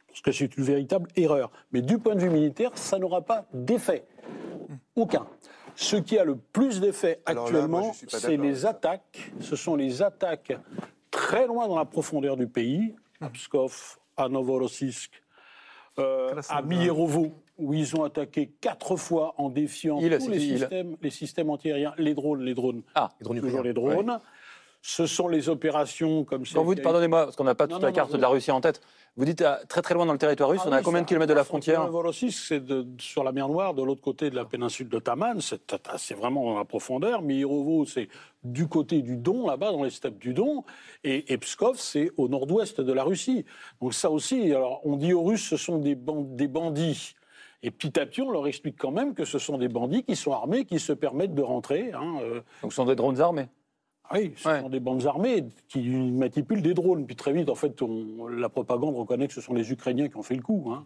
parce 0.07 0.21
que 0.21 0.31
c'est 0.31 0.55
une 0.57 0.63
véritable 0.63 1.07
erreur. 1.15 1.49
Mais 1.71 1.81
du 1.81 1.97
point 1.97 2.13
de 2.15 2.19
vue 2.19 2.29
militaire, 2.29 2.71
ça 2.75 2.99
n'aura 2.99 3.21
pas 3.21 3.45
d'effet. 3.53 4.05
Aucun. 4.95 5.25
Ce 5.75 5.95
qui 5.95 6.17
a 6.17 6.23
le 6.23 6.35
plus 6.35 6.79
d'effet 6.79 7.21
actuellement, 7.25 7.93
c'est 8.07 8.37
les 8.37 8.65
attaques. 8.65 9.31
Ce 9.39 9.55
sont 9.55 9.75
les 9.75 10.01
attaques 10.01 10.53
très 11.11 11.47
loin 11.47 11.67
dans 11.67 11.77
la 11.77 11.85
profondeur 11.85 12.37
du 12.37 12.47
pays, 12.47 12.95
à 13.21 13.29
Pskov, 13.29 13.97
à 14.17 14.29
Novorossiysk, 14.29 15.11
euh, 15.99 16.41
à. 16.49 16.61
Mierovo, 16.61 17.33
où 17.57 17.73
ils 17.73 17.95
ont 17.95 18.03
attaqué 18.03 18.51
quatre 18.61 18.95
fois 18.95 19.33
en 19.37 19.49
défiant 19.49 19.99
Il, 20.01 20.17
tous 20.17 20.29
les 20.29 20.43
il. 20.43 20.59
systèmes, 20.59 20.97
les 21.01 21.09
systèmes 21.11 21.49
antiaériens, 21.49 21.93
les 21.97 22.13
drones, 22.13 22.41
les 22.41 22.53
drones, 22.55 22.81
Ah, 22.95 23.09
Les 23.19 23.23
drones 23.23 23.41
toujours 23.41 23.61
les 23.63 23.73
drones. 23.73 24.19
Ce 24.85 25.05
sont 25.07 25.29
les 25.29 25.47
opérations 25.47 26.25
comme 26.25 26.45
ça. 26.45 26.55
Quand 26.55 26.63
vous 26.65 26.75
dites, 26.75 26.83
pardonnez-moi, 26.83 27.23
parce 27.23 27.37
qu'on 27.37 27.45
n'a 27.45 27.55
pas 27.55 27.67
Non, 27.67 27.75
toute 27.75 27.83
la 27.83 27.89
non, 27.91 27.95
carte 27.95 28.11
non, 28.11 28.17
de 28.17 28.21
la 28.21 28.27
Russie 28.27 28.51
en 28.51 28.59
tête, 28.59 28.81
vous 29.15 29.23
dites 29.23 29.41
à- 29.41 29.61
très 29.65 29.81
très 29.81 29.93
loin 29.93 30.05
dans 30.05 30.11
le 30.11 30.19
territoire 30.19 30.49
russe, 30.49 30.59
Ah 30.65 30.67
on 30.69 30.75
oui, 30.75 30.81
combien 30.83 31.01
de 31.01 31.05
kilomètres 31.07 31.29
de 31.29 31.33
la 31.37 31.45
frontière? 31.45 31.89
C'est 32.31 32.61
sur 32.99 33.23
la 33.23 33.31
mer 33.31 33.47
Noire, 33.47 33.73
de 33.73 33.81
l'autre 33.81 34.01
côté 34.01 34.29
de 34.29 34.35
la 34.35 34.43
péninsule 34.43 34.89
de 34.89 34.99
Taman. 34.99 35.39
C'est 35.39 36.13
vraiment 36.15 36.43
dans 36.43 36.57
la 36.57 36.65
profondeur. 36.65 37.21
Mirovo, 37.21 37.85
c'est 37.85 38.09
du 38.43 38.67
côté 38.67 39.01
du 39.01 39.15
Don, 39.15 39.47
là-bas, 39.47 39.71
dans 39.71 39.83
les 39.83 39.89
steppes 39.89 40.19
du 40.19 40.33
Don. 40.33 40.65
Et, 41.05 41.31
et 41.31 41.37
Pskov, 41.37 41.77
c'est 41.79 42.11
au 42.17 42.27
nord-ouest 42.27 42.81
de 42.81 42.91
la 42.91 43.05
Russie. 43.05 43.45
Donc 43.81 43.93
ça 43.93 44.11
aussi, 44.11 44.51
alors 44.51 44.81
on 44.83 44.97
dit 44.97 45.13
aux 45.13 45.23
Russes, 45.23 45.47
ce 45.47 45.55
sont 45.55 45.77
des, 45.77 45.95
ban- 45.95 46.25
des 46.27 46.49
bandits. 46.49 47.15
Et 47.61 47.71
petit 47.71 47.97
à 47.97 48.05
petit, 48.05 48.21
on 48.21 48.31
leur 48.31 48.47
explique 48.47 48.75
quand 48.77 48.91
même 48.91 49.13
que 49.13 49.23
ce 49.23 49.39
sont 49.39 49.57
des 49.57 49.69
bandits 49.69 50.03
qui 50.03 50.17
sont 50.17 50.33
armés, 50.33 50.65
qui 50.65 50.77
se 50.81 50.91
permettent 50.91 51.35
de 51.35 51.41
rentrer. 51.41 51.93
hein, 51.93 52.15
euh, 52.21 52.41
Donc 52.61 52.73
ce 52.73 52.75
sont 52.75 52.85
des 52.85 52.95
drones 52.95 53.21
armés? 53.21 53.47
Ah 54.09 54.15
oui, 54.15 54.33
ce 54.37 54.47
Ouais. 54.49 54.61
sont 54.61 54.69
des 54.69 54.79
bandes 54.79 55.05
armées 55.05 55.45
qui 55.67 55.81
manipulent 55.89 56.61
des 56.61 56.73
drones. 56.73 57.05
Puis 57.05 57.15
très 57.15 57.31
vite, 57.33 57.49
en 57.49 57.55
fait, 57.55 57.81
on- 57.81 58.27
la 58.27 58.49
propagande 58.49 58.95
reconnaît 58.95 59.27
que 59.27 59.33
ce 59.33 59.41
sont 59.41 59.53
les 59.53 59.71
Ukrainiens 59.71 60.07
qui 60.09 60.17
ont 60.17 60.23
fait 60.23 60.35
le 60.35 60.41
coup. 60.43 60.71
hein. 60.71 60.83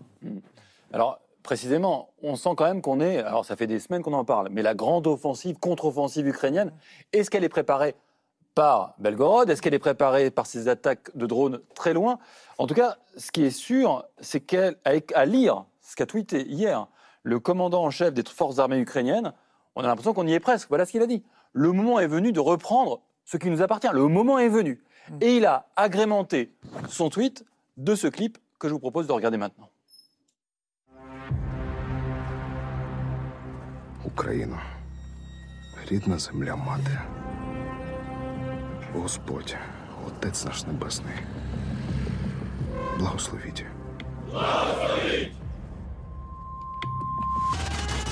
Alors, 0.94 1.20
précisément, 1.44 2.10
on 2.22 2.36
sent 2.36 2.52
quand 2.56 2.66
même 2.66 2.82
qu'on 2.82 3.00
est, 3.00 3.20
alors 3.20 3.46
ça 3.46 3.56
fait 3.56 3.68
des 3.68 3.80
semaines 3.80 4.02
qu'on 4.02 4.14
en 4.14 4.26
parle, 4.26 4.50
mais 4.52 4.62
la 4.62 4.74
grande 4.76 5.08
offensive, 5.08 5.58
contre-offensive 5.60 6.28
ukrainienne, 6.28 6.72
est-ce 7.14 7.30
qu'elle 7.30 7.44
est 7.44 7.50
préparée 7.50 7.96
par 8.56 8.96
Belgorod? 9.00 9.50
Est-ce 9.50 9.62
qu'elle 9.62 9.74
est 9.74 9.80
préparée 9.80 10.32
par 10.32 10.46
ces 10.46 10.68
attaques 10.68 11.16
de 11.16 11.26
drones 11.26 11.60
très 11.76 11.94
loin? 11.94 12.20
En 12.58 12.68
tout 12.68 12.74
cas, 12.74 12.98
ce 13.18 13.32
qui 13.32 13.44
est 13.44 13.50
sûr, 13.52 14.04
c'est 14.20 14.40
qu'à 14.42 15.26
lire 15.26 15.66
ce 15.82 15.96
qu'a 15.96 16.06
tweeté 16.06 16.46
hier 16.48 16.88
le 17.24 17.40
commandant 17.40 17.84
en 17.84 17.90
chef 17.92 18.14
des 18.14 18.24
forces 18.24 18.60
armées 18.60 18.80
ukrainiennes, 18.80 19.34
on 19.76 19.82
a 19.84 19.88
l'impression 19.88 20.14
qu'on 20.14 20.28
y 20.28 20.34
est 20.34 20.40
presque. 20.40 20.70
Voilà 20.70 20.86
ce 20.86 20.92
qu'il 20.92 21.02
a 21.02 21.08
dit. 21.08 21.24
Le 21.54 21.72
moment 21.72 22.00
est 22.00 22.08
venu 22.08 22.32
de 22.32 22.40
reprendre 22.40 23.02
ce 23.27 23.37
qui 23.37 23.51
nous 23.51 23.63
appartient. 23.63 23.89
Le 23.93 24.07
moment 24.09 24.39
est 24.39 24.49
venu. 24.49 24.81
Et 25.21 25.37
il 25.37 25.47
a 25.47 25.67
agrémenté 25.77 26.53
son 26.89 27.09
tweet 27.11 27.45
de 27.77 27.95
ce 27.95 28.07
clip 28.07 28.39
que 28.59 28.69
je 28.69 28.73
vous 28.75 28.81
propose 28.81 29.07
de 29.07 29.13
regarder 29.13 29.39
maintenant. 29.39 29.69
Україно, 34.05 34.61
рідна 35.91 36.19
земля 36.19 36.57
мати. 36.57 37.01
Господь, 38.95 39.57
Отець 40.07 40.45
наш 40.45 40.67
Небесний. 40.67 41.15
Благословіть. 42.99 43.65
Благословіть! 44.31 45.33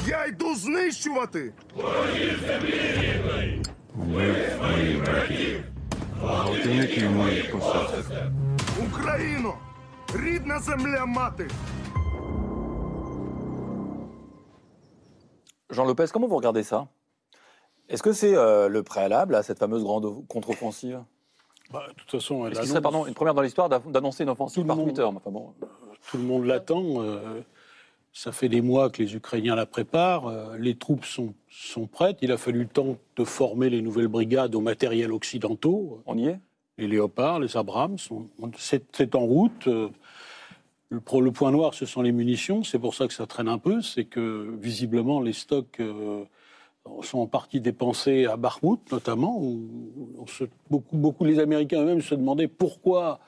Я 0.07 0.27
йду 0.27 0.55
знищувати! 0.55 1.53
Ворогів 1.75 2.40
землі 2.47 3.62
Вбив 3.95 4.37
моїх 4.62 5.05
братів, 5.05 5.64
гвалтівників 6.21 7.11
моїх 7.11 7.53
посадок. 7.53 8.05
Україно, 8.88 9.55
рідна 10.14 10.59
земля 10.61 11.07
мати. 11.07 11.49
Jean 15.71 15.87
Lopez, 15.87 16.07
comment 16.12 16.27
vous 16.29 16.37
regardez 16.37 16.62
ça 16.64 16.88
Est-ce 17.88 18.03
que 18.03 18.12
c'est 18.12 18.35
euh, 18.37 18.69
le 18.69 18.83
préalable 18.83 19.35
à 19.35 19.43
cette 19.43 19.59
fameuse 19.59 19.83
grande 19.85 20.27
contre-offensive 20.29 21.03
Bah, 21.73 21.85
de 21.88 21.95
toute 21.95 22.11
façon, 22.11 22.45
elle 22.47 22.53
Est-ce 22.53 22.61
qu'il 22.61 22.69
serait 22.69 22.79
annonce- 22.79 22.83
pardon, 22.93 23.07
une 23.07 23.14
première 23.14 23.35
dans 23.35 23.43
l'histoire 23.43 23.69
d'av- 23.69 23.90
d'annoncer 23.90 24.25
une 24.25 24.29
Tout 24.29 24.33
offensive 24.33 24.62
le 24.64 24.66
par 24.69 24.77
monde. 24.77 24.87
Twitter 24.87 25.03
mais 25.11 25.16
enfin 25.19 25.31
bon, 25.31 25.55
tout 26.11 26.16
le 26.16 26.23
monde 26.25 26.45
l'attend. 26.45 26.83
euh, 27.03 27.40
ça 28.15 28.32
fait 28.32 28.47
des 28.47 28.62
mois 28.62 28.89
que 28.89 29.04
les 29.04 29.13
Ukrainiens 29.13 29.56
la 29.56 29.65
préparent. 29.65 30.28
euh, 30.28 30.58
les 30.58 30.75
troupes 30.75 31.04
sont, 31.04 31.34
sont 31.49 31.86
prêtes. 31.86 32.17
Il 32.21 32.32
a 32.32 32.38
fallu 32.38 32.60
le 32.62 32.67
temps 32.67 32.95
de 33.17 33.23
former 33.25 33.69
les 33.69 33.82
nouvelles 33.82 34.08
brigades 34.08 34.56
aux 34.56 34.62
matériels 34.62 35.12
occidentaux. 35.12 36.01
On 36.06 36.17
y 36.17 36.28
est? 36.28 36.39
Les 36.78 36.88
léopards, 36.88 37.41
les 37.41 37.58
Abrams, 37.58 37.97
c'est 38.58 39.15
en 39.15 39.25
route. 39.25 39.67
euh, 39.67 39.89
Le, 40.89 41.01
pro- 41.01 41.19
le 41.19 41.32
point 41.34 41.51
noir, 41.51 41.73
ce 41.73 41.86
sont 41.86 42.01
les 42.01 42.13
munitions. 42.13 42.63
C'est 42.63 42.80
pour 42.80 42.95
ça 42.95 43.06
que 43.08 43.13
ça 43.13 43.28
traîne 43.28 43.49
un 43.49 43.58
peu. 43.58 43.82
C'est 43.82 44.06
que 44.06 44.56
visiblement, 44.62 45.19
les 45.19 45.34
stocks 45.34 45.82
euh, 45.82 46.23
sont 47.01 47.19
en 47.19 47.28
partie 47.28 47.60
dépensés 47.60 48.28
à 48.28 48.38
Bakhmut, 48.38 48.80
notamment. 48.93 49.38
Où 49.41 50.25
se- 50.28 50.45
beaucoup, 50.69 50.95
beaucoup, 50.95 51.25
les 51.25 51.39
Américains 51.39 51.82
eux-mêmes 51.82 52.01
se 52.01 52.15
demandaient 52.15 52.47
pourquoi 52.47 53.19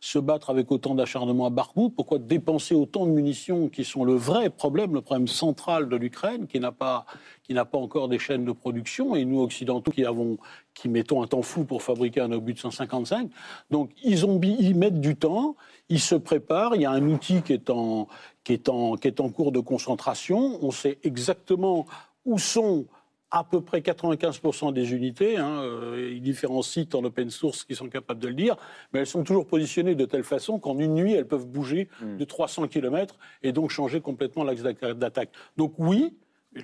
se 0.00 0.18
battre 0.18 0.48
avec 0.48 0.72
autant 0.72 0.94
d'acharnement 0.94 1.46
à 1.46 1.50
Bakhmout 1.50 1.90
Pourquoi 1.94 2.18
dépenser 2.18 2.74
autant 2.74 3.04
de 3.04 3.10
munitions 3.10 3.68
qui 3.68 3.84
sont 3.84 4.02
le 4.04 4.14
vrai 4.14 4.48
problème, 4.48 4.94
le 4.94 5.02
problème 5.02 5.28
central 5.28 5.90
de 5.90 5.96
l'Ukraine, 5.96 6.46
qui 6.46 6.58
n'a 6.58 6.72
pas, 6.72 7.04
pas 7.48 7.78
encore 7.78 8.08
des 8.08 8.18
chaînes 8.18 8.46
de 8.46 8.52
production, 8.52 9.14
et 9.14 9.26
nous 9.26 9.42
occidentaux 9.42 9.90
qui 9.90 10.06
avons, 10.06 10.38
qui 10.72 10.88
mettons 10.88 11.22
un 11.22 11.26
temps 11.26 11.42
fou 11.42 11.64
pour 11.64 11.82
fabriquer 11.82 12.20
un 12.20 12.32
obus 12.32 12.54
de 12.54 12.58
155. 12.58 13.30
Donc 13.70 13.90
ils 14.02 14.24
ont, 14.24 14.40
ils 14.42 14.74
mettent 14.74 15.00
du 15.00 15.16
temps, 15.16 15.54
ils 15.90 16.00
se 16.00 16.14
préparent. 16.14 16.74
Il 16.76 16.82
y 16.82 16.86
a 16.86 16.90
un 16.90 17.06
outil 17.06 17.42
qui 17.42 17.52
est 17.52 17.68
en, 17.68 18.08
qui 18.42 18.54
est 18.54 18.70
en, 18.70 18.96
qui 18.96 19.06
est 19.06 19.20
en 19.20 19.28
cours 19.28 19.52
de 19.52 19.60
concentration. 19.60 20.58
On 20.62 20.70
sait 20.70 20.98
exactement 21.02 21.84
où 22.24 22.38
sont 22.38 22.86
à 23.30 23.44
peu 23.44 23.60
près 23.60 23.80
95% 23.80 24.72
des 24.72 24.92
unités. 24.92 25.36
Hein, 25.36 25.62
euh, 25.62 26.18
différents 26.20 26.62
sites 26.62 26.94
en 26.94 27.04
open 27.04 27.30
source 27.30 27.64
qui 27.64 27.74
sont 27.74 27.88
capables 27.88 28.20
de 28.20 28.28
le 28.28 28.34
dire, 28.34 28.56
mais 28.92 29.00
elles 29.00 29.06
sont 29.06 29.22
toujours 29.24 29.46
positionnées 29.46 29.94
de 29.94 30.04
telle 30.04 30.24
façon 30.24 30.58
qu'en 30.58 30.78
une 30.78 30.94
nuit, 30.94 31.12
elles 31.12 31.26
peuvent 31.28 31.46
bouger 31.46 31.88
Hmm. 32.00 32.16
de 32.16 32.24
300 32.24 32.66
km 32.68 33.18
et 33.42 33.52
donc 33.52 33.70
changer 33.70 34.00
complètement 34.00 34.44
l'axe 34.44 34.62
d'attaque. 34.62 35.30
Donc 35.56 35.74
oui, 35.78 36.14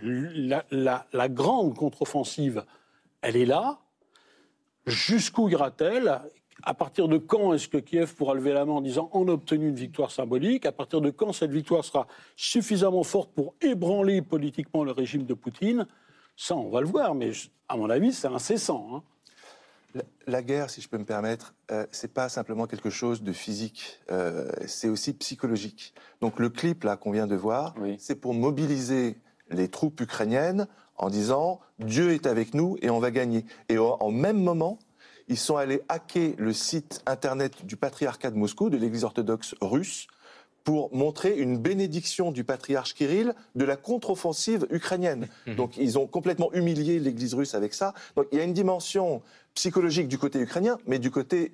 la, 0.02 0.64
la- 0.70 1.07
la 1.12 1.29
grande 1.29 1.74
contre-offensive, 1.74 2.64
elle 3.22 3.37
est 3.37 3.46
là. 3.46 3.79
Jusqu'où 4.87 5.48
ira-t-elle? 5.48 6.20
À 6.62 6.72
partir 6.74 7.07
de 7.07 7.18
quand 7.18 7.52
est-ce 7.52 7.68
que 7.68 7.76
Kiev 7.76 8.14
pourra 8.14 8.35
lever 8.35 8.52
la 8.55 8.64
main 8.64 8.72
en 8.72 8.81
disant 8.81 9.11
on 9.12 9.29
a 9.29 9.33
obtenu 9.33 9.68
une 9.68 9.74
victoire 9.74 10.11
symbolique 10.11 10.64
À 10.64 10.72
partir 10.72 11.02
de 11.02 11.11
quand 11.11 11.33
cette 11.35 11.50
victoire 11.50 11.85
sera 11.85 12.07
suffisamment 12.35 13.02
forte 13.02 13.31
pour 13.33 13.55
ébranler 13.61 14.22
politiquement 14.22 14.83
le 14.83 14.90
régime 14.92 15.24
de 15.26 15.35
Poutine? 15.35 15.87
Ça, 16.37 16.55
on 16.55 16.68
va 16.70 16.81
le 16.81 16.87
voir, 16.87 17.14
mais 17.14 17.33
je- 17.33 17.49
à 17.68 17.77
mon 17.77 17.88
avis, 17.90 18.12
c'est 18.12 18.29
incessant. 18.29 18.88
hein. 18.92 19.03
La, 19.94 20.03
la 20.27 20.42
guerre, 20.42 20.68
si 20.68 20.83
je 20.83 20.88
peux 20.88 20.99
me 20.99 21.05
permettre, 21.07 21.55
euh, 21.70 21.87
c'est 21.90 22.12
pas 22.12 22.29
simplement 22.29 22.66
quelque 22.66 22.90
chose 22.90 23.22
de 23.22 23.33
physique, 23.33 23.99
euh, 24.11 24.51
c'est 24.66 24.88
aussi 24.90 25.14
psychologique. 25.14 25.94
Donc 26.20 26.38
le 26.38 26.51
clip 26.51 26.85
là 26.85 26.96
qu'on 26.99 27.12
vient 27.12 27.27
de 27.27 27.37
voir, 27.37 27.75
Oui. 27.81 27.96
c'est 27.99 28.16
pour 28.16 28.35
mobiliser 28.35 29.16
les 29.49 29.68
troupes 29.68 29.99
ukrainiennes 30.01 30.66
en 30.99 31.09
disant 31.09 31.61
Dieu 31.79 32.12
est 32.12 32.27
avec 32.27 32.53
nous 32.53 32.77
et 32.83 32.90
on 32.90 32.99
va 32.99 33.11
gagner. 33.11 33.46
Et 33.70 33.79
au- 33.79 33.96
en 34.01 34.11
même 34.11 34.42
moment, 34.42 34.79
ils 35.29 35.38
sont 35.38 35.57
allés 35.57 35.81
hacker 35.88 36.35
le 36.37 36.53
site 36.53 37.01
internet 37.07 37.64
du 37.64 37.77
patriarcat 37.79 38.31
de 38.31 38.37
Moscou, 38.37 38.68
de 38.68 38.77
l'Église 38.77 39.05
orthodoxe 39.05 39.55
russe, 39.62 40.09
pour 40.66 40.92
montrer 40.92 41.38
une 41.38 41.59
bénédiction 41.59 42.33
du 42.33 42.42
patriarche 42.42 42.92
Kirill 42.94 43.35
de 43.55 43.64
la 43.64 43.76
contre-offensive 43.76 44.66
ukrainienne. 44.68 45.29
Donc 45.57 45.76
ils 45.76 45.96
ont 45.96 46.09
complètement 46.09 46.52
humilié 46.52 46.98
l'Église 46.98 47.35
russe 47.35 47.55
avec 47.55 47.72
ça. 47.72 47.94
Donc 48.16 48.26
il 48.33 48.38
y 48.38 48.40
a 48.40 48.44
une 48.44 48.52
dimension 48.52 49.22
psychologique 49.55 50.09
du 50.09 50.18
côté 50.18 50.40
ukrainien, 50.40 50.76
mais 50.85 50.98
du 50.98 51.12
côté 51.12 51.52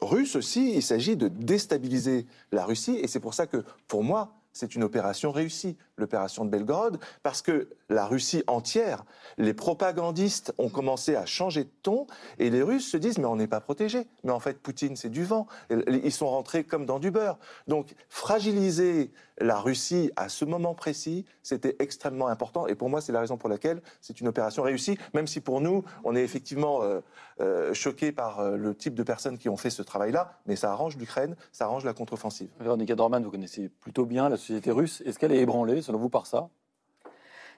russe 0.00 0.36
aussi, 0.36 0.74
il 0.76 0.82
s'agit 0.82 1.16
de 1.16 1.26
déstabiliser 1.26 2.24
la 2.52 2.64
Russie. 2.64 2.96
Et 3.02 3.08
c'est 3.08 3.18
pour 3.18 3.34
ça 3.34 3.48
que, 3.48 3.64
pour 3.88 4.04
moi, 4.04 4.32
c'est 4.52 4.76
une 4.76 4.84
opération 4.84 5.32
réussie, 5.32 5.76
l'opération 5.96 6.44
de 6.44 6.50
Belgorod, 6.50 6.98
parce 7.22 7.42
que 7.42 7.68
la 7.88 8.06
Russie 8.06 8.42
entière, 8.46 9.04
les 9.38 9.54
propagandistes 9.54 10.52
ont 10.58 10.68
commencé 10.68 11.16
à 11.16 11.26
changer 11.26 11.64
de 11.64 11.70
ton, 11.82 12.06
et 12.38 12.50
les 12.50 12.62
Russes 12.62 12.88
se 12.88 12.96
disent, 12.96 13.18
mais 13.18 13.26
on 13.26 13.36
n'est 13.36 13.46
pas 13.46 13.60
protégés. 13.60 14.06
Mais 14.24 14.32
en 14.32 14.40
fait, 14.40 14.58
Poutine, 14.58 14.96
c'est 14.96 15.10
du 15.10 15.24
vent. 15.24 15.46
Ils 15.70 16.12
sont 16.12 16.28
rentrés 16.28 16.64
comme 16.64 16.86
dans 16.86 16.98
du 16.98 17.10
beurre. 17.10 17.38
Donc, 17.66 17.94
fragiliser 18.08 19.12
la 19.38 19.58
Russie 19.58 20.10
à 20.16 20.28
ce 20.28 20.44
moment 20.44 20.74
précis, 20.74 21.24
c'était 21.42 21.76
extrêmement 21.78 22.28
important. 22.28 22.66
Et 22.66 22.74
pour 22.74 22.88
moi, 22.88 23.00
c'est 23.00 23.12
la 23.12 23.20
raison 23.20 23.36
pour 23.36 23.48
laquelle 23.48 23.82
c'est 24.00 24.20
une 24.20 24.28
opération 24.28 24.62
réussie, 24.62 24.98
même 25.14 25.26
si 25.26 25.40
pour 25.40 25.60
nous, 25.60 25.84
on 26.04 26.16
est 26.16 26.22
effectivement 26.22 26.82
euh, 26.82 27.00
euh, 27.40 27.74
choqué 27.74 28.12
par 28.12 28.40
euh, 28.40 28.56
le 28.56 28.74
type 28.74 28.94
de 28.94 29.02
personnes 29.02 29.36
qui 29.36 29.48
ont 29.48 29.56
fait 29.56 29.70
ce 29.70 29.82
travail-là, 29.82 30.38
mais 30.46 30.56
ça 30.56 30.72
arrange 30.72 30.96
l'Ukraine, 30.96 31.36
ça 31.52 31.64
arrange 31.64 31.84
la 31.84 31.92
contre-offensive. 31.92 32.48
Véronica 32.60 32.94
Dorman, 32.94 33.22
vous 33.22 33.30
connaissez 33.30 33.68
plutôt 33.68 34.06
bien 34.06 34.28
la 34.28 34.36
société 34.36 34.70
russe. 34.70 35.02
Est-ce 35.04 35.18
qu'elle 35.18 35.32
est 35.32 35.40
ébranlée, 35.40 35.82
selon 35.86 35.98
vous, 35.98 36.10
par 36.10 36.26
ça? 36.26 36.50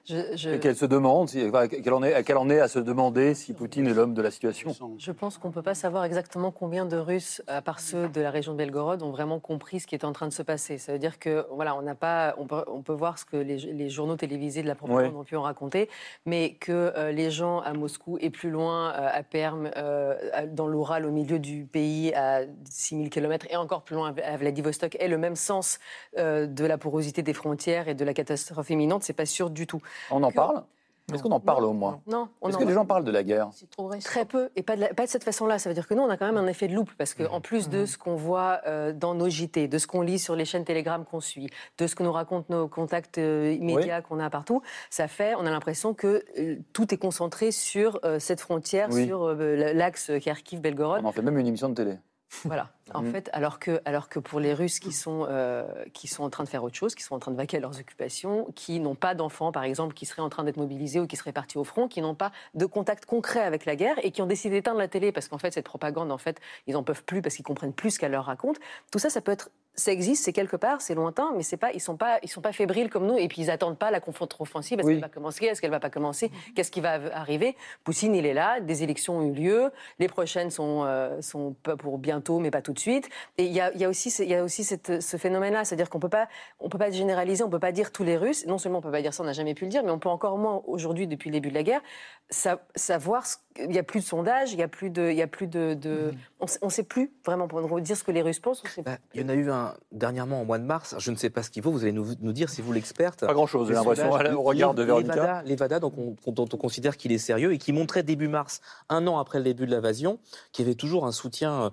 Je, 0.09 0.35
je- 0.35 0.49
Et 0.49 0.59
qu'elle 0.59 0.75
se 0.75 0.85
demande, 0.85 1.29
si- 1.29 1.39
qu'elle 1.83 1.93
en, 1.93 2.01
est- 2.01 2.23
qu'elle 2.23 2.37
en 2.37 2.49
est 2.49 2.59
à 2.59 2.67
se 2.67 2.79
demander 2.79 3.35
si 3.35 3.53
Poutine 3.53 3.85
est 3.87 3.93
l'homme 3.93 4.15
de 4.15 4.21
la 4.23 4.31
situation 4.31 4.73
Je 4.97 5.11
pense 5.11 5.37
qu'on 5.37 5.49
ne 5.49 5.53
peut 5.53 5.61
pas 5.61 5.75
savoir 5.75 6.03
exactement 6.03 6.49
combien 6.51 6.85
de 6.87 6.97
Russes, 6.97 7.43
à 7.47 7.61
part 7.61 7.79
ceux 7.79 8.07
de 8.09 8.19
la 8.19 8.31
région 8.31 8.53
de 8.53 8.57
Belgorod, 8.57 9.03
ont 9.03 9.11
vraiment 9.11 9.39
compris 9.39 9.79
ce 9.81 9.87
qui 9.87 9.93
est 9.93 10.03
en 10.03 10.11
train 10.11 10.27
de 10.27 10.33
se 10.33 10.41
passer. 10.41 10.79
Ça 10.79 10.93
veut 10.93 10.99
dire 10.99 11.19
que 11.19 11.45
voilà, 11.51 11.75
on 11.75 11.83
n'a 11.83 11.93
pas, 11.93 12.33
on 12.39 12.47
peut, 12.47 12.63
on 12.67 12.81
peut 12.81 12.93
voir 12.93 13.19
ce 13.19 13.25
que 13.25 13.37
les, 13.37 13.57
les 13.57 13.89
journaux 13.89 14.15
télévisés 14.15 14.63
de 14.63 14.67
la 14.67 14.75
propagande 14.75 15.13
Ouais. 15.13 15.19
ont 15.19 15.23
pu 15.23 15.35
en 15.35 15.43
raconter, 15.43 15.89
mais 16.25 16.55
que 16.55 16.71
euh, 16.97 17.11
les 17.11 17.29
gens 17.29 17.59
à 17.59 17.73
Moscou 17.73 18.17
et 18.19 18.31
plus 18.31 18.49
loin, 18.49 18.91
euh, 18.93 19.07
à 19.13 19.21
Perm, 19.23 19.69
euh, 19.77 20.15
dans 20.51 20.65
l'Oural, 20.67 21.05
au 21.05 21.11
milieu 21.11 21.37
du 21.37 21.65
pays, 21.65 22.13
à 22.15 22.41
6000 22.69 23.09
km 23.11 23.45
et 23.51 23.55
encore 23.57 23.83
plus 23.83 23.95
loin 23.95 24.13
à 24.23 24.37
Vladivostok, 24.37 24.97
aient 24.99 25.07
le 25.07 25.17
même 25.19 25.35
sens 25.35 25.77
de 26.17 26.65
la 26.65 26.77
porosité 26.79 27.21
des 27.21 27.33
frontières 27.33 27.87
et 27.87 27.93
de 27.95 28.03
la 28.03 28.13
catastrophe 28.13 28.69
imminente, 28.71 29.03
c'est 29.03 29.13
pas 29.13 29.25
sûr 29.25 29.49
du 29.49 29.67
tout. 29.67 29.81
On 30.11 30.23
en 30.23 30.29
Que- 30.29 30.35
parle 30.35 30.63
Est-ce 31.11 31.23
qu'on 31.23 31.31
en 31.31 31.39
parle 31.39 31.63
au 31.65 31.73
moins 31.73 32.01
Non, 32.05 32.29
on 32.39 32.49
Est-ce 32.49 32.57
que 32.59 32.63
les 32.65 32.73
gens 32.73 32.85
parlent 32.85 33.03
de 33.03 33.09
la 33.09 33.23
guerre 33.23 33.49
C'est 33.51 33.67
trop. 33.67 33.89
Très 34.03 34.25
peu, 34.25 34.51
et 34.55 34.61
pas 34.61 34.75
de, 34.75 34.81
la- 34.81 34.93
pas 34.93 35.05
de 35.05 35.09
cette 35.09 35.23
façon-là. 35.23 35.57
Ça 35.57 35.67
veut 35.67 35.73
dire 35.73 35.87
que 35.87 35.95
nous, 35.95 36.03
on 36.03 36.09
a 36.11 36.17
quand 36.17 36.27
même 36.27 36.37
un 36.37 36.45
effet 36.45 36.67
de 36.67 36.75
loupe, 36.75 36.91
parce 36.99 37.17
Mmh. 37.17 37.25
qu'en 37.25 37.41
plus 37.41 37.67
de 37.67 37.87
ce 37.87 37.97
qu'on 37.97 38.15
voit 38.15 38.61
euh, 38.67 38.93
dans 38.93 39.15
nos 39.15 39.27
JT, 39.27 39.67
de 39.67 39.77
ce 39.79 39.87
qu'on 39.87 40.01
lit 40.03 40.19
sur 40.19 40.35
les 40.35 40.45
chaînes 40.45 40.65
Telegram 40.65 41.03
qu'on 41.03 41.19
suit, 41.19 41.49
de 41.79 41.87
ce 41.87 41.95
que 41.95 42.03
nous 42.03 42.11
racontent 42.11 42.45
nos 42.49 42.67
contacts 42.67 43.17
euh, 43.17 43.51
immédiats 43.59 44.03
qu'on 44.03 44.19
a 44.19 44.29
partout, 44.29 44.61
ça 44.91 45.07
fait, 45.07 45.33
on 45.33 45.47
a 45.47 45.49
l'impression 45.49 45.95
que 45.95 46.23
euh, 46.37 46.57
tout 46.73 46.93
est 46.93 46.97
concentré 46.97 47.49
sur 47.51 47.99
euh, 48.05 48.19
cette 48.19 48.39
frontière, 48.39 48.89
Oui. 48.91 49.07
sur 49.07 49.23
euh, 49.23 49.73
l'axe 49.73 50.11
Kharkiv-Belgorod. 50.23 51.01
On 51.03 51.07
en 51.07 51.11
fait 51.11 51.23
même 51.23 51.39
une 51.39 51.47
émission 51.47 51.69
de 51.69 51.73
télé. 51.73 51.97
Voilà. 52.45 52.69
En 52.93 53.01
Mhm. 53.03 53.11
fait, 53.11 53.29
alors 53.33 53.59
que, 53.59 53.81
alors 53.85 54.09
que 54.09 54.19
pour 54.19 54.39
les 54.39 54.53
Russes 54.53 54.79
qui 54.79 54.91
sont, 54.91 55.25
euh, 55.29 55.65
qui 55.93 56.07
sont 56.07 56.23
en 56.23 56.29
train 56.29 56.43
de 56.43 56.49
faire 56.49 56.63
autre 56.63 56.75
chose, 56.75 56.95
qui 56.95 57.03
sont 57.03 57.15
en 57.15 57.19
train 57.19 57.31
de 57.31 57.37
vaquer 57.37 57.57
à 57.57 57.59
leurs 57.59 57.79
occupations, 57.79 58.47
qui 58.55 58.79
n'ont 58.79 58.95
pas 58.95 59.15
d'enfants, 59.15 59.51
par 59.51 59.63
exemple, 59.63 59.93
qui 59.93 60.05
seraient 60.05 60.21
en 60.21 60.29
train 60.29 60.43
d'être 60.43 60.57
mobilisés 60.57 60.99
ou 60.99 61.07
qui 61.07 61.15
seraient 61.15 61.31
partis 61.31 61.57
au 61.57 61.63
front, 61.63 61.87
qui 61.87 62.01
n'ont 62.01 62.15
pas 62.15 62.31
de 62.55 62.65
contact 62.65 63.05
concret 63.05 63.41
avec 63.41 63.65
la 63.65 63.75
guerre 63.75 63.95
et 64.03 64.11
qui 64.11 64.21
ont 64.21 64.25
décidé 64.27 64.55
d'éteindre 64.55 64.79
la 64.79 64.87
télé 64.87 65.11
parce 65.11 65.27
qu'en 65.27 65.37
fait, 65.37 65.51
cette 65.53 65.65
propagande, 65.65 66.11
en 66.11 66.17
fait, 66.17 66.39
ils 66.67 66.73
n'en 66.73 66.83
peuvent 66.83 67.03
plus 67.03 67.21
parce 67.21 67.35
qu'ils 67.35 67.45
comprennent 67.45 67.73
plus 67.73 67.91
ce 67.91 67.99
qu'elle 67.99 68.11
leur 68.11 68.25
raconte. 68.25 68.57
Tout 68.91 68.99
ça, 68.99 69.09
ça 69.09 69.21
peut 69.21 69.31
être. 69.31 69.49
Ça 69.75 69.93
existe, 69.93 70.25
c'est 70.25 70.33
quelque 70.33 70.57
part, 70.57 70.81
c'est 70.81 70.93
lointain, 70.95 71.31
mais 71.37 71.43
c'est 71.43 71.55
pas, 71.55 71.71
ils 71.71 71.79
sont 71.79 71.95
pas, 71.95 72.19
ils 72.21 72.27
sont 72.27 72.41
pas 72.41 72.51
fébriles 72.51 72.89
comme 72.89 73.05
nous, 73.07 73.17
et 73.17 73.29
puis 73.29 73.43
ils 73.43 73.49
attendent 73.49 73.77
pas 73.77 73.91
la 73.91 74.01
contre-offensive. 74.01 74.77
Est-ce 74.77 74.87
Oui. 74.87 74.93
qu'elle 74.95 75.01
va 75.01 75.07
commencer? 75.07 75.45
Est-ce 75.45 75.61
qu'elle 75.61 75.71
va 75.71 75.79
pas 75.79 75.89
commencer? 75.91 76.31
Qu'est-ce 76.53 76.69
qui 76.71 76.81
va 76.81 76.99
arriver? 77.13 77.55
Poutine, 77.85 78.13
il 78.13 78.25
est 78.25 78.33
là. 78.33 78.59
Des 78.59 78.83
élections 78.83 79.19
ont 79.19 79.21
eu 79.27 79.31
lieu. 79.31 79.71
Les 79.99 80.09
prochaines 80.09 80.51
sont, 80.51 80.83
euh, 80.85 81.21
sont 81.21 81.53
pas 81.63 81.77
pour 81.77 81.97
bientôt, 81.97 82.39
mais 82.39 82.51
pas 82.51 82.61
tout 82.61 82.73
de 82.73 82.78
suite. 82.79 83.09
Et 83.37 83.45
il 83.45 83.51
y 83.51 83.59
a, 83.61 83.71
il 83.73 83.79
y 83.79 83.85
a 83.85 83.89
aussi, 83.89 84.09
il 84.19 84.29
y 84.29 84.35
a 84.35 84.43
aussi 84.43 84.63
cette- 84.63 85.01
ce 85.01 85.17
phénomène-là, 85.17 85.65
c'est-à-dire 85.65 85.89
qu'on 85.89 85.99
peut 85.99 86.09
pas, 86.09 86.27
on 86.59 86.69
peut 86.69 86.77
pas 86.77 86.91
généraliser, 86.91 87.43
on 87.43 87.49
peut 87.49 87.59
pas 87.59 87.71
dire 87.71 87.91
tous 87.91 88.03
les 88.03 88.17
Russes. 88.17 88.45
Non 88.47 88.57
seulement 88.57 88.79
on 88.79 88.81
peut 88.81 88.91
pas 88.91 89.01
dire 89.01 89.13
ça, 89.13 89.23
on 89.23 89.25
n'a 89.25 89.33
jamais 89.33 89.53
pu 89.53 89.65
le 89.65 89.69
dire, 89.71 89.83
mais 89.83 89.91
on 89.91 89.99
peut 89.99 90.09
encore 90.09 90.37
moins 90.37 90.61
aujourd'hui, 90.67 91.07
depuis 91.07 91.29
le 91.29 91.33
début 91.33 91.49
de 91.49 91.55
la 91.55 91.63
guerre, 91.63 91.81
sa- 92.29 92.61
savoir. 92.75 93.25
ce- 93.25 93.37
Il 93.61 93.75
y 93.75 93.79
a 93.79 93.83
plus 93.83 93.99
de 93.99 94.05
sondages, 94.05 94.53
il 94.53 94.59
y 94.59 94.63
a 94.63 94.69
plus 94.69 94.89
de, 94.89 95.09
il 95.09 95.17
y 95.17 95.21
a 95.21 95.27
plus 95.27 95.47
de, 95.47 95.73
de- 95.73 96.13
on, 96.39 96.45
on 96.61 96.69
sait 96.69 96.83
plus 96.83 97.11
vraiment 97.25 97.49
pour 97.49 97.81
dire 97.81 97.97
ce 97.97 98.05
que 98.05 98.11
les 98.11 98.21
Russes 98.21 98.39
pensent. 98.39 98.61
On 98.65 98.69
sait 98.69 98.81
Bah, 98.83 98.97
il 99.13 99.19
y 99.21 99.23
en 99.25 99.27
a 99.27 99.33
eu 99.33 99.51
un 99.51 99.73
dernièrement 99.91 100.41
au 100.41 100.45
mois 100.45 100.59
de 100.59 100.63
mars. 100.63 100.95
Je 100.97 101.11
ne 101.11 101.17
sais 101.17 101.29
pas 101.29 101.43
ce 101.43 101.49
qu'il 101.49 101.61
vaut. 101.61 101.71
Vous 101.71 101.83
allez 101.83 101.91
nous, 101.91 102.07
nous 102.21 102.31
dire 102.31 102.49
si 102.49 102.61
vous 102.61 102.71
l'experte. 102.71 103.25
Pas 103.25 103.33
grand-chose, 103.33 103.67
j'ai 103.67 103.73
Le 103.73 103.79
l'impression, 103.79 104.09
au 104.39 104.43
regard 104.43 104.73
de 104.73 104.83
Véronica. 104.83 105.41
Levada, 105.45 105.79
donc 105.79 105.93
on, 105.97 106.31
dont 106.31 106.47
on 106.53 106.57
considère 106.57 106.95
qu'il 106.95 107.11
est 107.11 107.17
sérieux 107.17 107.51
et 107.51 107.57
qui 107.57 107.73
montrait 107.73 108.03
début 108.03 108.29
mars, 108.29 108.61
un 108.87 109.05
an 109.07 109.17
après 109.19 109.39
le 109.39 109.43
début 109.43 109.65
de 109.65 109.71
l'invasion, 109.71 110.19
qu'il 110.53 110.63
y 110.65 110.67
avait 110.69 110.75
toujours 110.75 111.05
un 111.05 111.11
soutien 111.11 111.63
euh, 111.63 111.69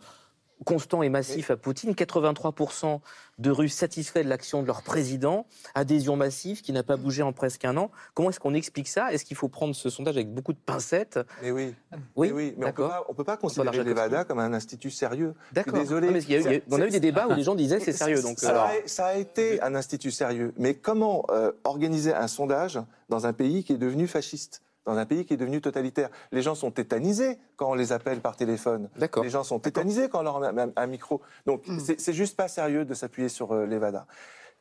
constant 0.64 1.02
et 1.02 1.08
massif 1.08 1.50
à 1.50 1.56
Poutine. 1.56 1.92
83% 1.92 3.00
de 3.38 3.50
Russes 3.50 3.74
satisfaits 3.74 4.20
de 4.24 4.28
l'action 4.28 4.62
de 4.62 4.66
leur 4.66 4.82
président, 4.82 5.46
adhésion 5.74 6.16
massive 6.16 6.62
qui 6.62 6.72
n'a 6.72 6.82
pas 6.82 6.96
bougé 6.96 7.22
en 7.22 7.32
presque 7.32 7.64
un 7.66 7.76
an. 7.76 7.90
Comment 8.14 8.30
est-ce 8.30 8.40
qu'on 8.40 8.54
explique 8.54 8.88
ça? 8.88 9.12
Est-ce 9.12 9.24
qu'il 9.26 9.36
faut 9.36 9.48
prendre 9.48 9.74
ce 9.74 9.90
sondage 9.90 10.16
avec 10.16 10.32
beaucoup 10.32 10.54
de 10.54 10.58
pincettes? 10.58 11.18
Mais 11.42 11.50
oui, 11.50 11.74
Oui, 12.16 12.28
mais, 12.28 12.32
oui, 12.32 12.54
mais 12.56 12.64
on 12.78 12.90
on 13.08 13.14
peut 13.14 13.24
pas 13.24 13.36
considérer 13.36 13.84
l'Evada 13.84 14.24
comme 14.24 14.38
un 14.38 14.52
institut 14.54 14.90
sérieux. 14.90 15.34
D'accord. 15.52 15.74
désolé. 15.74 16.06
Non, 16.06 16.12
mais 16.14 16.22
il 16.22 16.30
y 16.30 16.34
a 16.34 16.38
eu- 16.38 16.42
il 16.44 16.52
y 16.52 16.56
a- 16.56 16.60
on 16.70 16.80
a 16.80 16.86
eu 16.86 16.90
des 16.90 17.00
débats 17.00 17.26
où 17.28 17.34
les 17.34 17.42
gens 17.42 17.54
disaient 17.54 17.78
c'est 17.80 17.92
sérieux. 17.92 18.22
Donc, 18.22 18.38
ça, 18.38 18.64
a, 18.64 18.72
ça 18.86 19.06
a 19.08 19.14
été 19.16 19.60
un 19.62 19.74
institut 19.74 20.10
sérieux. 20.10 20.54
Mais 20.56 20.74
comment 20.74 21.24
euh, 21.30 21.52
organiser 21.64 22.14
un 22.14 22.28
sondage 22.28 22.78
dans 23.10 23.26
un 23.26 23.32
pays 23.32 23.62
qui 23.64 23.74
est 23.74 23.78
devenu 23.78 24.06
fasciste? 24.06 24.62
Dans 24.86 24.96
un 24.96 25.04
pays 25.04 25.24
qui 25.26 25.34
est 25.34 25.36
devenu 25.36 25.60
totalitaire. 25.60 26.08
Les 26.32 26.42
gens 26.42 26.54
sont 26.54 26.70
tétanisés 26.70 27.38
quand 27.56 27.70
on 27.70 27.74
les 27.74 27.92
appelle 27.92 28.20
par 28.20 28.36
téléphone. 28.36 28.88
D'accord. 28.96 29.24
Les 29.24 29.30
gens 29.30 29.44
sont 29.44 29.58
tétanisés 29.58 30.08
quand 30.08 30.20
on 30.20 30.22
leur 30.22 30.40
met 30.40 30.66
un, 30.74 30.86
micro. 30.86 31.20
Donc 31.44 31.64
c'est 31.84 32.00
c'est 32.00 32.12
juste 32.12 32.36
pas 32.36 32.48
sérieux 32.48 32.84
de 32.84 32.94
s'appuyer 32.94 33.28
sur 33.28 33.52
euh, 33.52 33.66
l'Evada. 33.66 34.06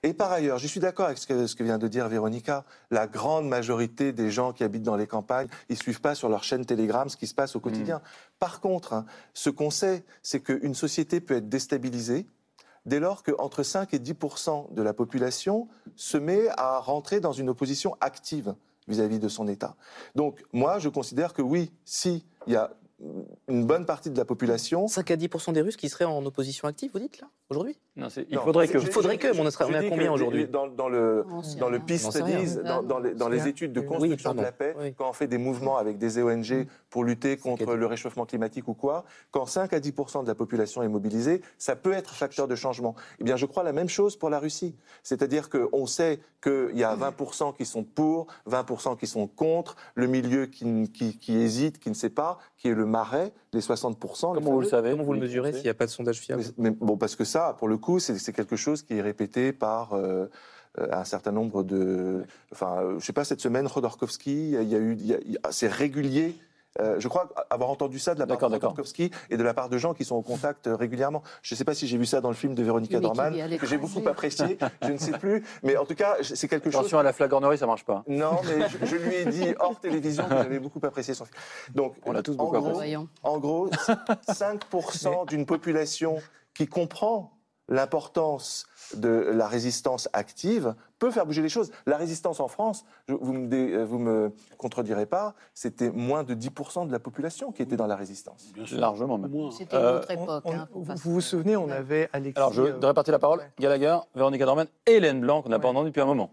Et 0.04 0.14
par 0.14 0.32
ailleurs, 0.32 0.60
je 0.60 0.68
suis 0.68 0.80
d'accord 0.80 1.06
avec 1.06 1.18
ce 1.18 1.26
que, 1.26 1.48
ce 1.48 1.56
que 1.56 1.64
vient 1.64 1.78
de 1.78 1.88
dire 1.88 2.08
Véronica. 2.08 2.66
La 2.92 3.08
grande 3.08 3.48
majorité 3.48 4.12
des 4.12 4.30
gens 4.30 4.54
qui 4.54 4.64
habitent 4.64 4.84
dans 4.84 4.98
les 4.98 5.08
campagnes, 5.08 5.48
ils 5.70 5.78
suivent 5.78 6.02
pas 6.02 6.14
sur 6.14 6.30
leur 6.30 6.44
chaîne 6.44 6.66
Telegram 6.66 7.10
ce 7.10 7.18
qui 7.18 7.28
se 7.28 7.34
passe 7.34 7.56
au 7.56 7.60
quotidien. 7.60 8.02
Par 8.38 8.62
contre, 8.62 8.94
hein, 8.94 9.06
ce 9.34 9.50
qu'on 9.50 9.72
sait, 9.72 10.04
c'est 10.22 10.42
qu'une 10.42 10.76
société 10.76 11.22
peut 11.22 11.36
être 11.36 11.50
déstabilisée 11.50 12.28
dès 12.86 13.00
lors 13.00 13.24
qu'entre 13.24 13.64
5 13.64 13.94
et 13.94 14.00
10% 14.00 14.74
de 14.74 14.82
la 14.82 14.94
population 14.94 15.68
se 15.96 16.18
met 16.18 16.50
à 16.58 16.80
rentrer 16.80 17.20
dans 17.20 17.32
une 17.32 17.50
opposition 17.50 17.98
active 18.00 18.56
vis-à-vis 18.88 19.20
de 19.20 19.28
son 19.28 19.48
État. 19.48 19.76
Donc 20.16 20.44
moi, 20.54 20.80
je 20.80 20.90
considère 20.90 21.34
que 21.34 21.42
oui, 21.42 21.72
si 21.84 22.26
il 22.48 22.54
y 22.54 22.56
a 22.56 22.72
une 23.48 23.66
bonne 23.66 23.86
partie 23.86 24.10
de 24.10 24.18
la 24.18 24.26
population. 24.26 24.88
5 24.88 25.12
à 25.12 25.16
10% 25.18 25.54
des 25.54 25.62
Russes 25.62 25.76
qui 25.76 25.90
seraient 25.90 26.06
en 26.06 26.26
opposition 26.26 26.68
active, 26.68 26.92
vous 26.94 27.00
dites 27.00 27.20
là, 27.20 27.28
aujourd'hui 27.50 27.78
Non, 27.96 28.08
il 28.30 28.36
Non, 28.36 28.42
faudrait 28.42 28.68
que. 28.68 28.78
Il 28.78 28.88
faudrait 28.92 29.18
que, 29.18 29.28
mais 29.28 29.40
on, 29.40 29.52
serait- 29.52 29.66
on 29.66 29.74
est 29.74 29.86
à 29.88 29.90
combien 29.90 30.12
aujourd'hui 30.12 30.48
dans, 30.48 30.68
dans 30.68 30.90
le, 30.90 31.26
dans 31.60 31.70
le 31.70 31.80
peace 31.80 32.10
studies, 32.10 32.56
dans, 32.64 32.82
dans 32.84 33.00
les, 33.00 33.14
dans 33.14 33.30
les 33.30 33.48
études 33.48 33.72
de. 33.74 33.80
Oui, 33.82 33.86
construction 33.88 34.34
de 34.34 34.42
la 34.42 34.52
paix, 34.52 34.76
Oui. 34.80 34.94
quand 34.98 35.10
on 35.10 35.14
fait 35.14 35.28
des 35.28 35.38
mouvements 35.38 35.78
avec 35.78 35.98
des 35.98 36.22
ONG 36.22 36.68
pour 36.90 37.04
lutter 37.04 37.38
contre 37.38 37.76
le 37.76 37.86
réchauffement 37.86 38.26
climatique 38.26 38.68
ou 38.68 38.74
quoi, 38.74 39.06
quand 39.32 39.46
5 39.46 39.74
à 39.74 39.80
10% 39.80 40.24
de 40.24 40.28
la 40.28 40.36
population 40.36 40.82
est 40.84 40.88
mobilisée, 40.88 41.42
ça 41.58 41.76
peut 41.76 41.94
être 41.94 42.14
facteur 42.16 42.48
de 42.48 42.56
changement. 42.56 42.96
Eh 43.20 43.24
bien, 43.24 43.36
je 43.38 43.46
crois 43.46 43.64
la 43.64 43.74
même 43.74 43.90
chose 43.90 44.16
pour 44.18 44.30
la 44.30 44.40
Russie. 44.40 44.76
C'est-à-dire 45.04 45.50
qu'on 45.50 45.86
sait 45.86 46.20
qu'il 46.44 46.72
y 46.78 46.84
a 46.84 46.96
20 46.96 47.14
qui 47.58 47.66
sont 47.66 47.84
pour, 47.84 48.28
20 48.46 48.66
qui 49.00 49.08
sont 49.08 49.28
contre, 49.28 49.76
le 49.94 50.08
milieu 50.08 50.46
qui, 50.48 50.90
qui- 50.92 51.18
qui 51.18 51.38
hésite, 51.38 51.80
qui 51.80 51.90
ne 51.90 51.96
sait 51.96 52.10
pas, 52.10 52.38
qui 52.58 52.70
est 52.70 52.74
le 52.74 52.86
marais, 52.86 53.32
les 53.54 53.62
60 53.62 53.98
les 54.04 54.10
Comment 54.20 54.52
vous 54.52 54.62
le 54.62 54.68
savez 54.68 54.92
Comment 54.92 55.04
vous 55.04 55.14
le 55.14 55.20
mesurez 55.20 55.54
s'il 55.54 55.64
n'y 55.64 55.70
a 55.70 55.74
pas 55.74 55.86
de 55.86 55.92
sondage 55.92 56.20
fiable 56.20 56.44
Mais, 56.58 56.70
mais 56.72 56.76
bon, 56.80 56.98
parce 56.98 57.16
que 57.16 57.24
ça, 57.36 57.54
pour 57.58 57.68
le 57.68 57.78
coup, 57.78 58.00
c'est 58.00 58.32
quelque 58.32 58.56
chose 58.56 58.82
qui 58.82 58.94
est 58.98 59.02
répété 59.02 59.52
par 59.52 59.92
euh, 59.92 60.28
euh, 60.80 60.88
un 60.94 61.04
certain 61.04 61.34
nombre 61.34 61.64
de. 61.64 62.24
Enfin, 62.54 62.78
euh, 62.82 63.00
je 63.00 63.06
sais 63.06 63.12
pas, 63.12 63.26
cette 63.26 63.42
semaine, 63.42 63.68
Khodorkovsky, 63.68 64.52
il 64.54 64.70
y 64.70 64.76
a 64.76 64.80
eu. 64.80 64.98
C'est 65.52 65.68
régulier. 65.68 66.34
Euh, 66.80 66.96
je 66.98 67.08
crois 67.10 67.30
avoir 67.50 67.70
entendu 67.70 68.00
ça 68.00 68.16
de 68.16 68.20
la 68.20 68.26
part 68.26 68.38
de. 68.38 68.56
Khodorkovsky 68.56 69.12
et 69.30 69.36
de 69.36 69.44
la 69.44 69.54
part 69.54 69.68
de 69.68 69.78
gens 69.78 69.94
qui 69.94 70.06
sont 70.06 70.16
au 70.16 70.22
contact 70.22 70.70
régulièrement. 70.72 71.24
Je 71.42 71.56
ne 71.56 71.58
sais 71.58 71.66
pas 71.66 71.74
si 71.74 71.88
j'ai 71.88 71.98
vu 71.98 72.06
ça 72.06 72.22
dans 72.22 72.30
le 72.30 72.36
film 72.36 72.56
de 72.56 72.64
Véronica 72.64 73.02
Dorman, 73.02 73.34
que 73.58 73.66
j'ai 73.66 73.78
beaucoup 73.78 74.08
apprécié, 74.08 74.58
je 74.82 74.92
ne 74.94 74.98
sais 74.98 75.18
plus. 75.18 75.44
Mais 75.62 75.76
en 75.76 75.84
tout 75.84 75.96
cas, 75.96 76.16
c'est 76.22 76.48
quelque 76.48 76.70
chose 76.72 76.80
Attention 76.80 77.00
à 77.00 77.04
la 77.04 77.12
flagornerie, 77.12 77.58
ça 77.58 77.68
marche 77.68 77.84
pas. 77.84 78.04
non, 78.08 78.40
mais 78.46 78.70
je, 78.70 78.86
je 78.86 78.96
lui 78.96 79.14
ai 79.16 79.26
dit 79.26 79.54
hors 79.60 79.78
télévision 79.78 80.24
que 80.24 80.36
j'avais 80.36 80.60
beaucoup 80.60 80.80
apprécié 80.84 81.14
son 81.14 81.26
film. 81.26 81.38
Donc, 81.74 81.96
On 82.06 82.14
l'a 82.14 82.24
tous 82.24 82.34
en 82.34 82.36
beaucoup 82.36 82.60
gros, 82.60 82.70
apprécié. 82.70 82.98
En 83.24 83.40
gros, 83.40 83.70
5% 84.30 85.28
d'une 85.28 85.46
population 85.46 86.18
qui 86.56 86.68
comprend 86.68 87.32
l'importance 87.68 88.68
de 88.96 89.10
la 89.10 89.48
résistance 89.48 90.08
active 90.14 90.76
peut 91.00 91.10
faire 91.10 91.26
bouger 91.26 91.42
les 91.42 91.50
choses. 91.50 91.72
La 91.88 91.98
résistance 91.98 92.40
en 92.40 92.48
France, 92.48 92.86
je- 93.08 93.16
vous 93.16 93.34
me, 93.34 93.48
dé- 93.48 93.84
vous 93.84 93.98
me 93.98 94.32
contredirez 94.58 95.08
pas, 95.08 95.34
c'était 95.56 95.90
moins 95.90 96.24
de 96.24 96.36
10% 96.36 96.86
de 96.86 96.92
la 96.92 97.00
population 97.00 97.52
qui 97.52 97.64
était 97.64 97.76
dans 97.76 97.88
la 97.88 97.96
résistance. 97.96 98.52
Bien 98.54 98.66
sûr. 98.66 98.80
Largement 98.80 99.18
même. 99.18 99.32
C'était 99.52 99.76
une 99.78 99.82
Euh, 99.84 99.98
autre 100.00 100.08
On- 100.12 100.24
époque. 100.24 100.44
on- 100.46 100.54
hein, 100.54 100.68
vous 101.04 101.12
vous 101.14 101.22
souvenez, 101.22 101.58
on 101.58 101.70
avait 101.70 102.08
Alexis. 102.14 102.38
Alors, 102.40 102.54
je 102.54 102.62
euh, 102.62 102.74
voudrais 102.74 102.94
partir 102.94 103.12
la 103.12 103.20
parole. 103.20 103.42
Gallagher, 103.60 103.98
Véronica 104.14 104.46
Dorman 104.46 104.68
et 104.86 104.92
Hélène 104.94 105.20
Blanc, 105.22 105.42
qu'on 105.42 105.50
n'a 105.50 105.58
pas 105.60 105.66
Ouais. 105.68 105.72
entendu 105.72 105.90
depuis 105.90 106.02
un 106.02 106.06
moment. 106.06 106.30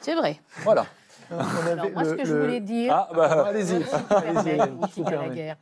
C'est 0.00 0.14
vrai. 0.14 0.40
Voilà. 0.64 0.86
On 1.30 1.66
Alors, 1.66 1.90
moi, 1.92 2.04
ce 2.04 2.10
le- 2.10 2.16
que 2.16 2.24
je 2.24 2.34
voulais 2.34 2.60
dire. 2.60 2.92
Ah, 2.94 3.08
bah. 3.14 3.44
Allez-y, 3.48 3.74
allez-y. 4.10 5.02
Gallagher. 5.02 5.54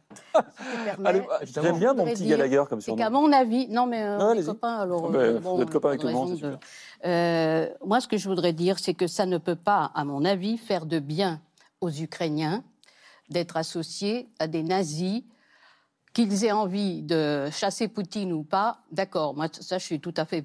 J'aime 1.42 1.78
bien 1.78 1.94
mon 1.94 2.04
petit 2.04 2.26
Gallagher 2.26 2.64
comme 2.68 2.80
C'est 2.80 2.86
surnom. 2.86 3.02
qu'à 3.02 3.10
mon 3.10 3.32
avis, 3.32 3.68
non 3.68 3.86
mais 3.86 4.02
euh, 4.02 4.18
allez-y. 4.30 4.46
copains, 4.46 4.76
alors 4.78 5.06
Ah 5.08 5.12
ben, 5.12 5.18
euh, 5.18 5.38
vous 5.40 5.62
êtes 5.62 5.70
copains 5.70 5.88
avec 5.88 6.00
tout 6.00 6.06
le 6.06 6.12
monde, 6.12 6.36
c'est 6.40 7.06
Euh, 7.08 7.68
moi, 7.84 8.00
ce 8.00 8.08
que 8.08 8.16
je 8.16 8.28
voudrais 8.28 8.52
dire, 8.52 8.78
c'est 8.78 8.94
que 8.94 9.06
ça 9.06 9.26
ne 9.26 9.38
peut 9.38 9.56
pas, 9.56 9.90
à 9.94 10.04
mon 10.04 10.24
avis, 10.24 10.58
faire 10.58 10.86
de 10.86 10.98
bien 10.98 11.40
aux 11.80 11.90
Ukrainiens 11.90 12.62
d'être 13.30 13.56
associés 13.56 14.28
à 14.38 14.46
des 14.46 14.62
nazis, 14.62 15.22
qu'ils 16.14 16.44
aient 16.44 16.52
envie 16.52 17.02
de 17.02 17.48
chasser 17.52 17.86
Poutine 17.88 18.32
ou 18.32 18.42
pas. 18.42 18.78
D'accord, 18.90 19.34
moi 19.34 19.46
ça, 19.52 19.78
je 19.78 19.84
suis 19.84 20.00
tout 20.00 20.14
à 20.16 20.24
fait 20.24 20.44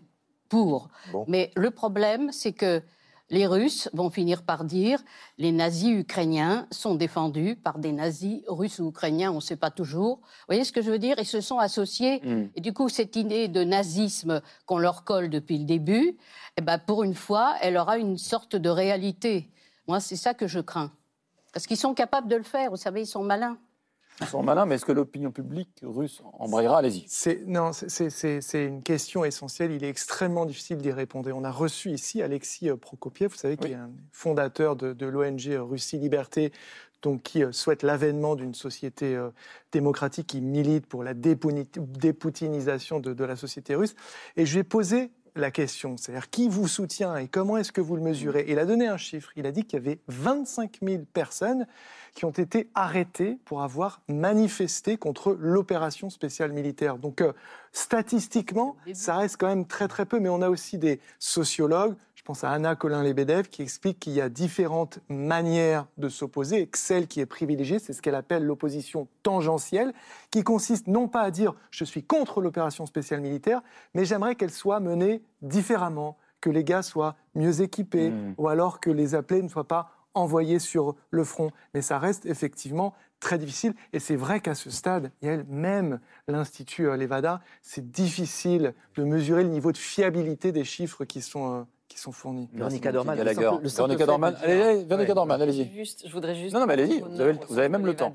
pour. 0.50 0.90
Bon. 1.12 1.26
Mais 1.28 1.52
le 1.56 1.72
problème, 1.72 2.32
c'est 2.32 2.52
que 2.52 2.82
les 3.30 3.48
Russes 3.48 3.90
vont 3.94 4.10
finir 4.10 4.44
par 4.44 4.64
dire 4.64 5.00
les 5.38 5.52
nazis 5.52 5.92
ukrainiens 5.92 6.68
sont 6.72 6.96
défendus 6.96 7.56
par 7.56 7.80
des 7.80 7.92
nazis 7.92 8.44
russes 8.48 8.80
ou 8.80 8.90
ukrainiens, 8.90 9.32
on 9.32 9.36
ne 9.36 9.40
sait 9.40 9.56
pas 9.56 9.72
toujours. 9.72 10.18
Vous 10.18 10.46
voyez 10.48 10.64
ce 10.64 10.72
que 10.72 10.82
je 10.82 10.92
veux 10.92 11.00
dire? 11.00 11.16
Ils 11.18 11.26
se 11.26 11.42
sont 11.42 11.58
associés. 11.58 12.22
Hmm. 12.24 12.48
Et 12.56 12.62
du 12.62 12.74
coup, 12.74 12.90
cette 12.90 13.16
idée 13.16 13.48
de 13.48 13.64
nazisme 13.64 14.42
qu'on 14.66 14.78
leur 14.78 15.04
colle 15.04 15.30
depuis 15.30 15.58
le 15.58 15.66
début, 15.66 16.18
eh 16.58 16.62
ben, 16.62 16.78
pour 16.78 17.04
une 17.04 17.16
fois, 17.16 17.56
elle 17.62 17.78
aura 17.78 17.98
une 17.98 18.18
sorte 18.18 18.56
de 18.56 18.70
réalité. 18.70 19.50
Moi, 19.88 20.00
c'est 20.00 20.16
ça 20.16 20.34
que 20.34 20.48
je 20.48 20.60
crains. 20.60 20.92
Parce 21.54 21.68
qu'ils 21.68 21.78
sont 21.78 21.94
capables 21.94 22.28
de 22.28 22.36
le 22.36 22.44
faire, 22.44 22.72
vous 22.72 22.78
savez, 22.78 23.02
ils 23.02 23.08
sont 23.08 23.24
malins. 23.24 23.58
Ils 24.22 24.28
sont 24.28 24.44
malins, 24.44 24.66
mais 24.66 24.76
est-ce 24.76 24.86
que 24.86 24.92
l'opinion 24.92 25.32
publique 25.32 25.80
russe 25.84 26.22
embrayera? 26.40 26.78
Allez-y. 26.78 27.06
Non, 27.48 27.72
c'est- 27.74 28.66
une 28.66 28.84
question 28.84 29.26
essentielle. 29.26 29.72
Il 29.72 29.84
est 29.84 29.90
extrêmement 29.90 30.46
difficile 30.46 30.78
d'y 30.78 30.92
répondre. 30.92 31.30
On 31.34 31.44
a 31.44 31.52
reçu 31.52 31.90
ici 31.92 32.22
Alexis 32.22 32.70
euh, 32.70 32.76
Prokopiev, 32.78 33.32
vous 33.32 33.38
savez, 33.38 33.58
qui 33.58 33.72
est 33.72 33.76
un 33.76 33.90
fondateur 34.12 34.76
de, 34.76 34.94
de 34.94 35.06
l'ONG 35.08 35.48
euh, 35.48 35.64
Russie 35.64 35.98
Liberté, 35.98 36.52
donc 37.02 37.24
qui 37.24 37.44
euh, 37.44 37.52
souhaite 37.52 37.82
l'avènement 37.84 38.36
d'une 38.36 38.54
société 38.54 39.16
euh, 39.16 39.30
démocratique 39.72 40.28
qui 40.28 40.42
milite 40.42 40.86
pour 40.86 41.04
la 41.04 41.14
dépoutinisation 41.14 43.00
de, 43.00 43.14
de 43.14 43.24
la 43.24 43.36
société 43.36 43.76
russe. 43.76 43.96
Et 44.38 44.46
je 44.46 44.54
lui 44.54 44.60
ai 44.62 44.64
posé 44.64 45.12
la 45.36 45.52
question, 45.52 45.98
c'est-à-dire 45.98 46.30
qui 46.30 46.48
vous 46.48 46.68
soutient 46.68 47.16
et 47.18 47.28
comment 47.28 47.58
est-ce 47.58 47.72
que 47.72 47.82
vous 47.82 47.96
le 47.96 48.02
mesurez 48.02 48.42
Et 48.42 48.52
Il 48.52 48.60
a 48.60 48.66
donné 48.66 48.88
un 48.88 48.98
chiffre. 48.98 49.32
Il 49.36 49.46
a 49.46 49.52
dit 49.52 49.64
qu'il 49.64 49.80
y 49.80 49.82
avait 49.82 50.00
25 50.08 50.80
000 50.82 51.04
personnes 51.12 51.66
qui 52.14 52.26
ont 52.26 52.32
été 52.32 52.70
arrêtés 52.76 53.40
pour 53.46 53.64
avoir 53.64 54.02
manifesté 54.08 54.98
contre 54.98 55.36
l'opération 55.40 56.10
spéciale 56.10 56.52
militaire. 56.52 56.98
Donc, 56.98 57.22
euh, 57.22 57.34
statistiquement, 57.72 58.76
ça 58.94 59.18
reste 59.18 59.38
quand 59.38 59.48
même 59.48 59.66
très 59.66 59.88
très 59.88 60.06
peu, 60.06 60.20
mais 60.20 60.30
on 60.30 60.42
a 60.42 60.50
aussi 60.50 60.78
des 60.78 61.00
sociologues, 61.18 61.96
je 62.24 62.28
pense 62.28 62.46
à 62.46 62.52
Anna 62.52 62.78
Colin-Lebedev, 62.78 63.50
qui 63.50 63.64
explique 63.64 64.00
qu'il 64.00 64.14
y 64.14 64.22
a 64.22 64.30
différentes 64.30 65.00
manières 65.10 65.88
de 65.98 66.08
s'opposer 66.08 66.62
et 66.62 66.68
que 66.68 66.78
celle 66.78 67.08
qui 67.08 67.20
est 67.20 67.26
privilégiée, 67.26 67.80
c'est 67.80 67.92
ce 67.92 68.02
qu'elle 68.02 68.16
appelle 68.16 68.46
l'opposition 68.46 69.10
tangentielle, 69.24 69.94
qui 70.32 70.42
consiste 70.42 70.88
non 70.88 71.10
pas 71.10 71.20
à 71.20 71.32
dire 71.32 71.54
je 71.70 71.84
suis 71.84 72.02
contre 72.02 72.40
l'opération 72.40 72.86
spéciale 72.86 73.20
militaire, 73.20 73.62
mais 73.94 74.06
j'aimerais 74.06 74.36
qu'elle 74.36 74.52
soit 74.52 74.80
menée 74.80 75.22
différemment, 75.42 76.16
que 76.40 76.50
les 76.50 76.64
gars 76.64 76.82
soient 76.82 77.18
mieux 77.36 77.60
équipés, 77.60 78.12
Mm. 78.12 78.36
ou 78.38 78.48
alors 78.48 78.80
que 78.80 78.90
les 78.90 79.16
appelés 79.16 79.42
ne 79.42 79.50
soient 79.50 79.68
pas 79.68 79.92
envoyés 80.14 80.60
sur 80.60 80.96
le 81.10 81.26
front. 81.26 81.52
Mais 81.74 81.82
ça 81.82 82.00
reste 82.00 82.26
effectivement 82.26 82.94
très 83.20 83.38
difficile. 83.38 83.74
Et 83.92 84.00
c'est 84.00 84.16
vrai 84.16 84.40
qu'à 84.40 84.56
ce 84.56 84.70
stade, 84.70 85.12
il 85.22 85.28
y 85.28 85.32
a 85.32 85.44
même 85.50 86.00
l'Institut 86.30 86.88
euh, 86.88 86.96
Levada, 86.96 87.42
c'est 87.62 87.92
difficile 87.92 88.76
de 88.96 89.04
mesurer 89.04 89.44
le 89.44 89.50
niveau 89.50 89.74
de 89.74 89.78
fiabilité 89.78 90.54
des 90.54 90.64
chiffres 90.64 91.04
qui 91.04 91.22
sont, 91.22 91.54
euh, 91.54 91.64
qui 91.94 92.00
sont 92.00 92.12
fournis. 92.12 92.50
Véronica 92.54 92.92
Merci, 92.92 92.94
Dorman, 92.94 93.16
fait 93.98 94.06
Dorman, 94.06 94.36
allez, 94.44 94.62
allez, 94.62 94.84
Véronica 94.84 95.12
Ouais. 95.12 95.16
Dorman, 95.16 95.42
allez-y. 95.42 95.72
Juste, 95.74 96.04
je 96.08 96.12
voudrais 96.12 96.36
juste. 96.36 96.54
Non, 96.54 96.60
non, 96.62 96.66
mais 96.66 96.74
allez-y, 96.74 97.02
vous 97.02 97.22
avez- 97.22 97.34
vous 97.48 97.60
même 97.70 97.86
le 97.86 97.96
temps. 97.96 98.12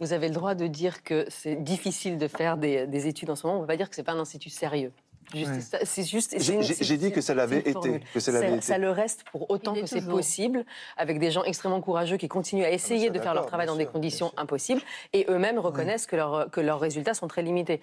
Vous 0.00 0.12
avez 0.12 0.28
le 0.28 0.34
droit 0.34 0.54
de 0.54 0.66
dire 0.66 1.02
que 1.02 1.26
c'est 1.28 1.56
difficile 1.56 2.18
de 2.18 2.28
faire 2.28 2.56
des, 2.56 2.86
des 2.86 3.06
études 3.06 3.30
en 3.30 3.36
ce 3.36 3.46
moment. 3.46 3.58
On 3.58 3.62
ne 3.62 3.66
va 3.66 3.72
pas 3.74 3.76
dire 3.76 3.88
que 3.90 3.96
c'est 3.96 4.02
pas 4.02 4.12
un 4.12 4.20
institut 4.20 4.50
sérieux. 4.50 4.92
C'est 5.84 6.02
juste. 6.04 6.34
J'ai 6.40 6.96
dit 6.96 7.12
que 7.12 7.20
ça 7.20 7.34
l'avait 7.34 7.58
été. 7.60 8.00
Que 8.12 8.18
ça 8.18 8.32
été. 8.74 8.78
le 8.78 8.90
reste 8.90 9.22
pour 9.30 9.48
autant 9.50 9.74
que 9.74 9.86
c'est 9.86 10.04
possible, 10.04 10.64
avec 10.96 11.20
des 11.20 11.30
gens 11.30 11.44
extrêmement 11.44 11.80
courageux 11.80 12.16
qui 12.16 12.26
continuent 12.26 12.64
à 12.64 12.70
essayer 12.70 13.06
ça, 13.06 13.12
de 13.12 13.20
faire 13.20 13.34
leur 13.34 13.46
travail 13.46 13.66
dans 13.68 13.76
des 13.76 13.86
conditions 13.86 14.32
impossibles, 14.36 14.80
et 15.12 15.26
eux-mêmes 15.28 15.58
reconnaissent 15.60 16.06
que, 16.06 16.16
leur- 16.16 16.50
que 16.50 16.60
leurs 16.60 16.80
résultats 16.80 17.14
sont 17.14 17.28
très 17.28 17.42
limités. 17.42 17.80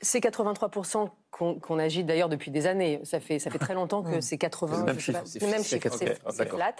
Ces 0.00 0.20
83% 0.20 1.08
qu'on 1.30 1.58
qu'on 1.58 1.78
agite 1.78 2.06
d'ailleurs 2.06 2.28
depuis 2.28 2.50
des 2.50 2.66
années, 2.66 3.00
ça 3.04 3.20
fait, 3.20 3.38
ça 3.38 3.50
fait 3.50 3.58
très 3.58 3.74
longtemps 3.74 4.02
que 4.02 4.20
c'est 4.20 4.38
80. 4.38 4.74
C'est 4.74 4.78
le 4.80 4.84
même 4.86 5.00
chiffre. 5.00 5.20
C'est 5.24 5.42
même 5.46 5.62
chiffre, 5.64 5.88
c'est 5.98 6.18
oh, 6.24 6.32
flat. 6.32 6.74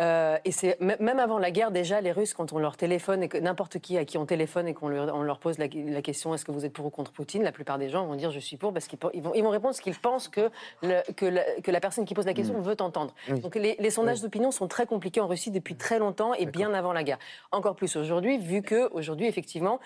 Euh, 0.00 0.38
et 0.44 0.52
c'est 0.52 0.78
même 0.80 1.18
avant 1.18 1.38
la 1.38 1.50
guerre 1.50 1.70
déjà, 1.70 2.00
les 2.00 2.12
Russes, 2.12 2.34
quand 2.34 2.52
on 2.52 2.58
leur 2.58 2.76
téléphone 2.76 3.22
et 3.22 3.28
que 3.28 3.38
n'importe 3.38 3.78
qui 3.78 3.98
à 3.98 4.04
qui 4.04 4.18
on 4.18 4.26
téléphone 4.26 4.68
et 4.68 4.74
qu'on 4.74 4.88
leur, 4.88 5.14
on 5.14 5.22
leur 5.22 5.38
pose 5.38 5.58
la, 5.58 5.66
la 5.72 6.02
question 6.02 6.34
est-ce 6.34 6.44
que 6.44 6.52
vous 6.52 6.64
êtes 6.64 6.72
pour 6.72 6.86
ou 6.86 6.90
contre 6.90 7.12
Poutine, 7.12 7.42
la 7.42 7.52
plupart 7.52 7.78
des 7.78 7.88
gens 7.88 8.06
vont 8.06 8.14
dire 8.14 8.30
je 8.30 8.38
suis 8.38 8.56
pour 8.56 8.72
parce 8.72 8.86
qu'ils 8.86 8.98
ils 9.14 9.22
vont, 9.22 9.32
ils 9.34 9.42
vont 9.42 9.50
répondre 9.50 9.74
ce 9.74 9.80
qu'ils 9.80 9.96
pensent 9.96 10.28
que, 10.28 10.50
le- 10.82 11.02
que, 11.14 11.26
la, 11.26 11.42
que 11.62 11.70
la 11.70 11.80
personne 11.80 12.04
qui 12.04 12.14
pose 12.14 12.26
la 12.26 12.34
question 12.34 12.60
veut 12.60 12.76
entendre. 12.80 13.14
Oui. 13.28 13.40
Donc 13.40 13.56
les, 13.56 13.76
les 13.78 13.90
sondages 13.90 14.20
d'opinion 14.20 14.50
sont 14.50 14.68
très 14.68 14.86
compliqués 14.86 15.20
en 15.20 15.26
Russie 15.26 15.50
depuis 15.50 15.76
très 15.76 15.98
longtemps 15.98 16.34
et 16.34 16.46
bien 16.46 16.74
avant 16.74 16.92
la 16.92 17.02
guerre. 17.02 17.18
Encore 17.50 17.74
plus 17.74 17.96
aujourd'hui, 17.96 18.38
vu 18.38 18.62
que 18.62 18.92
aujourd'hui 18.92 19.26
effectivement, 19.26 19.80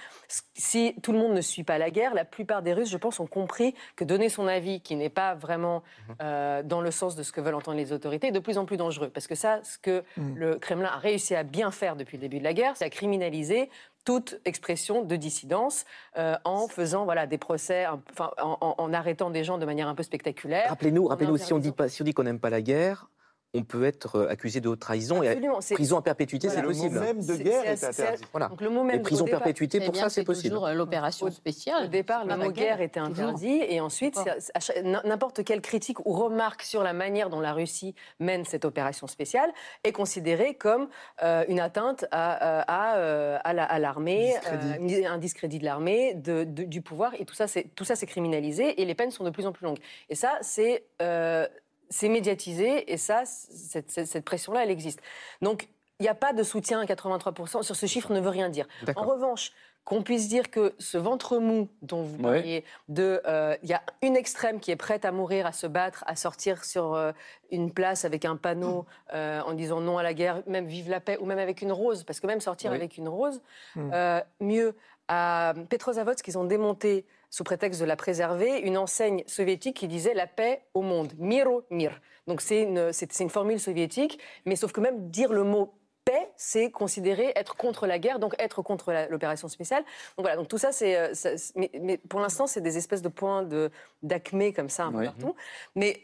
si 0.54 0.94
tout 1.02 1.12
le 1.12 1.18
monde 1.18 1.32
ne 1.32 1.40
suit 1.40 1.64
pas 1.64 1.78
la 1.78 1.90
guerre, 1.90 2.14
la 2.14 2.24
plupart 2.24 2.62
des 2.62 2.72
Russes, 2.74 2.90
je 2.90 2.96
pense, 2.98 3.20
ont 3.20 3.26
compris 3.26 3.74
que 3.96 4.01
donner 4.04 4.28
son 4.28 4.46
avis, 4.46 4.80
qui 4.80 4.96
n'est 4.96 5.08
pas 5.10 5.34
vraiment 5.34 5.82
euh, 6.20 6.62
dans 6.62 6.80
le 6.80 6.90
sens 6.90 7.16
de 7.16 7.22
ce 7.22 7.32
que 7.32 7.40
veulent 7.40 7.54
entendre 7.54 7.76
les 7.76 7.92
autorités, 7.92 8.28
est 8.28 8.32
de 8.32 8.38
plus 8.38 8.58
en 8.58 8.64
plus 8.64 8.76
dangereux. 8.76 9.10
Parce 9.12 9.26
que 9.26 9.34
ça, 9.34 9.60
ce 9.62 9.78
que 9.78 10.02
Mm. 10.16 10.34
le 10.36 10.54
Kremlin 10.58 10.88
a 10.92 10.96
réussi 10.98 11.34
à 11.34 11.42
bien 11.42 11.70
faire 11.70 11.96
depuis 11.96 12.16
le 12.16 12.22
début 12.22 12.38
de 12.38 12.44
la 12.44 12.52
guerre, 12.54 12.72
c'est 12.76 12.84
à 12.84 12.90
criminaliser 12.90 13.70
toute 14.04 14.40
expression 14.44 15.04
de 15.04 15.14
dissidence 15.16 15.84
euh, 16.18 16.34
en 16.44 16.66
faisant 16.66 17.04
voilà, 17.04 17.26
des 17.26 17.38
procès, 17.38 17.86
enfin, 17.86 18.32
en, 18.42 18.58
en- 18.60 18.74
en 18.76 18.92
arrêtant 18.92 19.30
des 19.30 19.44
gens 19.44 19.58
de 19.58 19.64
manière 19.64 19.86
un 19.86 19.94
peu 19.94 20.02
spectaculaire. 20.02 20.68
Rappelez-nous, 20.70 21.06
rappelez-nous 21.06 21.36
si 21.36 21.52
on 21.52 21.58
dit 21.58 21.68
interdisant- 21.68 21.72
pas, 21.76 21.88
si 21.88 22.02
on 22.02 22.04
dit 22.04 22.12
qu'on 22.12 22.24
n'aime 22.24 22.40
pas 22.40 22.50
la 22.50 22.62
guerre, 22.62 23.08
on 23.54 23.62
peut 23.64 23.84
être 23.84 24.16
euh, 24.16 24.28
accusé 24.30 24.60
de 24.60 24.68
haute 24.68 24.80
trahison 24.80 25.22
et 25.22 25.28
Absolument, 25.28 25.60
c'est- 25.60 25.74
prison 25.74 25.98
à 25.98 26.02
perpétuité, 26.02 26.48
Voilà. 26.48 26.60
c'est 26.62 26.66
Le 26.66 26.74
mot 26.74 26.80
possible. 26.80 27.00
même 27.00 27.24
de 27.26 27.34
guerre 27.36 27.64
est 27.66 27.84
interdit. 27.84 28.24
Voilà. 28.32 28.48
Donc 28.48 28.60
le 28.60 28.70
mot 28.70 28.82
même 28.82 28.96
Et 29.00 29.02
prison 29.02 29.24
départ- 29.24 29.40
perpétuité, 29.40 29.80
pour 29.80 29.94
ça, 29.94 30.08
c'est 30.08 30.24
possible. 30.24 30.50
toujours 30.54 30.66
euh, 30.68 30.72
l'opération 30.74 31.26
Au- 31.26 31.30
spéciale. 31.30 31.84
Au 31.84 31.88
départ, 31.88 32.24
le 32.24 32.36
mot 32.36 32.50
guerre 32.50 32.80
était 32.80 33.00
interdit 33.00 33.62
et 33.68 33.80
ensuite, 33.80 34.16
à 34.18 35.02
n'importe 35.04 35.44
quelle 35.44 35.60
critique 35.60 36.04
ou 36.06 36.12
remarque 36.12 36.62
sur 36.62 36.82
la 36.82 36.92
manière 36.92 37.28
dont 37.28 37.40
la 37.40 37.52
Russie 37.52 37.94
mène 38.20 38.44
cette 38.44 38.64
opération 38.64 39.06
spéciale 39.06 39.50
est 39.84 39.92
considérée 39.92 40.54
comme 40.54 40.88
euh, 41.22 41.44
une 41.48 41.60
atteinte 41.60 42.06
à, 42.10 42.60
à, 42.62 43.38
à 43.44 43.52
la- 43.52 43.64
à 43.64 43.78
l'armée, 43.78 44.34
euh, 44.50 45.06
un 45.08 45.18
discrédit 45.18 45.58
de 45.58 45.64
l'armée, 45.64 46.14
du 46.14 46.80
pouvoir 46.82 47.12
et 47.18 47.24
tout 47.24 47.34
ça, 47.34 47.46
c'est 47.46 47.64
tout 47.74 47.84
ça, 47.84 47.96
c'est 47.96 48.06
criminalisé 48.06 48.80
et 48.80 48.84
les 48.84 48.94
peines 48.94 49.10
sont 49.10 49.24
de 49.24 49.30
plus 49.30 49.46
en 49.46 49.52
plus 49.52 49.64
longues. 49.64 49.78
Et 50.08 50.14
ça, 50.14 50.38
c'est 50.40 50.84
euh, 51.02 51.46
c'est 51.92 52.08
médiatisé 52.08 52.90
et 52.92 52.96
ça, 52.96 53.22
cette, 53.26 53.90
cette- 53.90 54.06
cette 54.06 54.24
pression-là, 54.24 54.64
elle 54.64 54.70
existe. 54.70 55.00
Donc, 55.42 55.68
il 56.00 56.04
n'y 56.04 56.08
a 56.08 56.14
pas 56.14 56.32
de 56.32 56.42
soutien 56.42 56.80
à 56.80 56.84
83%. 56.86 57.62
Sur 57.62 57.76
ce 57.76 57.86
chiffre 57.86 58.12
ne 58.12 58.20
veut 58.20 58.30
rien 58.30 58.48
dire. 58.48 58.66
En 58.96 59.04
revanche, 59.04 59.52
qu'on 59.84 60.02
puisse 60.02 60.28
dire 60.28 60.50
que 60.50 60.74
ce 60.78 60.96
ventre 60.96 61.38
mou 61.38 61.68
dont 61.82 62.02
vous 62.02 62.18
parliez, 62.22 62.64
euh, 62.98 63.56
il 63.62 63.68
y 63.68 63.72
a 63.74 63.82
une 64.00 64.16
extrême 64.16 64.58
qui 64.60 64.70
est 64.70 64.76
prête 64.76 65.04
à 65.04 65.10
mourir, 65.12 65.44
à 65.46 65.52
se 65.52 65.66
battre, 65.66 66.02
à 66.06 66.14
sortir 66.16 66.64
sur 66.64 66.94
euh, 66.94 67.12
une 67.50 67.72
place 67.72 68.04
avec 68.04 68.24
un 68.24 68.36
panneau 68.36 68.86
euh, 69.12 69.40
en 69.42 69.52
disant 69.54 69.80
non 69.80 69.98
à 69.98 70.02
la 70.04 70.14
guerre, 70.14 70.42
même 70.46 70.66
vive 70.66 70.88
la 70.88 71.00
paix, 71.00 71.18
ou 71.20 71.26
même 71.26 71.38
avec 71.40 71.62
une 71.62 71.72
rose, 71.72 72.04
parce 72.04 72.20
que 72.20 72.26
même 72.28 72.40
sortir 72.40 72.70
Oui. 72.70 72.76
avec 72.76 72.96
une 72.96 73.08
rose, 73.08 73.40
Mm. 73.76 73.90
euh, 73.92 74.20
mieux. 74.40 74.74
À 75.08 75.52
Petrozavodsk, 75.68 76.26
ils 76.28 76.38
ont 76.38 76.44
démonté, 76.44 77.04
sous 77.32 77.44
prétexte 77.44 77.80
de 77.80 77.86
la 77.86 77.96
préserver, 77.96 78.58
une 78.58 78.76
enseigne 78.76 79.24
soviétique 79.26 79.74
qui 79.78 79.88
disait 79.88 80.12
la 80.12 80.26
paix 80.26 80.60
au 80.74 80.82
monde, 80.82 81.14
miro 81.18 81.64
mir. 81.70 81.98
Donc 82.26 82.42
c'est 82.42 82.60
une, 82.62 82.92
c'est, 82.92 83.10
c'est 83.10 83.24
une 83.24 83.30
formule 83.30 83.58
soviétique, 83.58 84.18
mais 84.44 84.54
sauf 84.54 84.70
que 84.70 84.80
même 84.82 85.08
dire 85.08 85.32
le 85.32 85.42
mot 85.42 85.72
paix, 86.04 86.28
c'est 86.36 86.70
considérer 86.70 87.32
être 87.34 87.56
contre 87.56 87.86
la 87.86 87.98
guerre, 87.98 88.18
donc 88.18 88.34
être 88.38 88.60
contre 88.60 88.92
la- 88.92 89.08
l'opération 89.08 89.48
spéciale. 89.48 89.82
Donc 90.18 90.24
voilà, 90.26 90.36
donc 90.36 90.46
tout 90.48 90.58
ça, 90.58 90.72
c'est, 90.72 90.94
euh, 90.94 91.14
ça- 91.14 91.38
c'est- 91.38 91.56
mais, 91.56 91.70
mais 91.80 91.96
pour 91.96 92.20
l'instant, 92.20 92.46
c'est 92.46 92.60
des 92.60 92.76
espèces 92.76 93.02
de 93.02 93.08
points 93.08 93.44
de, 93.44 93.70
d'acmé 94.02 94.52
comme 94.52 94.68
ça 94.68 94.84
un 94.84 94.92
peu 94.92 94.98
Oui. 94.98 95.04
partout. 95.06 95.34
Mais, 95.74 96.00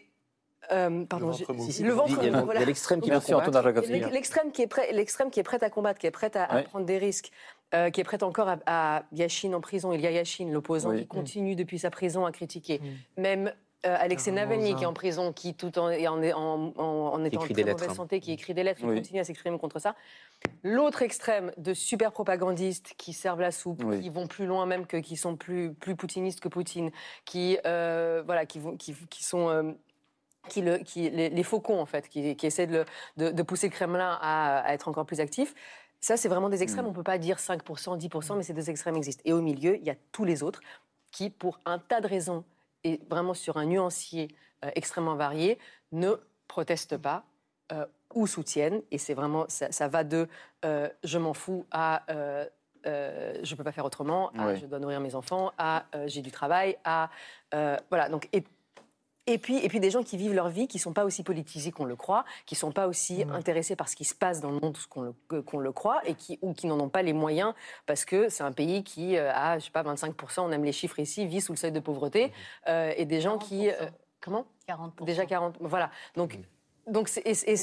euh, 0.72 1.05
pardon, 1.05 1.26
Le 1.26 1.33
j'ai- 1.35 1.45
ventre 1.45 1.59
mou. 1.59 1.66
Si, 1.66 1.72
si, 1.74 1.83
le 1.83 1.91
il 1.91 1.95
ventre 1.95 2.11
y 2.12 2.20
a- 2.20 2.22
il 2.24 2.59
y 2.59 2.62
a 2.62 2.64
l'extrême 2.64 3.01
qui 3.03 3.11
combattre. 3.11 4.11
L'extrême 4.12 4.51
est 4.62 4.66
prêt, 4.66 4.93
l'extrême 4.93 5.31
qui 5.31 5.41
est 5.41 5.45
prête 5.45 5.62
à 5.62 5.68
combattre, 5.68 5.99
qui 6.01 6.07
est 6.07 6.11
prête 6.11 6.37
à, 6.37 6.47
prendre 6.62 6.87
des 6.87 6.97
risques, 6.99 7.31
euh, 7.75 7.91
qui 7.91 8.01
est 8.01 8.05
prête 8.05 8.23
encore 8.23 8.49
à, 8.49 8.59
à 8.66 9.03
Yashin 9.12 9.53
en 9.53 9.61
prison. 9.61 9.93
Il 9.93 10.01
y 10.01 10.07
a 10.07 10.11
Yashin, 10.11 10.49
l'opposant, 10.51 10.91
Oui. 10.91 11.01
qui 11.01 11.07
continue 11.07 11.55
depuis 11.57 11.79
sa 11.79 11.91
prison 11.91 12.25
à 12.25 12.33
critiquer. 12.33 12.81
Même 13.16 13.53
euh, 13.87 13.95
Alexei 14.01 14.33
Navalny, 14.33 14.75
qui 14.75 14.83
est 14.83 14.87
en 14.87 14.93
prison, 14.93 15.33
qui 15.33 15.55
tout 15.55 15.79
en, 15.79 15.93
en, 15.93 16.23
en, 16.33 16.73
en, 16.77 16.83
en 16.83 17.25
étant 17.25 17.41
en 17.41 17.45
très 17.45 17.55
mauvaise 17.55 17.66
lettres. 17.66 17.95
santé, 17.95 18.19
qui 18.21 18.33
écrit 18.33 18.53
des 18.55 18.64
lettres, 18.64 18.81
qui 18.81 18.87
Oui. 18.87 18.97
continue 18.97 19.21
à 19.21 19.25
s'exprimer 19.25 19.57
contre 19.59 19.79
ça. 19.79 19.95
L'autre 20.64 21.03
extrême 21.03 21.53
de 21.59 21.75
super 21.75 22.11
propagandistes 22.11 22.95
qui 22.97 23.12
servent 23.12 23.41
la 23.41 23.53
soupe, 23.53 23.83
Oui. 23.85 24.01
qui 24.01 24.09
vont 24.09 24.27
plus 24.27 24.47
loin 24.47 24.66
même 24.66 24.85
que 24.87 24.97
qui 24.97 25.16
sont 25.16 25.37
plus 25.37 25.73
plus 25.75 25.95
poutinistes 25.95 26.41
que 26.41 26.49
Poutine, 26.49 26.91
qui 27.25 27.59
euh, 27.66 28.23
voilà, 28.27 28.47
qui 28.47 28.59
vont 28.59 28.77
qui, 28.77 28.95
qui 29.11 29.23
sont 29.23 29.49
euh, 29.49 29.71
qui 30.49 30.62
le, 30.62 30.79
qui, 30.79 31.11
les, 31.11 31.29
les 31.29 31.43
faucons, 31.43 31.79
en 31.79 31.87
fait, 31.87 32.09
qui, 32.09 32.35
qui 32.35 32.47
essaient 32.47 32.66
de, 32.66 32.79
le- 32.79 32.85
de, 33.27 33.31
de 33.31 33.43
pousser 33.43 33.69
le 33.69 33.73
Kremlin 33.73 34.19
à, 34.21 34.61
à 34.61 34.73
être 34.73 34.89
encore 34.89 35.05
plus 35.05 35.21
actif. 35.21 35.55
Ça, 36.01 36.16
c'est 36.16 36.28
vraiment 36.28 36.49
des 36.49 36.62
extrêmes. 36.62 36.84
Mm. 36.84 36.88
On 36.88 36.90
ne 36.92 36.96
peut 36.96 37.03
pas 37.03 37.18
dire 37.18 37.38
5%, 37.38 37.99
10%, 37.99 38.36
mais 38.36 38.42
ces 38.42 38.55
deux 38.55 38.70
extrêmes 38.70 38.96
existent. 38.96 39.22
Et 39.24 39.32
au 39.32 39.40
milieu, 39.40 39.76
il 39.76 39.84
y 39.84 39.90
a 39.90 39.96
tous 40.12 40.24
les 40.24 40.42
autres 40.42 40.61
qui, 41.11 41.30
pour 41.30 41.59
un 41.64 41.78
tas 41.78 42.01
de 42.01 42.07
raisons, 42.07 42.44
et 42.84 43.01
vraiment 43.11 43.34
sur 43.34 43.57
un 43.57 43.66
nuancier 43.66 44.28
euh, 44.64 44.70
extrêmement 44.74 45.16
varié, 45.16 45.59
ne 45.92 46.14
protestent 46.46 46.96
pas 46.96 47.24
euh, 47.72 47.86
ou 48.14 48.26
soutiennent. 48.26 48.82
Et 48.90 48.99
c'est 48.99 49.14
vraiment, 49.14 49.46
ça, 49.49 49.72
ça 49.72 49.88
va 49.88 50.05
de 50.05 50.28
euh, 50.64 50.88
je 51.05 51.18
m'en 51.18 51.34
fous 51.34 51.66
à 51.70 52.05
je 52.84 53.53
ne 53.53 53.57
peux 53.57 53.64
pas 53.64 53.72
faire 53.72 53.84
autrement, 53.84 54.30
à 54.30 54.46
Ouais. 54.46 54.57
je 54.57 54.64
dois 54.64 54.78
nourrir 54.78 55.01
mes 55.01 55.14
enfants, 55.14 55.53
à 55.59 55.84
j'ai 56.07 56.22
du 56.22 56.30
travail, 56.30 56.78
à. 56.84 57.11
voilà. 57.90 58.09
Donc, 58.09 58.28
et, 58.32 58.44
et 59.33 59.39
puis, 59.39 59.59
et 59.64 59.68
puis 59.68 59.81
des 59.81 59.91
gens 59.91 60.03
qui 60.03 60.16
vivent 60.16 60.35
leur 60.35 60.49
vie, 60.49 60.66
qui 60.66 60.79
ne 60.79 60.83
sont 60.83 60.93
pas 60.93 61.05
aussi 61.05 61.22
politisés 61.22 61.70
qu'on 61.70 61.85
le 61.85 61.97
croit, 61.97 62.24
qui 62.47 62.55
ne 62.55 62.59
sont 62.59 62.72
pas 62.72 62.89
aussi 62.89 63.24
Mmh. 63.24 63.33
intéressés 63.33 63.76
par 63.76 63.89
ce 63.89 63.97
qui 63.97 64.05
se 64.05 64.14
passe 64.14 64.41
dans 64.41 64.51
le 64.51 64.59
monde 64.61 64.76
qu'on 64.89 65.59
le, 65.59 65.72
croit, 65.72 66.01
et 66.05 66.14
qui, 66.14 66.39
ou 66.43 66.53
qui 66.53 66.66
n'en 66.66 66.79
ont 66.81 66.89
pas 66.89 67.03
les 67.03 67.12
moyens, 67.12 67.55
parce 67.87 68.05
que 68.05 68.29
c'est 68.29 68.43
un 68.43 68.53
pays 68.53 68.85
qui 68.85 69.16
euh, 69.16 69.33
a, 69.33 69.59
je 69.59 69.66
sais 69.66 69.70
pas, 69.70 69.83
25%, 69.83 70.41
on 70.41 70.51
aime 70.53 70.64
les 70.64 70.72
chiffres 70.72 70.99
ici, 70.99 71.26
vit 71.26 71.41
sous 71.41 71.53
le 71.53 71.59
seuil 71.59 71.72
de 71.72 71.81
pauvreté, 71.81 72.33
euh, 72.68 72.93
et 72.97 73.05
des 73.05 73.20
gens 73.20 73.39
qui... 73.39 73.70
euh, 73.70 73.74
40%. 73.74 73.91
comment? 74.20 74.47
40%. 74.68 75.05
Déjà 75.05 75.26
40. 75.26 75.57
Voilà. 75.61 75.91
Donc. 76.16 76.39
Donc, 76.91 77.11
et, 77.24 77.30
et 77.30 77.57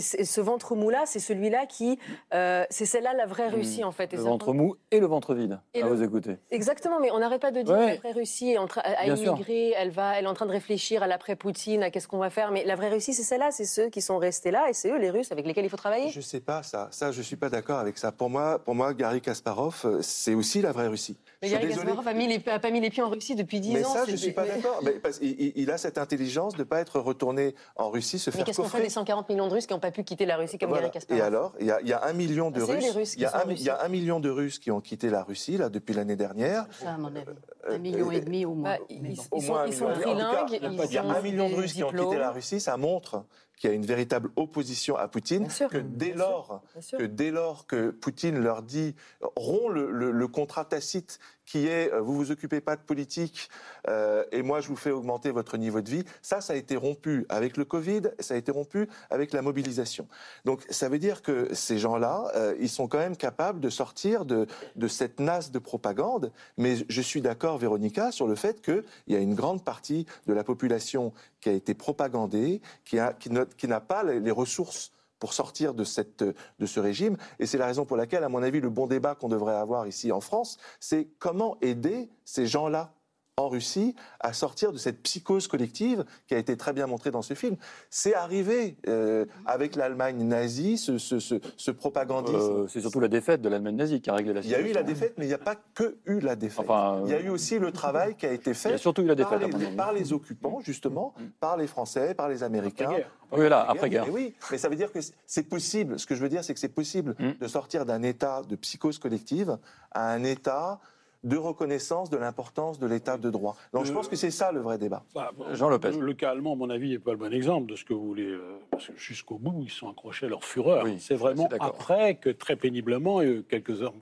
ce 0.00 0.40
ventre 0.40 0.74
mou-là, 0.74 1.04
c'est 1.06 1.18
celui-là 1.20 1.66
qui. 1.66 1.98
euh, 2.34 2.64
c'est 2.70 2.86
celle-là 2.86 3.14
la 3.14 3.26
vraie 3.26 3.48
Russie, 3.48 3.84
en 3.84 3.92
fait. 3.92 4.12
Et 4.12 4.16
Le 4.16 4.22
ça- 4.22 4.28
ventre 4.28 4.52
mou 4.52 4.76
et 4.90 5.00
le 5.00 5.06
ventre 5.06 5.34
vide, 5.34 5.60
Et 5.74 5.82
à 5.82 5.86
le- 5.86 5.94
vous 5.94 6.02
écouter. 6.02 6.36
Exactement, 6.50 7.00
mais 7.00 7.10
on 7.10 7.18
n'arrête 7.18 7.40
pas 7.42 7.50
de 7.50 7.62
dire 7.62 7.74
Ouais. 7.74 7.80
que 7.98 8.02
la 8.04 8.10
vraie 8.10 8.12
Russie 8.12 8.50
est 8.50 8.58
en 8.58 8.66
train 8.66 8.82
à 8.84 9.06
immigrer, 9.06 9.72
elle 9.76 9.90
va, 9.90 10.18
elle 10.18 10.24
est 10.24 10.28
en 10.28 10.34
train 10.34 10.46
de 10.46 10.52
réfléchir 10.52 11.02
à 11.02 11.06
l'après-Poutine, 11.06 11.82
à 11.82 11.90
qu'est-ce 11.90 12.08
qu'on 12.08 12.18
va 12.18 12.30
faire. 12.30 12.50
Mais 12.50 12.64
la 12.64 12.74
vraie 12.76 12.90
Russie, 12.90 13.14
c'est 13.14 13.22
celle-là, 13.22 13.50
c'est 13.50 13.64
ceux 13.64 13.88
qui 13.88 14.00
sont 14.02 14.18
restés 14.18 14.50
là, 14.50 14.68
et 14.68 14.72
c'est 14.72 14.90
eux, 14.90 14.98
les 14.98 15.10
Russes, 15.10 15.32
avec 15.32 15.46
lesquels 15.46 15.64
il 15.64 15.70
faut 15.70 15.76
travailler. 15.76 16.10
Je 16.10 16.20
sais 16.20 16.40
pas 16.40 16.62
ça. 16.62 16.88
Ça, 16.90 17.12
je 17.12 17.22
suis 17.22 17.36
pas 17.36 17.48
d'accord 17.48 17.78
avec 17.78 17.98
ça. 17.98 18.12
Pour 18.12 18.30
moi, 18.30 18.58
pour 18.58 18.74
moi, 18.74 18.92
Gary 18.94 19.20
Kasparov, 19.20 19.82
euh, 19.84 19.98
c'est 20.02 20.34
aussi 20.34 20.60
la 20.62 20.72
vraie 20.72 20.88
Russie. 20.88 21.16
Mais 21.42 21.48
Gary. 21.50 21.68
Kasparov 21.68 22.06
a, 22.06 22.12
mis 22.14 22.26
les- 22.28 22.48
a 22.50 22.58
pas 22.58 22.70
mis 22.70 22.80
les 22.80 22.90
pieds 22.90 23.02
en 23.02 23.08
Russie 23.10 23.34
depuis 23.34 23.60
10 23.60 23.72
Mais 23.74 23.84
ans. 23.84 23.92
ça, 23.92 24.04
c'est- 24.04 24.12
je 24.12 24.16
suis 24.16 24.32
pas 24.32 24.42
mais- 24.44 24.56
d'accord. 24.56 24.80
Mais 24.82 24.94
il, 25.20 25.52
il 25.56 25.70
a 25.70 25.78
cette 25.78 25.98
intelligence 25.98 26.54
de 26.54 26.58
ne 26.60 26.64
pas 26.64 26.80
être 26.80 27.00
retourné 27.00 27.54
en 27.76 27.90
Russie, 27.90 28.18
se 28.18 28.30
Mais 28.30 28.36
faire 28.36 28.44
coffrer. 28.72 28.82
des 28.84 28.90
140 28.90 29.28
millions 29.28 29.48
de 29.48 29.52
Russes 29.52 29.66
qui 29.66 29.72
n'ont 29.74 29.80
pas 29.80 29.90
pu 29.90 30.02
quitter 30.04 30.26
la 30.26 30.36
Russie 30.36 30.58
comme 30.58 30.68
Voilà. 30.70 30.88
Gary 30.88 30.92
Kasparov 30.94 31.18
Et 31.18 31.22
alors, 31.22 31.54
il 31.60 31.66
y, 31.66 31.88
y 31.88 31.92
a 31.92 32.04
un 32.04 32.12
million 32.12 32.50
de 32.50 32.60
Ah, 32.60 32.64
Russes. 32.64 32.94
les 32.94 33.14
il, 33.14 33.20
y 33.20 33.64
y 33.64 33.68
a 33.70 33.82
un 33.82 33.88
million 33.88 34.20
de 34.20 34.30
Russes 34.30 34.58
qui 34.58 34.70
ont 34.70 34.80
quitté 34.80 35.10
la 35.10 35.22
Russie 35.22 35.56
là 35.56 35.68
depuis 35.68 35.94
l'année 35.94 36.16
dernière. 36.16 36.66
Ça, 36.72 36.94
à 36.94 36.96
mon 36.98 37.14
avis. 37.14 37.26
Euh, 37.68 37.74
Un 37.74 37.78
million 37.78 38.08
euh, 38.08 38.12
et 38.12 38.20
demi 38.20 38.44
au 38.44 38.54
moins. 38.54 38.76
Bah, 38.78 38.84
ils, 38.90 39.02
Mais 39.02 39.12
ils. 39.14 39.20
Au 39.30 39.40
sont, 39.40 39.64
ils 39.66 39.72
sont 39.72 39.92
trilingues, 39.92 40.58
il 40.62 40.92
y 40.92 40.98
a 40.98 41.04
un 41.04 41.20
million 41.22 41.48
de 41.48 41.54
Russes 41.54 41.72
qui 41.74 41.84
ont 41.84 41.90
quitté 41.90 42.16
la 42.18 42.30
Russie, 42.30 42.60
ça 42.60 42.76
montre 42.76 43.24
qu'il 43.56 43.70
y 43.70 43.72
a 43.72 43.76
une 43.76 43.86
véritable 43.86 44.30
opposition 44.34 44.96
à 44.96 45.06
Poutine, 45.06 45.40
Bien 45.44 45.48
sûr. 45.50 45.68
que 45.68 45.78
dès 45.78 46.14
lors 46.14 46.62
Bien 46.72 46.82
sûr. 46.82 46.98
que 46.98 47.04
dès 47.04 47.30
lors 47.30 47.66
que 47.66 47.90
Poutine 47.90 48.38
leur 48.40 48.62
dit 48.62 48.96
rompt 49.36 49.68
le, 49.72 49.90
le- 49.92 50.10
le 50.10 50.28
contrat 50.28 50.64
tacite 50.64 51.20
qui 51.44 51.66
est 51.66 51.92
euh, 51.92 52.00
vous 52.00 52.14
vous 52.14 52.30
occupez 52.30 52.60
pas 52.60 52.76
de 52.76 52.82
politique 52.82 53.48
euh, 53.88 54.24
et 54.32 54.42
moi 54.42 54.60
je 54.60 54.68
vous 54.68 54.76
fais 54.76 54.90
augmenter 54.90 55.30
votre 55.30 55.56
niveau 55.56 55.80
de 55.80 55.90
vie, 55.90 56.04
ça 56.22 56.40
ça 56.40 56.52
a 56.52 56.56
été 56.56 56.76
rompu 56.76 57.26
avec 57.28 57.56
le 57.56 57.64
Covid, 57.64 58.02
ça 58.18 58.34
a 58.34 58.36
été 58.36 58.52
rompu 58.52 58.88
avec 59.10 59.32
la 59.32 59.42
mobilisation. 59.42 60.06
Donc 60.44 60.64
ça 60.70 60.88
veut 60.88 60.98
dire 60.98 61.22
que 61.22 61.52
ces 61.54 61.78
gens-là, 61.78 62.30
euh, 62.36 62.54
ils 62.60 62.68
sont 62.68 62.88
quand 62.88 62.98
même 62.98 63.16
capables 63.16 63.60
de 63.60 63.70
sortir 63.70 64.24
de, 64.24 64.46
de 64.76 64.88
cette 64.88 65.20
nasse 65.20 65.50
de 65.50 65.58
propagande. 65.58 66.32
Mais 66.56 66.76
je 66.88 67.00
suis 67.00 67.20
d'accord, 67.20 67.58
Véronica, 67.58 68.12
sur 68.12 68.26
le 68.26 68.34
fait 68.34 68.62
qu'il 68.62 68.84
y 69.08 69.16
a 69.16 69.18
une 69.18 69.34
grande 69.34 69.64
partie 69.64 70.06
de 70.26 70.32
la 70.32 70.44
population 70.44 71.12
qui 71.40 71.48
a 71.48 71.52
été 71.52 71.74
propagandée, 71.74 72.60
qui 72.84 72.98
a- 72.98 73.12
qui 73.12 73.68
n'a 73.68 73.80
pas 73.80 74.02
les 74.04 74.30
ressources 74.30 74.92
pour 75.22 75.34
sortir 75.34 75.72
de, 75.72 75.84
de 75.84 76.66
ce 76.66 76.80
régime. 76.80 77.16
Et 77.38 77.46
c'est 77.46 77.56
la 77.56 77.66
raison 77.66 77.84
pour 77.84 77.96
laquelle, 77.96 78.24
à 78.24 78.28
mon 78.28 78.42
avis, 78.42 78.60
le 78.60 78.70
bon 78.70 78.88
débat 78.88 79.14
qu'on 79.14 79.28
devrait 79.28 79.54
avoir 79.54 79.86
ici 79.86 80.10
en 80.10 80.20
France, 80.20 80.58
c'est 80.80 81.06
comment 81.20 81.58
aider 81.60 82.10
ces 82.24 82.48
gens-là 82.48 82.92
en 83.38 83.48
Russie 83.48 83.94
à 84.20 84.34
sortir 84.34 84.72
de 84.72 84.78
cette 84.78 85.02
psychose 85.02 85.48
collective 85.48 86.04
qui 86.26 86.34
a 86.34 86.38
été 86.38 86.54
très 86.58 86.74
bien 86.74 86.86
montrée 86.86 87.10
dans 87.10 87.22
ce 87.22 87.32
film. 87.32 87.56
C'est 87.88 88.14
arrivé 88.14 88.76
euh, 88.88 89.24
avec 89.46 89.74
l'Allemagne 89.74 90.22
nazie, 90.22 90.76
ce, 90.76 90.98
ce, 90.98 91.18
ce, 91.18 91.36
ce 91.56 91.70
propagandisme. 91.70 92.36
Euh, 92.36 92.66
c'est 92.68 92.82
surtout 92.82 93.00
la 93.00 93.08
défaite 93.08 93.40
de 93.40 93.48
l'Allemagne 93.48 93.76
nazie 93.76 94.02
qui 94.02 94.10
a 94.10 94.14
réglé 94.14 94.34
la 94.34 94.40
Il 94.40 94.50
y 94.50 94.54
a 94.54 94.58
situation. 94.58 94.70
eu 94.70 94.74
la 94.74 94.82
défaite, 94.82 95.14
mais 95.16 95.24
il 95.24 95.28
n'y 95.28 95.34
a 95.34 95.38
pas 95.38 95.56
que 95.74 95.96
eu 96.04 96.20
la 96.20 96.36
défaite. 96.36 96.66
Enfin, 96.68 96.98
euh, 96.98 97.02
il 97.06 97.10
y 97.10 97.14
a 97.14 97.20
eu 97.22 97.30
aussi 97.30 97.58
le 97.58 97.72
travail 97.72 98.16
qui 98.16 98.26
a 98.26 98.32
été 98.32 98.50
Il 98.50 98.52
y 98.52 98.56
fait 98.56 98.74
a 98.74 98.78
surtout 98.78 99.00
eu 99.00 99.06
la 99.06 99.16
par, 99.16 99.38
défaite, 99.38 99.50
mon 99.50 99.58
les, 99.58 99.76
par 99.76 99.92
les 99.94 100.12
occupants, 100.12 100.60
justement, 100.62 101.14
par 101.40 101.56
les 101.56 101.66
Français, 101.66 102.14
par 102.14 102.28
les 102.28 102.42
Américains. 102.42 102.90
Oui, 103.32 103.48
là, 103.48 103.64
après-guerre. 103.66 104.12
Oui, 104.12 104.34
mais 104.50 104.58
ça 104.58 104.68
veut 104.68 104.76
dire 104.76 104.92
que 104.92 104.98
c'est 105.24 105.44
possible. 105.48 105.98
Ce 105.98 106.04
que 106.04 106.14
je 106.14 106.20
veux 106.20 106.28
dire, 106.28 106.44
c'est 106.44 106.52
que 106.52 106.60
c'est 106.60 106.68
possible 106.68 107.14
Mm. 107.18 107.32
de 107.40 107.48
sortir 107.48 107.86
d'un 107.86 108.02
état 108.02 108.42
de 108.46 108.56
psychose 108.56 108.98
collective 108.98 109.56
à 109.90 110.12
un 110.12 110.22
état 110.22 110.80
de 111.24 111.36
reconnaissance 111.36 112.10
de 112.10 112.16
l'importance 112.16 112.78
de 112.78 112.86
l'état 112.86 113.16
de 113.16 113.30
droit. 113.30 113.56
Donc 113.72 113.84
je 113.84 113.92
pense 113.92 114.08
que 114.08 114.16
c'est 114.16 114.30
ça 114.32 114.50
le 114.52 114.60
vrai 114.60 114.76
débat. 114.78 115.04
Bah, 115.14 115.30
bon, 115.36 115.44
Jean 115.54 115.68
Lopez. 115.68 115.92
Le, 115.92 116.00
le 116.00 116.14
cas 116.14 116.30
allemand, 116.30 116.52
à 116.52 116.56
mon 116.56 116.68
avis, 116.70 116.90
n'est 116.90 116.98
pas 116.98 117.12
le 117.12 117.16
bon 117.18 117.32
exemple 117.32 117.70
de 117.70 117.76
ce 117.76 117.84
que 117.84 117.94
vous 117.94 118.04
voulez. 118.06 118.26
euh, 118.26 118.58
parce 118.70 118.88
que 118.88 118.96
jusqu'au 118.96 119.38
bout, 119.38 119.62
ils 119.62 119.70
sont 119.70 119.88
accrochés 119.88 120.26
à 120.26 120.28
leur 120.28 120.44
fureur. 120.44 120.84
Oui, 120.84 120.96
c'est 120.98 121.14
vraiment 121.14 121.48
après 121.60 122.16
que, 122.16 122.30
très 122.30 122.56
péniblement, 122.56 123.20
et 123.22 123.44
quelques 123.48 123.82
heures, 123.82 123.94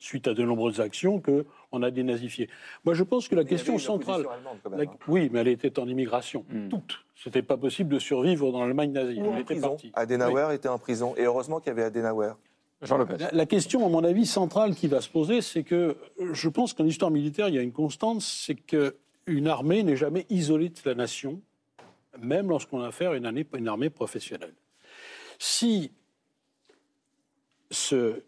suite 0.00 0.28
à 0.28 0.34
de 0.34 0.42
nombreuses 0.44 0.80
actions, 0.80 1.20
qu'on 1.20 1.82
a 1.82 1.90
dénazifié. 1.90 2.48
Moi, 2.84 2.94
je 2.94 3.02
pense 3.02 3.26
que 3.28 3.34
la 3.34 3.44
question 3.44 3.78
centrale. 3.78 4.26
la- 4.70 4.84
oui, 5.08 5.28
mais 5.32 5.40
elle 5.40 5.48
était 5.48 5.78
en 5.78 5.88
immigration. 5.88 6.44
Mm. 6.50 6.68
Toute. 6.68 6.98
C'était 7.16 7.42
pas 7.42 7.56
possible 7.56 7.92
de 7.94 7.98
survivre 7.98 8.52
dans 8.52 8.60
l'Allemagne 8.60 8.92
nazie. 8.92 9.20
Ou 9.20 9.24
Elle 9.24 9.28
en 9.30 9.34
était 9.34 9.44
prison. 9.44 9.68
partie. 9.70 9.90
Adenauer 9.94 10.54
était 10.54 10.68
en 10.68 10.78
prison. 10.78 11.14
Et 11.16 11.24
heureusement 11.24 11.58
qu'il 11.58 11.68
y 11.68 11.70
avait 11.70 11.82
Adenauer. 11.82 12.32
Jean 12.82 12.98
Lopez. 12.98 13.16
La, 13.18 13.30
la 13.32 13.46
question, 13.46 13.84
à 13.84 13.88
mon 13.88 14.04
avis, 14.04 14.24
centrale 14.26 14.74
qui 14.74 14.86
va 14.86 15.00
se 15.00 15.08
poser, 15.08 15.42
c'est 15.42 15.64
que 15.64 15.96
je 16.32 16.48
pense 16.48 16.74
qu'en 16.74 16.84
histoire 16.86 17.10
militaire, 17.10 17.48
il 17.48 17.54
y 17.54 17.58
a 17.58 17.62
une 17.62 17.72
constante, 17.72 18.20
c'est 18.22 18.54
qu'une 18.54 19.48
armée 19.48 19.82
n'est 19.82 19.96
jamais 19.96 20.26
isolée 20.30 20.68
de 20.68 20.80
la 20.84 20.94
nation. 20.94 21.40
même 22.20 22.48
lorsqu'on 22.48 22.80
a 22.82 22.88
affaire 22.88 23.12
à 23.12 23.16
une, 23.16 23.26
année- 23.26 23.46
une 23.56 23.68
armée 23.68 23.90
professionnelle. 23.90 24.54
Si 25.38 25.92
ce- 27.70 28.22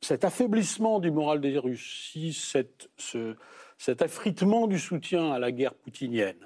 cet 0.00 0.24
affaiblissement 0.24 1.00
du 1.00 1.10
moral 1.10 1.40
des 1.40 1.58
Russes, 1.58 2.10
si 2.12 2.32
cette- 2.32 2.88
ce- 2.96 3.34
cet 3.78 4.02
affritement 4.02 4.68
du 4.68 4.78
soutien 4.78 5.32
à 5.32 5.40
la 5.40 5.50
guerre 5.50 5.74
poutinienne, 5.74 6.38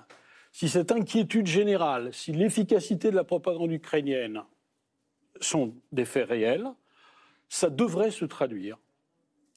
si 0.53 0.71
cette 0.71 0.91
inquiétude 0.91 1.47
générale, 1.47 2.15
si 2.15 2.33
l'efficacité 2.33 3.11
de 3.11 3.17
la 3.17 3.25
propagande 3.25 3.73
ukrainienne 3.73 4.43
sont 5.41 5.75
des 5.93 6.07
faits 6.07 6.29
réels, 6.31 6.67
ça 7.51 7.69
devrait 7.69 8.13
se 8.13 8.25
traduire 8.25 8.79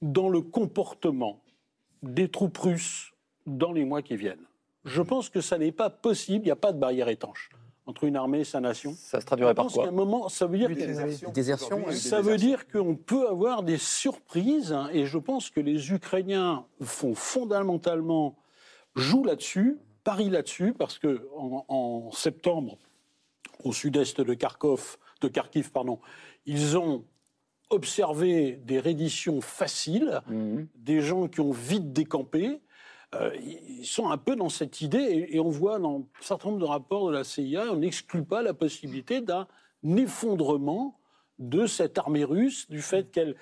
dans 0.02 0.28
le 0.28 0.42
comportement 0.42 1.40
des 2.02 2.28
troupes 2.28 2.58
russes 2.58 3.14
dans 3.46 3.72
les 3.72 3.86
mois 3.86 4.02
qui 4.02 4.18
viennent. 4.18 4.46
Je 4.84 5.02
pense 5.02 5.30
que 5.30 5.40
ça 5.40 5.58
n'est 5.58 5.72
pas 5.72 5.90
possible, 5.90 6.40
il 6.44 6.48
n'y 6.48 6.52
a 6.52 6.58
pas 6.58 6.74
de 6.74 6.80
barrière 6.80 7.08
étanche 7.08 7.50
entre 7.86 8.06
une 8.06 8.16
armée 8.16 8.40
et 8.40 8.44
sa 8.46 8.62
nation. 8.62 8.94
Ça 8.98 9.20
se 9.22 9.26
traduirait 9.26 9.52
Je 9.52 9.56
par 9.56 9.66
pense 9.66 9.74
qu'à 9.76 9.82
quoi 9.82 9.90
un 9.90 9.92
moment, 9.92 10.30
ça 10.30 10.48
veut 10.48 10.58
dire 10.58 10.70
Désertion, 10.70 11.32
des 11.34 11.96
ça 11.96 12.22
veut 12.22 12.38
désertions. 12.38 12.38
dire 12.38 12.68
qu'on 12.68 12.96
peut 12.96 13.28
avoir 13.28 13.62
des 13.62 13.78
surprises, 13.78 14.72
hein, 14.72 14.90
et 14.94 15.06
je 15.06 15.18
pense 15.18 15.50
que 15.50 15.60
les 15.60 15.92
Ukrainiens 15.92 16.66
font 16.82 17.14
fondamentalement, 17.14 18.38
jouent 18.96 19.26
là-dessus, 19.26 19.78
parient 20.06 20.30
là-dessus, 20.30 20.74
parce 20.74 20.98
que 20.98 21.28
en, 21.38 21.66
en 21.68 22.12
septembre, 22.12 22.78
au 23.66 23.74
sud-est 23.74 24.22
de 24.22 24.34
Kharkov, 24.34 24.98
de 25.22 25.28
Kharkiv, 25.28 25.72
pardon, 25.72 26.00
ils 26.46 26.78
ont 26.78 27.04
observé 27.70 28.54
des 28.64 28.80
redditions 28.80 29.42
faciles, 29.42 30.22
Mhm. 30.28 30.68
des 30.76 31.02
gens 31.02 31.28
qui 31.28 31.40
ont 31.42 31.52
vite 31.52 31.92
décampé. 31.94 32.62
Euh, 33.16 33.32
ils 33.36 33.86
sont 33.86 34.10
un 34.10 34.18
peu 34.18 34.36
dans 34.36 34.50
cette 34.50 34.82
idée, 34.82 34.98
et, 35.00 35.36
et 35.36 35.40
on 35.40 35.50
voit 35.50 35.78
dans 35.80 36.00
un 36.00 36.06
certain 36.24 36.50
nombre 36.50 36.60
de 36.62 36.66
rapports 36.66 37.08
de 37.10 37.14
la 37.14 37.24
CIA, 37.24 37.66
on 37.72 37.78
n'exclut 37.78 38.24
pas 38.24 38.42
la 38.42 38.54
possibilité 38.54 39.22
d'un 39.22 39.48
effondrement 39.98 41.00
de 41.40 41.66
cette 41.68 41.98
armée 41.98 42.24
russe, 42.24 42.70
du 42.70 42.82
fait 42.82 43.12
qu'elle 43.12 43.36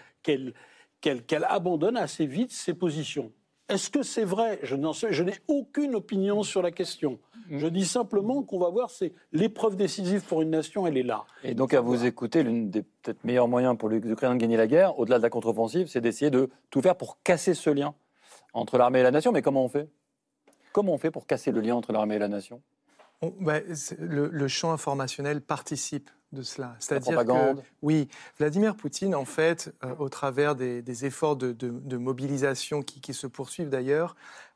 abandonne 1.47 1.97
assez 1.97 2.25
vite 2.25 2.51
ses 2.51 2.73
positions. 2.73 3.31
Est-ce 3.71 3.89
que 3.89 4.03
c'est 4.03 4.25
vrai? 4.25 4.59
Je 4.63 4.75
n'en 4.75 4.91
sais, 4.93 5.13
je 5.13 5.23
n'ai 5.23 5.35
aucune 5.47 5.95
opinion 5.95 6.43
sur 6.43 6.61
la 6.61 6.71
question. 6.71 7.19
Je 7.49 7.67
dis 7.67 7.85
simplement 7.85 8.43
qu'on 8.43 8.59
va 8.59 8.69
voir, 8.69 8.89
c'est 8.89 9.13
l'épreuve 9.31 9.75
décisive 9.75 10.21
pour 10.23 10.41
une 10.41 10.49
nation, 10.49 10.85
elle 10.87 10.97
est 10.97 11.03
là. 11.03 11.23
Et 11.43 11.53
donc, 11.53 11.73
à 11.73 11.79
vous 11.81 12.05
écouter, 12.05 12.43
l'une 12.43 12.69
des 12.69 12.81
peut-être 12.83 13.23
meilleurs 13.23 13.47
moyens 13.47 13.77
pour 13.77 13.89
les 13.89 13.97
Ukrainiens 13.97 14.35
de 14.35 14.41
gagner 14.41 14.57
la 14.57 14.67
guerre, 14.67 14.99
au-delà 14.99 15.17
de 15.17 15.23
la 15.23 15.29
contre-offensive, 15.29 15.87
c'est 15.87 16.01
d'essayer 16.01 16.29
de 16.31 16.49
tout 16.69 16.81
faire 16.81 16.95
pour 16.95 17.21
casser 17.23 17.53
ce 17.53 17.69
lien 17.69 17.93
entre 18.53 18.77
l'armée 18.77 18.99
et 18.99 19.03
la 19.03 19.11
nation. 19.11 19.31
Mais 19.31 19.41
comment 19.41 19.63
on 19.63 19.69
fait? 19.69 19.87
Comment 20.73 20.93
on 20.93 20.97
fait 20.97 21.11
pour 21.11 21.25
casser 21.25 21.51
le 21.51 21.61
lien 21.61 21.75
entre 21.75 21.93
l'armée 21.93 22.15
et 22.15 22.19
la 22.19 22.27
nation? 22.27 22.61
On- 23.21 23.33
bah, 23.39 23.59
le 23.99 24.47
champ 24.47 24.71
informationnel 24.71 25.41
participe 25.41 26.09
de 26.31 26.41
cela. 26.43 26.75
C'est-à-dire 26.79 27.25
que, 27.25 27.61
oui, 27.81 28.07
Vladimir 28.39 28.75
Poutine, 28.75 29.15
en 29.15 29.25
fait, 29.25 29.73
euh, 29.83 29.93
au 29.99 30.09
travers 30.09 30.55
des, 30.55 30.81
des 30.81 31.05
efforts 31.05 31.35
de, 31.35 31.51
de- 31.51 31.69
de 31.69 31.97
mobilisation 31.97 32.81
qui, 32.81 33.01
qui 33.01 33.13
se 33.13 33.27
poursuivent 33.27 33.69
d'ailleurs, 33.69 34.15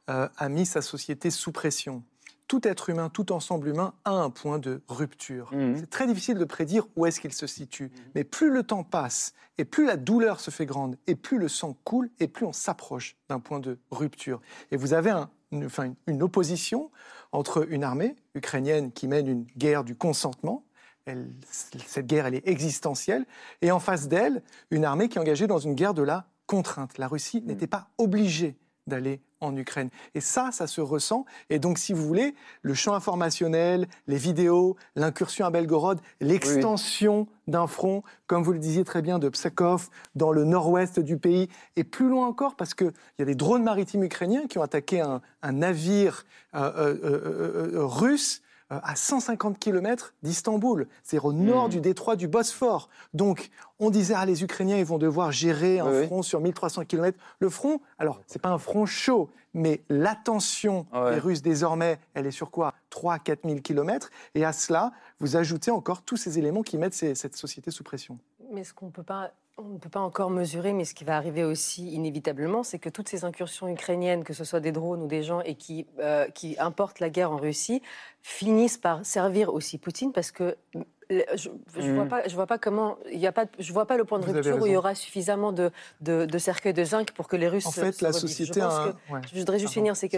euh, 0.10 0.28
a 0.38 0.50
mis 0.50 0.66
sa 0.66 0.82
société 0.82 1.30
sous 1.32 1.52
pression. 1.52 2.04
Tout 2.48 2.68
être 2.68 2.90
humain, 2.92 3.10
tout 3.10 3.32
ensemble 3.32 3.68
humain 3.70 3.94
a 4.06 4.12
un 4.12 4.30
point 4.30 4.60
de 4.60 4.82
rupture. 4.88 5.52
Mhm. 5.52 5.78
C'est 5.80 5.90
très 5.90 6.06
difficile 6.06 6.38
de 6.38 6.46
prédire 6.46 6.86
où 6.96 7.06
est-ce 7.08 7.20
qu'il 7.20 7.34
se 7.34 7.48
situe. 7.48 7.92
Mais 8.14 8.24
plus 8.24 8.52
le 8.52 8.62
temps 8.62 8.84
passe, 8.84 9.34
et 9.58 9.66
plus 9.66 9.86
la 9.86 9.98
douleur 9.98 10.40
se 10.40 10.52
fait 10.52 10.68
grande, 10.68 10.96
et 11.08 11.16
plus 11.16 11.40
le 11.40 11.48
sang 11.48 11.76
coule, 11.84 12.10
et 12.20 12.28
plus 12.28 12.46
on 12.46 12.54
s'approche 12.54 13.16
d'un 13.30 13.40
point 13.40 13.60
de 13.60 13.80
rupture. 13.90 14.42
Et 14.72 14.78
vous 14.78 14.94
avez 14.94 15.10
un- 15.10 15.30
une, 15.52 15.66
enfin, 15.66 15.86
une- 15.86 15.96
une 16.08 16.22
opposition 16.22 16.92
entre 17.32 17.66
une 17.72 17.84
armée 17.84 18.16
ukrainienne 18.36 18.92
qui 18.92 19.08
mène 19.08 19.28
une 19.28 19.46
guerre 19.58 19.84
du 19.84 19.96
consentement, 19.96 20.64
elle- 21.06 21.32
cette 21.52 22.08
guerre 22.08 22.26
elle 22.26 22.36
est 22.36 22.48
existentielle, 22.48 23.26
et 23.62 23.72
en 23.72 23.80
face 23.80 24.08
d'elle, 24.08 24.42
une 24.72 24.86
armée 24.86 25.10
qui 25.10 25.18
est 25.18 25.22
engagée 25.22 25.48
dans 25.48 25.60
une 25.60 25.76
guerre 25.76 25.94
de 25.94 26.04
la 26.04 26.26
contrainte. 26.48 26.98
La 26.98 27.08
Russie 27.08 27.42
n'était 27.46 27.68
pas 27.68 27.88
obligée 27.98 28.56
d'aller 28.88 29.20
en 29.42 29.56
Ukraine. 29.58 29.90
Et 30.14 30.22
ça, 30.22 30.52
ça 30.52 30.68
se 30.68 30.80
ressent. 30.80 31.26
Et 31.50 31.58
donc, 31.58 31.80
si 31.80 31.92
vous 31.92 32.06
voulez, 32.06 32.36
le 32.62 32.76
champ 32.76 32.94
informationnel, 32.94 33.88
les 34.06 34.18
vidéos, 34.18 34.76
l'incursion 34.96 35.46
à 35.46 35.50
Belgorod, 35.50 36.00
l'extension 36.22 37.28
d'un 37.48 37.66
front, 37.68 38.04
comme 38.28 38.44
vous 38.44 38.54
le 38.54 38.60
disiez 38.60 38.84
très 38.84 39.02
bien, 39.02 39.18
de 39.18 39.28
Pskov 39.30 39.90
dans 40.14 40.32
le 40.32 40.44
nord-ouest 40.44 41.00
du 41.00 41.18
pays, 41.18 41.50
et 41.76 41.84
plus 41.84 42.08
loin 42.10 42.28
encore, 42.28 42.56
parce 42.56 42.76
qu'il 42.76 42.94
y 43.20 43.22
a 43.24 43.26
des 43.26 43.36
drones 43.36 43.64
maritimes 43.64 44.04
ukrainiens 44.04 44.46
qui 44.48 44.60
ont 44.60 44.64
attaqué 44.64 45.02
un, 45.02 45.22
un 45.42 45.52
navire 45.52 46.24
euh, 46.54 46.72
euh, 46.78 47.72
euh, 47.74 47.86
russe 47.86 48.42
à 48.70 48.96
150 48.96 49.60
km 49.60 50.14
d'Istanbul, 50.24 50.88
c'est-à-dire 51.04 51.26
au 51.26 51.34
nord 51.34 51.66
Mhm. 51.66 51.70
du 51.72 51.82
détroit 51.82 52.16
du 52.16 52.28
Bosphore. 52.28 52.90
Donc, 53.14 53.50
on 53.80 53.90
disait, 53.90 54.16
ah, 54.18 54.26
les 54.26 54.44
Ukrainiens, 54.44 54.78
ils 54.78 54.86
vont 54.86 54.98
devoir 54.98 55.32
gérer 55.32 55.80
un 55.80 55.86
Oui, 55.92 55.98
oui. 56.00 56.06
front 56.08 56.22
sur 56.24 56.40
1300 56.42 56.84
km. 56.86 57.18
Le 57.40 57.50
front, 57.50 57.80
alors, 58.00 58.22
c'est 58.28 58.42
pas 58.42 58.50
un 58.50 58.58
front 58.58 58.86
chaud, 58.86 59.30
mais 59.54 59.84
l'attention 59.90 60.88
Ah 60.92 61.04
ouais. 61.06 61.14
des 61.16 61.20
Russes, 61.20 61.42
désormais, 61.42 62.00
elle 62.14 62.26
est 62.26 62.32
sur 62.32 62.50
quoi? 62.52 62.74
3 62.90 63.14
à 63.16 63.20
4 63.20 63.42
000 63.48 63.60
km. 63.62 64.10
Et 64.34 64.44
à 64.46 64.54
cela, 64.54 64.92
vous 65.20 65.36
ajoutez 65.36 65.72
encore 65.72 66.02
tous 66.02 66.18
ces 66.18 66.40
éléments 66.40 66.64
qui 66.64 66.78
mettent 66.78 66.94
ces- 66.94 67.16
cette 67.16 67.36
société 67.36 67.70
sous 67.72 67.84
pression. 67.84 68.18
Mais 68.52 68.64
ce 68.64 68.74
qu'on 68.74 68.90
peut 68.90 69.04
pas, 69.04 69.32
on 69.58 69.64
ne 69.70 69.78
peut 69.78 69.90
pas 69.90 70.02
encore 70.02 70.30
mesurer, 70.30 70.74
mais 70.74 70.84
ce 70.84 70.94
qui 70.94 71.06
va 71.06 71.16
arriver 71.16 71.44
aussi 71.44 71.90
inévitablement, 71.92 72.64
c'est 72.64 72.78
que 72.80 72.90
toutes 72.90 73.08
ces 73.08 73.24
incursions 73.24 73.68
ukrainiennes, 73.70 74.24
que 74.26 74.34
ce 74.34 74.44
soit 74.44 74.60
des 74.60 74.72
drones 74.74 75.02
ou 75.04 75.08
des 75.08 75.24
gens, 75.24 75.40
et 75.42 75.56
qui, 75.56 75.88
euh, 76.00 76.28
qui 76.30 76.58
importent 76.60 77.00
la 77.00 77.10
guerre 77.10 77.32
en 77.32 77.38
Russie, 77.38 77.82
finissent 78.22 78.78
par 78.78 79.06
servir 79.06 79.54
aussi 79.54 79.78
Poutine, 79.78 80.12
parce 80.12 80.32
que 80.32 80.58
euh, 80.76 81.22
je, 81.36 81.50
je 81.78 81.92
vois 81.94 82.06
pas, 82.06 82.28
je 82.28 82.36
vois 82.36 82.48
pas 82.48 82.58
comment, 82.58 82.98
il 83.12 83.20
y 83.20 83.28
a 83.28 83.32
pas, 83.32 83.46
je 83.58 83.72
vois 83.72 83.86
pas 83.88 83.96
le 83.96 84.04
point 84.04 84.20
de 84.20 84.26
Vous 84.26 84.34
rupture 84.34 84.62
où 84.62 84.66
il 84.66 84.74
y 84.74 84.78
aura 84.78 84.94
suffisamment 84.94 85.54
de, 85.54 85.72
de, 86.02 86.26
de 86.26 86.38
cercueils 86.38 86.74
de 86.74 86.84
zinc 86.84 87.12
pour 87.12 87.28
que 87.30 87.38
les 87.38 87.48
Russes. 87.48 87.66
En 87.66 87.72
fait, 87.72 87.94
se 87.94 88.04
la 88.04 88.12
société 88.12 88.54
Je 88.54 88.60
pense 88.60 88.74
a 88.74 88.84
un- 88.84 88.92
que- 88.92 89.14
ouais. 89.14 89.22
je 89.32 89.40
voudrais 89.40 89.60
juste 89.60 89.74
Pardon, 89.74 89.82
finir, 89.86 89.96
c'est 89.96 90.10
que 90.10 90.18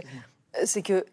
c'est 0.64 0.82
que, 0.82 1.06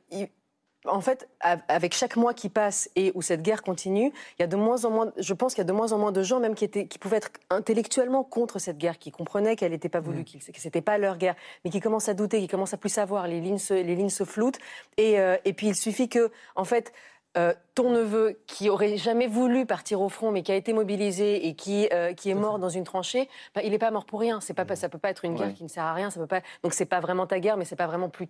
en 0.86 1.00
fait, 1.00 1.28
av- 1.40 1.62
avec 1.68 1.94
chaque 1.94 2.16
mois 2.16 2.34
qui 2.34 2.48
passe 2.48 2.90
et 2.96 3.10
où 3.14 3.22
cette 3.22 3.42
guerre 3.42 3.62
continue, 3.62 4.12
il 4.38 4.42
y 4.42 4.44
a 4.44 4.46
de 4.46 4.56
moins 4.56 4.84
en 4.84 4.90
moins, 4.90 5.12
je 5.16 5.32
pense 5.34 5.54
qu'il 5.54 5.62
y 5.62 5.66
a 5.66 5.68
de 5.68 5.72
moins 5.72 5.92
en 5.92 5.98
moins 5.98 6.12
de 6.12 6.22
gens, 6.22 6.40
même 6.40 6.54
qui, 6.54 6.64
étaient, 6.64 6.86
qui 6.86 6.98
pouvaient 6.98 7.16
être 7.18 7.30
intellectuellement 7.50 8.24
contre 8.24 8.58
cette 8.58 8.78
guerre, 8.78 8.98
qui 8.98 9.10
comprenaient 9.10 9.56
qu'elle 9.56 9.72
n'était 9.72 9.88
pas 9.88 10.00
voulue, 10.00 10.20
Mm. 10.20 10.24
qu'il- 10.24 10.40
que 10.52 10.60
c'était 10.60 10.82
pas 10.82 10.98
leur 10.98 11.16
guerre, 11.16 11.36
mais 11.64 11.70
qui 11.70 11.80
commencent 11.80 12.08
à 12.08 12.14
douter, 12.14 12.40
qui 12.40 12.48
commencent 12.48 12.74
à 12.74 12.78
plus 12.78 12.90
savoir, 12.90 13.26
les 13.28 13.40
lignes 13.40 13.58
se, 13.58 13.74
les 13.74 13.94
lignes 13.94 14.10
se 14.10 14.24
floutent. 14.24 14.58
Et, 14.96 15.18
euh, 15.20 15.36
et 15.44 15.52
puis 15.54 15.68
il 15.68 15.74
suffit 15.74 16.08
que, 16.08 16.30
en 16.54 16.64
fait, 16.64 16.92
euh, 17.36 17.52
ton 17.74 17.90
neveu, 17.90 18.38
qui 18.46 18.68
aurait 18.70 18.96
jamais 18.96 19.26
voulu 19.26 19.66
partir 19.66 20.00
au 20.00 20.08
front, 20.08 20.30
mais 20.30 20.42
qui 20.42 20.52
a 20.52 20.54
été 20.54 20.72
mobilisé 20.72 21.48
et 21.48 21.54
qui, 21.56 21.88
euh, 21.92 22.12
qui 22.12 22.30
est 22.30 22.34
mort 22.34 22.60
dans 22.60 22.68
une 22.68 22.84
tranchée, 22.84 23.28
bah, 23.56 23.62
il 23.64 23.70
n'est 23.72 23.78
pas 23.78 23.90
mort 23.90 24.04
pour 24.04 24.20
rien. 24.20 24.40
C'est 24.40 24.54
pas, 24.54 24.76
ça 24.76 24.88
peut 24.88 24.98
pas 24.98 25.10
être 25.10 25.24
une 25.24 25.34
guerre 25.34 25.48
Ouais. 25.48 25.52
qui 25.54 25.64
ne 25.64 25.68
sert 25.68 25.82
à 25.82 25.94
rien. 25.94 26.10
Ça 26.10 26.20
peut 26.20 26.28
pas. 26.28 26.42
Donc 26.62 26.74
c'est 26.74 26.84
pas 26.86 27.00
vraiment 27.00 27.26
ta 27.26 27.40
guerre, 27.40 27.56
mais 27.56 27.64
c'est 27.64 27.74
pas 27.74 27.88
vraiment 27.88 28.08
plus 28.08 28.28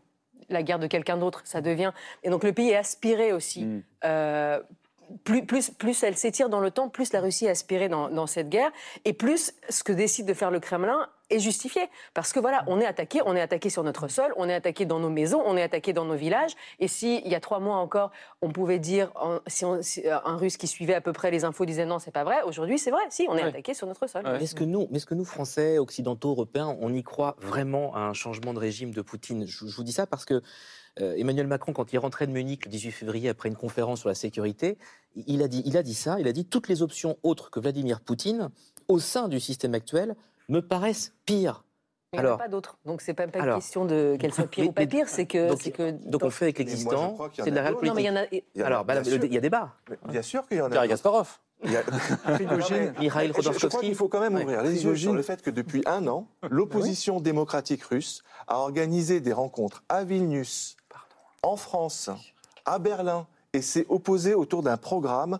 la 0.48 0.62
guerre 0.62 0.78
de 0.78 0.86
quelqu'un 0.86 1.16
d'autre. 1.16 1.42
Ça 1.44 1.60
devient. 1.60 1.92
Et 2.22 2.30
donc 2.30 2.44
le 2.44 2.52
pays 2.52 2.70
est 2.70 2.76
aspiré 2.76 3.32
aussi. 3.32 3.64
Mm. 3.64 3.82
Euh, 4.04 4.60
plus, 5.24 5.46
plus, 5.46 5.70
plus 5.70 6.02
elle 6.02 6.16
s'étire 6.16 6.48
dans 6.48 6.60
le 6.60 6.70
temps, 6.70 6.88
plus 6.88 7.12
la 7.12 7.20
Russie 7.20 7.46
est 7.46 7.50
aspirée 7.50 7.88
dans, 7.88 8.08
dans 8.10 8.26
cette 8.26 8.48
guerre, 8.48 8.70
et 9.04 9.12
plus 9.12 9.52
ce 9.68 9.84
que 9.84 9.92
décide 9.92 10.26
de 10.26 10.34
faire 10.34 10.50
le 10.50 10.60
Kremlin 10.60 11.08
est 11.30 11.38
justifié. 11.38 11.82
Parce 12.12 12.32
que 12.32 12.40
voilà, 12.40 12.64
on 12.66 12.80
est 12.80 12.86
attaqué, 12.86 13.20
on 13.24 13.34
est 13.34 13.40
attaqué 13.40 13.70
sur 13.70 13.82
notre 13.82 14.08
sol, 14.08 14.32
on 14.36 14.48
est 14.48 14.54
attaqué 14.54 14.84
dans 14.84 14.98
nos 14.98 15.08
maisons, 15.08 15.42
on 15.46 15.56
est 15.56 15.62
attaqué 15.62 15.92
dans 15.92 16.04
nos 16.04 16.16
villages. 16.16 16.52
Et 16.80 16.88
si, 16.88 17.22
il 17.24 17.30
y 17.30 17.34
a 17.34 17.40
trois 17.40 17.60
mois 17.60 17.76
encore, 17.76 18.10
on 18.42 18.50
pouvait 18.50 18.78
dire, 18.78 19.10
en- 19.14 19.38
si, 19.46 19.64
on- 19.64 19.82
si, 19.82 20.06
euh, 20.06 20.18
un 20.24 20.36
Russe 20.36 20.56
qui 20.58 20.66
suivait 20.66 20.94
à 20.94 21.00
peu 21.00 21.12
près 21.14 21.30
les 21.30 21.44
infos 21.44 21.64
disait 21.64 21.86
non, 21.86 21.98
c'est 21.98 22.10
pas 22.10 22.24
vrai, 22.24 22.42
aujourd'hui 22.42 22.78
c'est 22.78 22.90
vrai, 22.90 23.02
si, 23.08 23.26
on 23.28 23.36
est 23.36 23.42
attaqué 23.48 23.72
sur 23.72 23.86
notre 23.86 24.06
sol. 24.06 24.22
Mais 24.24 24.44
est-ce 24.44 24.54
que 24.54 24.64
nous, 24.64 24.86
mais 24.90 24.98
est-ce 24.98 25.06
que 25.06 25.14
nous 25.14 25.24
Français, 25.24 25.78
occidentaux, 25.78 26.30
européens, 26.32 26.76
on 26.80 26.92
y 26.92 27.02
croit 27.02 27.36
vraiment 27.40 27.94
à 27.94 28.00
un 28.00 28.12
changement 28.12 28.52
de 28.52 28.58
régime 28.58 28.90
de 28.92 29.00
Poutine? 29.00 29.46
Je, 29.46 29.66
je 29.66 29.74
vous 29.76 29.82
dis 29.84 29.92
ça 29.92 30.06
parce 30.06 30.26
que 30.26 30.42
euh, 31.00 31.14
Emmanuel 31.16 31.46
Macron, 31.46 31.72
quand 31.72 31.92
il 31.92 31.98
rentrait 31.98 32.26
de 32.26 32.32
Munich 32.32 32.64
le 32.64 32.70
18 32.70 32.90
février 32.92 33.28
après 33.28 33.48
une 33.48 33.56
conférence 33.56 34.00
sur 34.00 34.08
la 34.08 34.14
sécurité, 34.14 34.78
il 35.26 35.42
a 35.42 35.48
dit, 35.48 35.62
il 35.66 35.76
a 35.76 35.82
dit 35.82 35.94
ça. 35.94 36.18
Il 36.20 36.28
a 36.28 36.32
dit 36.32 36.44
toutes 36.44 36.68
les 36.68 36.82
options 36.82 37.16
autres 37.22 37.50
que 37.50 37.60
Vladimir 37.60 38.00
Poutine 38.00 38.50
au 38.88 38.98
sein 38.98 39.28
du 39.28 39.40
système 39.40 39.74
actuel 39.74 40.14
me 40.48 40.60
paraissent 40.60 41.12
pires. 41.26 41.64
Mais 42.12 42.20
il 42.20 42.22
n'y 42.26 42.28
en 42.30 42.34
a 42.34 42.38
pas 42.38 42.48
d'autres. 42.48 42.78
Donc 42.84 43.00
c'est 43.00 43.14
pas, 43.14 43.26
pas 43.26 43.40
Alors- 43.40 43.56
une 43.56 43.60
question 43.60 43.84
de 43.86 44.16
qu'elle 44.20 44.32
soit 44.32 44.46
pire 44.46 44.62
Mais- 44.64 44.70
ou 44.70 44.72
pas 44.72 44.86
pire, 44.86 45.08
c'est 45.08 45.26
que. 45.26 45.48
donc- 45.48 45.60
c'est 45.62 45.72
que 45.72 45.90
Donc 46.08 46.22
on 46.22 46.30
fait 46.30 46.44
avec 46.44 46.58
l'existant. 46.58 47.16
C'est 47.34 47.50
de 47.50 47.54
la 47.56 47.62
réelle 47.62 47.74
d'autres. 47.74 47.86
Non, 47.86 47.94
mais 47.94 48.02
il 48.02 48.06
y 48.06 48.10
en 48.10 48.16
a. 48.16 48.24
Il 48.30 48.42
y 48.54 48.62
a- 48.62 48.66
Alors, 48.66 48.84
bah, 48.84 48.94
bien 49.00 49.02
le- 49.02 49.18
sûr. 49.18 49.24
il 49.24 49.34
y 49.34 49.36
a 49.36 49.40
débat. 49.40 49.72
Bien 50.08 50.22
sûr 50.22 50.46
qu'il 50.46 50.58
y 50.58 50.60
en 50.60 50.70
a. 50.70 50.86
Kasparov. 50.86 51.38
Il 51.64 51.72
y 51.72 51.76
a- 51.76 51.82
Mikhail 52.38 52.92
Je- 52.98 53.02
Je, 53.02 53.08
crois 53.08 53.32
Khodorkovsky. 53.32 53.78
qu'il 53.86 53.94
faut 53.94 54.08
quand 54.08 54.20
même 54.20 54.34
Ouais. 54.34 54.42
ouvrir 54.42 54.62
les 54.62 54.84
yeux 54.84 54.96
sur 54.96 55.12
le 55.14 55.22
fait 55.22 55.40
que 55.42 55.50
depuis 55.50 55.82
un 55.86 56.06
an, 56.06 56.28
l'opposition 56.50 57.20
démocratique 57.20 57.82
russe 57.84 58.22
a 58.46 58.58
organisé 58.58 59.20
des 59.20 59.32
rencontres 59.32 59.82
à 59.88 60.04
Vilnius, 60.04 60.76
en 61.44 61.56
France, 61.56 62.10
à 62.64 62.78
Berlin, 62.78 63.26
et 63.52 63.62
s'est 63.62 63.86
opposée 63.88 64.34
autour 64.34 64.62
d'un 64.62 64.76
programme 64.76 65.38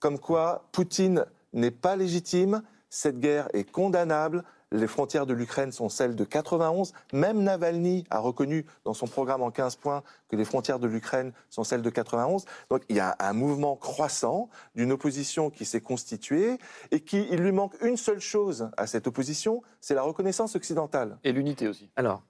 comme 0.00 0.18
quoi 0.18 0.64
Poutine 0.72 1.26
n'est 1.52 1.70
pas 1.70 1.94
légitime, 1.94 2.62
cette 2.90 3.20
guerre 3.20 3.48
est 3.52 3.70
condamnable, 3.70 4.42
les 4.72 4.86
frontières 4.86 5.26
de 5.26 5.34
l'Ukraine 5.34 5.70
sont 5.70 5.88
celles 5.88 6.16
de 6.16 6.24
91. 6.24 6.92
Même 7.12 7.42
Navalny 7.42 8.04
a 8.10 8.18
reconnu 8.18 8.66
dans 8.84 8.94
son 8.94 9.06
programme 9.06 9.42
en 9.42 9.50
15 9.50 9.76
points 9.76 10.02
que 10.28 10.34
les 10.34 10.44
frontières 10.44 10.78
de 10.78 10.88
l'Ukraine 10.88 11.32
sont 11.50 11.62
celles 11.62 11.82
de 11.82 11.90
91. 11.90 12.46
Donc 12.70 12.82
il 12.88 12.96
y 12.96 13.00
a 13.00 13.14
un 13.20 13.32
mouvement 13.34 13.76
croissant 13.76 14.48
d'une 14.74 14.90
opposition 14.90 15.50
qui 15.50 15.64
s'est 15.66 15.82
constituée 15.82 16.58
et 16.90 17.00
qui, 17.00 17.28
il 17.30 17.40
lui 17.40 17.52
manque 17.52 17.74
une 17.82 17.98
seule 17.98 18.20
chose 18.20 18.70
à 18.76 18.86
cette 18.86 19.06
opposition, 19.06 19.62
c'est 19.80 19.94
la 19.94 20.02
reconnaissance 20.02 20.56
occidentale. 20.56 21.18
Et 21.22 21.32
l'unité 21.32 21.68
aussi. 21.68 21.90
Alors, 21.96 22.22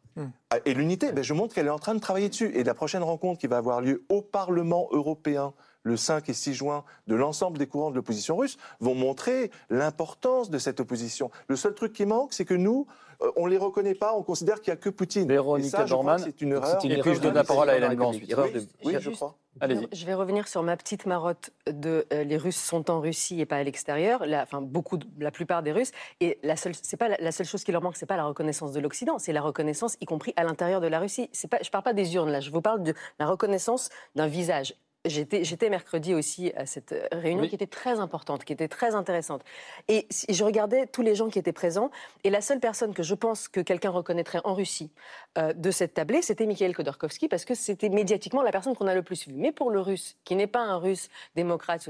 Ah, 0.50 0.58
Et 0.64 0.74
l'unité, 0.74 1.12
ben, 1.12 1.24
je 1.24 1.32
montre 1.32 1.54
qu'elle 1.54 1.66
est 1.66 1.70
en 1.70 1.78
train 1.78 1.94
de 1.94 2.00
travailler 2.00 2.28
dessus. 2.28 2.50
Et 2.54 2.64
la 2.64 2.74
prochaine 2.74 3.02
rencontre 3.02 3.40
qui 3.40 3.46
va 3.46 3.56
avoir 3.56 3.80
lieu 3.80 4.04
au 4.08 4.22
Parlement 4.22 4.88
européen 4.92 5.54
le 5.82 5.96
5 5.96 6.28
et 6.28 6.32
6 6.34 6.54
juin 6.54 6.84
de 7.06 7.14
l'ensemble 7.14 7.58
des 7.58 7.66
courants 7.66 7.90
de 7.90 7.96
l'opposition 7.96 8.36
russe 8.36 8.56
vont 8.80 8.94
montrer 8.94 9.50
l'importance 9.70 10.50
de 10.50 10.58
cette 10.58 10.80
opposition. 10.80 11.30
Le 11.48 11.56
seul 11.56 11.74
truc 11.74 11.92
qui 11.92 12.06
manque, 12.06 12.32
c'est 12.32 12.44
que 12.44 12.54
nous, 12.54 12.86
euh, 13.22 13.30
on 13.36 13.46
les 13.46 13.58
reconnaît 13.58 13.94
pas, 13.94 14.14
on 14.14 14.22
considère 14.22 14.60
qu'il 14.60 14.68
y 14.70 14.72
a 14.72 14.76
que 14.76 14.90
Poutine. 14.90 15.26
Véronica 15.26 15.66
et 15.66 15.70
ça, 15.70 15.86
je 15.86 15.92
crois 15.94 15.96
Dorman, 16.04 16.16
que 16.18 16.24
c'est 16.24 16.40
une 16.40 16.52
erreur. 16.52 16.84
une 16.84 16.92
Et 16.92 17.00
puis 17.00 17.14
je 17.14 17.20
donne 17.20 17.34
la 17.34 17.44
parole 17.44 17.68
à 17.70 17.76
Hélène 17.76 17.90
la 17.90 17.96
Blanc 17.96 18.08
ensuite. 18.10 18.30
Erreur 18.30 18.50
de- 18.52 18.62
Oui, 18.84 18.96
Je 19.00 19.10
crois. 19.10 19.36
Allez-y. 19.60 19.86
Je 19.92 20.06
vais 20.06 20.14
revenir 20.14 20.48
sur 20.48 20.62
ma 20.62 20.78
petite 20.78 21.04
marotte 21.04 21.50
de 21.66 22.06
euh, 22.12 22.24
les 22.24 22.38
Russes 22.38 22.56
sont 22.56 22.90
en 22.90 23.00
Russie 23.00 23.38
et 23.40 23.44
pas 23.44 23.56
à 23.56 23.62
l'extérieur. 23.62 24.24
La, 24.24 24.42
enfin, 24.44 24.62
beaucoup, 24.62 24.96
de- 24.96 25.06
la 25.18 25.30
plupart 25.30 25.62
des 25.62 25.72
Russes. 25.72 25.90
Et 26.20 26.38
la 26.42 26.56
seule, 26.56 26.72
c'est 26.80 26.96
pas 26.96 27.08
la, 27.08 27.16
la 27.20 27.32
seule 27.32 27.46
chose 27.46 27.62
qui 27.62 27.70
leur 27.70 27.82
manque, 27.82 27.96
c'est 27.96 28.06
pas 28.06 28.16
la 28.16 28.24
reconnaissance 28.24 28.72
de 28.72 28.80
l'Occident, 28.80 29.18
c'est 29.18 29.32
la 29.32 29.42
reconnaissance, 29.42 29.96
y 30.00 30.06
compris 30.06 30.32
à 30.36 30.44
l'intérieur 30.44 30.80
de 30.80 30.86
la 30.86 31.00
Russie. 31.00 31.28
C'est 31.32 31.48
pas, 31.48 31.58
je 31.62 31.70
parle 31.70 31.84
pas 31.84 31.92
des 31.92 32.14
urnes 32.14 32.30
là, 32.30 32.40
je 32.40 32.50
vous 32.50 32.62
parle 32.62 32.82
de 32.82 32.94
la 33.18 33.26
reconnaissance 33.26 33.90
d'un 34.14 34.26
visage. 34.26 34.74
J'étais, 35.04 35.68
mercredi 35.68 36.14
aussi 36.14 36.52
à 36.56 36.64
cette 36.64 36.92
euh, 36.92 37.02
réunion 37.10 37.42
Oui. 37.42 37.48
qui 37.48 37.56
était 37.56 37.66
très 37.66 37.98
importante, 37.98 38.44
qui 38.44 38.52
était 38.52 38.68
très 38.68 38.94
intéressante. 38.94 39.42
Et 39.88 40.06
je 40.28 40.44
regardais 40.44 40.86
tous 40.86 41.02
les 41.02 41.16
gens 41.16 41.28
qui 41.28 41.40
étaient 41.40 41.52
présents, 41.52 41.90
et 42.22 42.30
la 42.30 42.40
seule 42.40 42.60
personne 42.60 42.94
que 42.94 43.02
je 43.02 43.14
pense 43.16 43.48
que 43.48 43.60
quelqu'un 43.60 43.90
reconnaîtrait 43.90 44.38
en 44.44 44.54
Russie 44.54 44.92
euh, 45.38 45.52
de 45.54 45.72
cette 45.72 45.94
tablée, 45.94 46.22
c'était 46.22 46.46
Mikhail 46.46 46.72
Khodorkovsky, 46.72 47.26
parce 47.26 47.44
que 47.44 47.56
c'était 47.56 47.88
médiatiquement 47.88 48.42
la 48.42 48.52
personne 48.52 48.76
qu'on 48.76 48.86
a 48.86 48.94
le 48.94 49.02
plus 49.02 49.26
vue. 49.26 49.34
Mais 49.34 49.50
pour 49.50 49.72
le 49.72 49.80
russe, 49.80 50.16
qui 50.24 50.36
n'est 50.36 50.46
pas 50.46 50.60
un 50.60 50.76
russe 50.76 51.08
démocrate, 51.34 51.80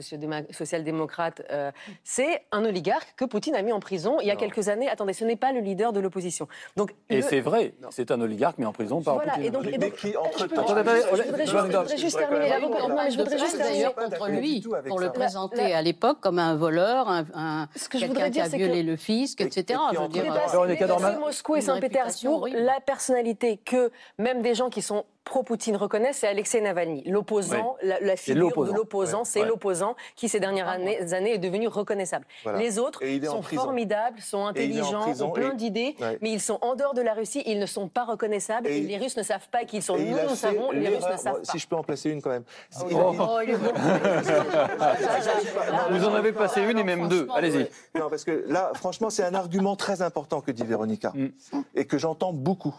social-démocrate, 0.50 1.42
euh, 1.50 1.70
c'est 2.04 2.46
un 2.50 2.64
oligarque 2.64 3.12
que 3.18 3.26
Poutine 3.26 3.54
a 3.56 3.60
mis 3.60 3.72
en 3.72 3.80
prison 3.80 4.20
il 4.22 4.26
y 4.26 4.30
a 4.30 4.34
Non. 4.34 4.40
quelques 4.40 4.68
années. 4.68 4.88
Attendez, 4.88 5.12
ce 5.12 5.26
n'est 5.26 5.36
pas 5.36 5.52
le 5.52 5.60
leader 5.60 5.92
de 5.92 6.00
l'opposition. 6.00 6.48
Donc, 6.76 6.94
Et 7.10 7.16
le- 7.16 7.22
c'est 7.22 7.40
vrai, 7.40 7.74
c'est 7.90 8.10
un 8.10 8.22
oligarque 8.22 8.56
mis 8.56 8.64
en 8.64 8.72
prison 8.72 9.02
par 9.02 9.16
Voilà, 9.16 9.32
Poutine. 9.32 9.46
et 9.46 9.50
donc, 9.50 9.66
et 9.66 9.72
Mais 9.72 9.78
donc, 9.90 9.96
qui, 9.96 10.12
je 10.12 10.12
je 10.12 10.44
voudrais 10.46 10.94
juste- 10.94 11.08
je- 11.12 11.46
je 11.46 11.56
voudrais 11.58 11.96
juste 11.98 12.18
je 12.18 12.24
voudrais 12.26 12.48
terminer. 12.48 13.01
Mais 13.04 13.10
je 13.10 13.18
voudrais 13.18 13.38
juste 13.38 13.58
d'ailleurs 13.58 13.94
contre 13.94 14.28
lui, 14.28 14.64
pour 14.88 14.98
le 15.00 15.10
présenter 15.10 15.56
La- 15.56 15.68
la- 15.68 15.78
à 15.78 15.82
l'époque 15.82 16.18
comme 16.20 16.38
un 16.38 16.54
voleur, 16.56 17.08
un, 17.08 17.24
un- 17.34 17.68
Ce 17.76 17.88
que 17.88 17.98
je 17.98 18.06
quelqu'un 18.06 18.30
qui 18.30 18.40
a 18.40 18.48
violé 18.48 18.82
que 18.82 18.86
le 18.86 18.96
fisc, 18.96 19.40
Et- 19.40 19.44
et 19.44 19.46
etc. 19.46 19.78
euh. 19.90 21.18
Moscou 21.18 21.56
et 21.56 21.60
Saint-Pétersbourg, 21.60 22.48
la 22.52 22.80
personnalité 22.80 23.58
que 23.64 23.90
même 24.18 24.42
des 24.42 24.54
gens 24.54 24.70
qui 24.70 24.82
sont 24.82 25.04
pro-Poutine 25.24 25.76
reconnaissent, 25.76 26.18
c'est 26.18 26.28
Alexei 26.28 26.60
Navalny. 26.60 27.02
L'opposant, 27.08 27.76
la, 27.82 28.00
la 28.00 28.16
figure 28.16 28.50
de 28.66 28.72
l'opposant. 28.72 29.18
Ouais, 29.18 29.24
c'est 29.24 29.40
ouais. 29.40 29.46
l'opposant 29.46 29.94
qui, 30.16 30.28
ces 30.28 30.40
dernières 30.40 30.68
années, 30.68 31.12
années, 31.14 31.34
est 31.34 31.38
devenu 31.38 31.68
reconnaissable. 31.68 32.26
Voilà. 32.42 32.58
Les 32.58 32.78
autres 32.78 33.00
sont 33.26 33.42
formidables, 33.42 34.20
sont 34.20 34.44
intelligents, 34.46 35.02
prison, 35.02 35.28
ont 35.28 35.32
plein 35.32 35.52
et- 35.52 35.56
d'idées, 35.56 35.96
Ouais. 36.00 36.18
mais 36.20 36.30
ils 36.30 36.40
sont 36.40 36.58
en 36.62 36.74
dehors 36.74 36.94
de 36.94 37.02
la 37.02 37.14
Russie, 37.14 37.42
ils 37.46 37.58
ne 37.58 37.66
sont 37.66 37.88
pas 37.88 38.04
reconnaissables, 38.04 38.66
Et 38.66 38.80
les 38.80 38.98
Russes 38.98 39.16
ne 39.16 39.22
savent 39.22 39.48
pas 39.50 39.64
qui 39.64 39.76
ils 39.78 39.82
sont. 39.82 39.96
Et 39.96 40.04
Nous, 40.04 40.16
nous 40.28 40.34
savons, 40.34 40.70
les 40.72 40.88
Russes 40.88 41.04
ne 41.10 41.16
savent 41.16 41.40
pas. 41.42 41.44
Si 41.44 41.58
je 41.58 41.66
peux 41.68 41.76
en 41.76 41.84
placer 41.84 42.10
une 42.10 42.20
quand 42.20 42.30
même. 42.30 42.44
oui. 42.80 42.86
Il 42.90 42.96
a- 42.96 43.06
Oh. 43.06 43.38
il- 43.42 43.48
il 43.48 43.54
est 43.54 43.58
bon. 43.58 43.72
Vous 45.90 46.04
en 46.04 46.14
avez 46.14 46.32
passé 46.32 46.62
une 46.62 46.78
et 46.78 46.84
même 46.84 47.08
deux. 47.08 47.26
Franchement, 47.26 47.34
Allez-y. 47.36 47.68
Non, 47.98 48.08
parce 48.10 48.24
que 48.24 48.44
là, 48.48 48.72
franchement, 48.74 49.10
c'est 49.10 49.24
un 49.24 49.34
argument 49.34 49.76
très 49.76 50.02
important 50.02 50.40
que 50.40 50.50
dit 50.50 50.64
Véronica 50.64 51.12
Mm. 51.14 51.28
et 51.74 51.84
que 51.86 51.98
j'entends 51.98 52.32
beaucoup, 52.32 52.74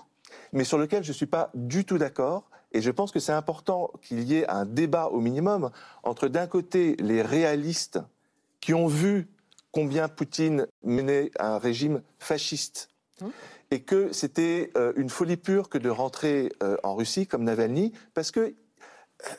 mais 0.54 0.64
sur 0.64 0.78
lequel 0.78 1.04
je 1.04 1.10
ne 1.10 1.16
suis 1.16 1.26
pas 1.26 1.52
du 1.54 1.84
tout 1.84 1.98
d'accord. 1.98 2.50
Et 2.72 2.82
je 2.82 2.90
pense 2.90 3.12
que 3.12 3.20
c'est 3.20 3.34
important 3.34 3.92
qu'il 4.02 4.24
y 4.24 4.36
ait 4.36 4.48
un 4.50 4.66
débat 4.66 5.08
au 5.08 5.20
minimum 5.20 5.70
entre 6.04 6.28
d'un 6.28 6.48
côté 6.48 6.96
les 7.00 7.22
réalistes 7.22 8.00
qui 8.62 8.74
ont 8.74 8.88
vu 8.88 9.28
combien 9.72 10.08
Poutine 10.08 10.68
menait 10.84 11.32
un 11.40 11.58
régime 11.58 12.02
fasciste 12.18 12.90
et 13.72 13.82
que 13.82 14.12
c'était 14.12 14.72
euh, 14.78 14.94
une 14.96 15.10
folie 15.10 15.38
pure 15.38 15.70
que 15.70 15.78
de 15.78 15.90
rentrer 15.90 16.52
euh, 16.62 16.78
en 16.84 16.96
Russie 16.96 17.28
comme 17.28 17.44
Navalny 17.44 17.92
parce 18.14 18.32
que 18.32 18.54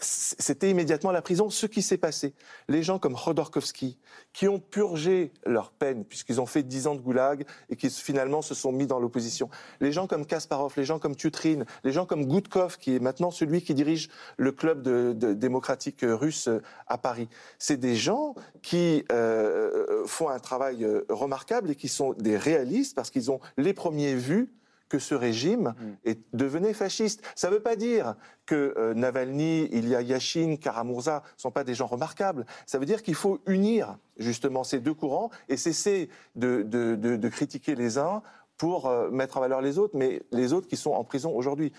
c'était 0.01 0.71
immédiatement 0.71 1.11
la 1.11 1.23
prison. 1.23 1.51
Ce 1.51 1.67
qui 1.67 1.83
s'est 1.83 1.99
passé, 1.99 2.35
les 2.69 2.83
gens 2.83 2.99
comme 2.99 3.15
Khodorkovsky, 3.15 3.99
qui 4.33 4.49
ont 4.49 4.59
purgé 4.59 5.33
leur 5.45 5.71
peine, 5.71 6.05
puisqu'ils 6.05 6.41
ont 6.41 6.47
fait 6.47 6.63
10 6.63 6.87
ans 6.87 6.95
de 6.95 7.01
goulag 7.01 7.47
et 7.69 7.77
qui 7.77 7.91
finalement 7.91 8.43
se 8.43 8.55
sont 8.55 8.73
mis 8.73 8.87
dans 8.87 8.99
l'opposition. 8.99 9.51
Les 9.81 9.93
gens 9.93 10.07
comme 10.07 10.27
Kasparov, 10.27 10.73
les 10.77 10.85
gens 10.85 10.99
comme 10.99 11.17
Tutrin, 11.17 11.65
les 11.85 11.93
gens 11.93 12.07
comme 12.07 12.27
Gudkov, 12.27 12.79
qui 12.79 12.97
est 12.97 13.01
maintenant 13.01 13.31
celui 13.31 13.63
qui 13.63 13.75
dirige 13.75 14.09
le 14.37 14.53
club 14.53 14.83
de- 14.83 15.13
démocratique 15.35 16.01
russe 16.03 16.49
euh, 16.49 16.63
à 16.87 16.99
Paris. 16.99 17.29
C'est 17.59 17.77
des 17.77 17.97
gens 17.97 18.35
qui 18.63 19.05
euh, 19.13 20.07
font 20.07 20.29
un 20.29 20.39
travail 20.39 20.85
euh, 20.85 21.05
remarquable 21.09 21.71
et 21.71 21.75
qui 21.77 21.89
sont 21.89 22.15
des 22.15 22.37
réalistes 22.37 22.95
parce 22.95 23.11
qu'ils 23.11 23.31
ont 23.31 23.41
les 23.57 23.75
premiers 23.75 24.15
vus 24.15 24.53
que 24.95 25.01
ce 25.01 25.17
régime 25.17 25.75
est, 26.05 26.21
devenait 26.33 26.73
fasciste. 26.73 27.21
Ça 27.35 27.49
ne 27.51 27.55
veut 27.55 27.61
pas 27.63 27.75
dire 27.75 28.15
que 28.47 28.75
euh, 28.79 28.95
Navalny, 28.95 29.65
Ilya 29.73 30.03
Yashin, 30.03 30.55
Karamurza 30.55 31.25
ne 31.37 31.41
sont 31.41 31.51
pas 31.51 31.65
des 31.65 31.75
gens 31.75 31.87
remarquables. 31.89 32.47
Ça 32.65 32.79
veut 32.79 32.87
dire 32.87 33.03
qu'il 33.03 33.17
faut 33.17 33.41
unir 33.47 33.99
justement 34.19 34.63
ces 34.63 34.79
deux 34.79 34.95
courants 34.95 35.31
et 35.49 35.57
cesser 35.57 36.11
de, 36.37 36.63
de- 36.63 36.95
de- 36.95 37.17
de 37.17 37.29
critiquer 37.29 37.75
les 37.75 37.99
uns 37.99 38.23
pour 38.57 38.87
euh, 38.87 39.11
mettre 39.11 39.37
en 39.37 39.41
valeur 39.41 39.61
les 39.61 39.81
autres, 39.81 39.97
mais 39.97 40.23
les 40.31 40.53
autres 40.53 40.69
qui 40.69 40.77
sont 40.77 40.93
en 40.93 41.03
prison 41.03 41.35
aujourd'hui. 41.35 41.73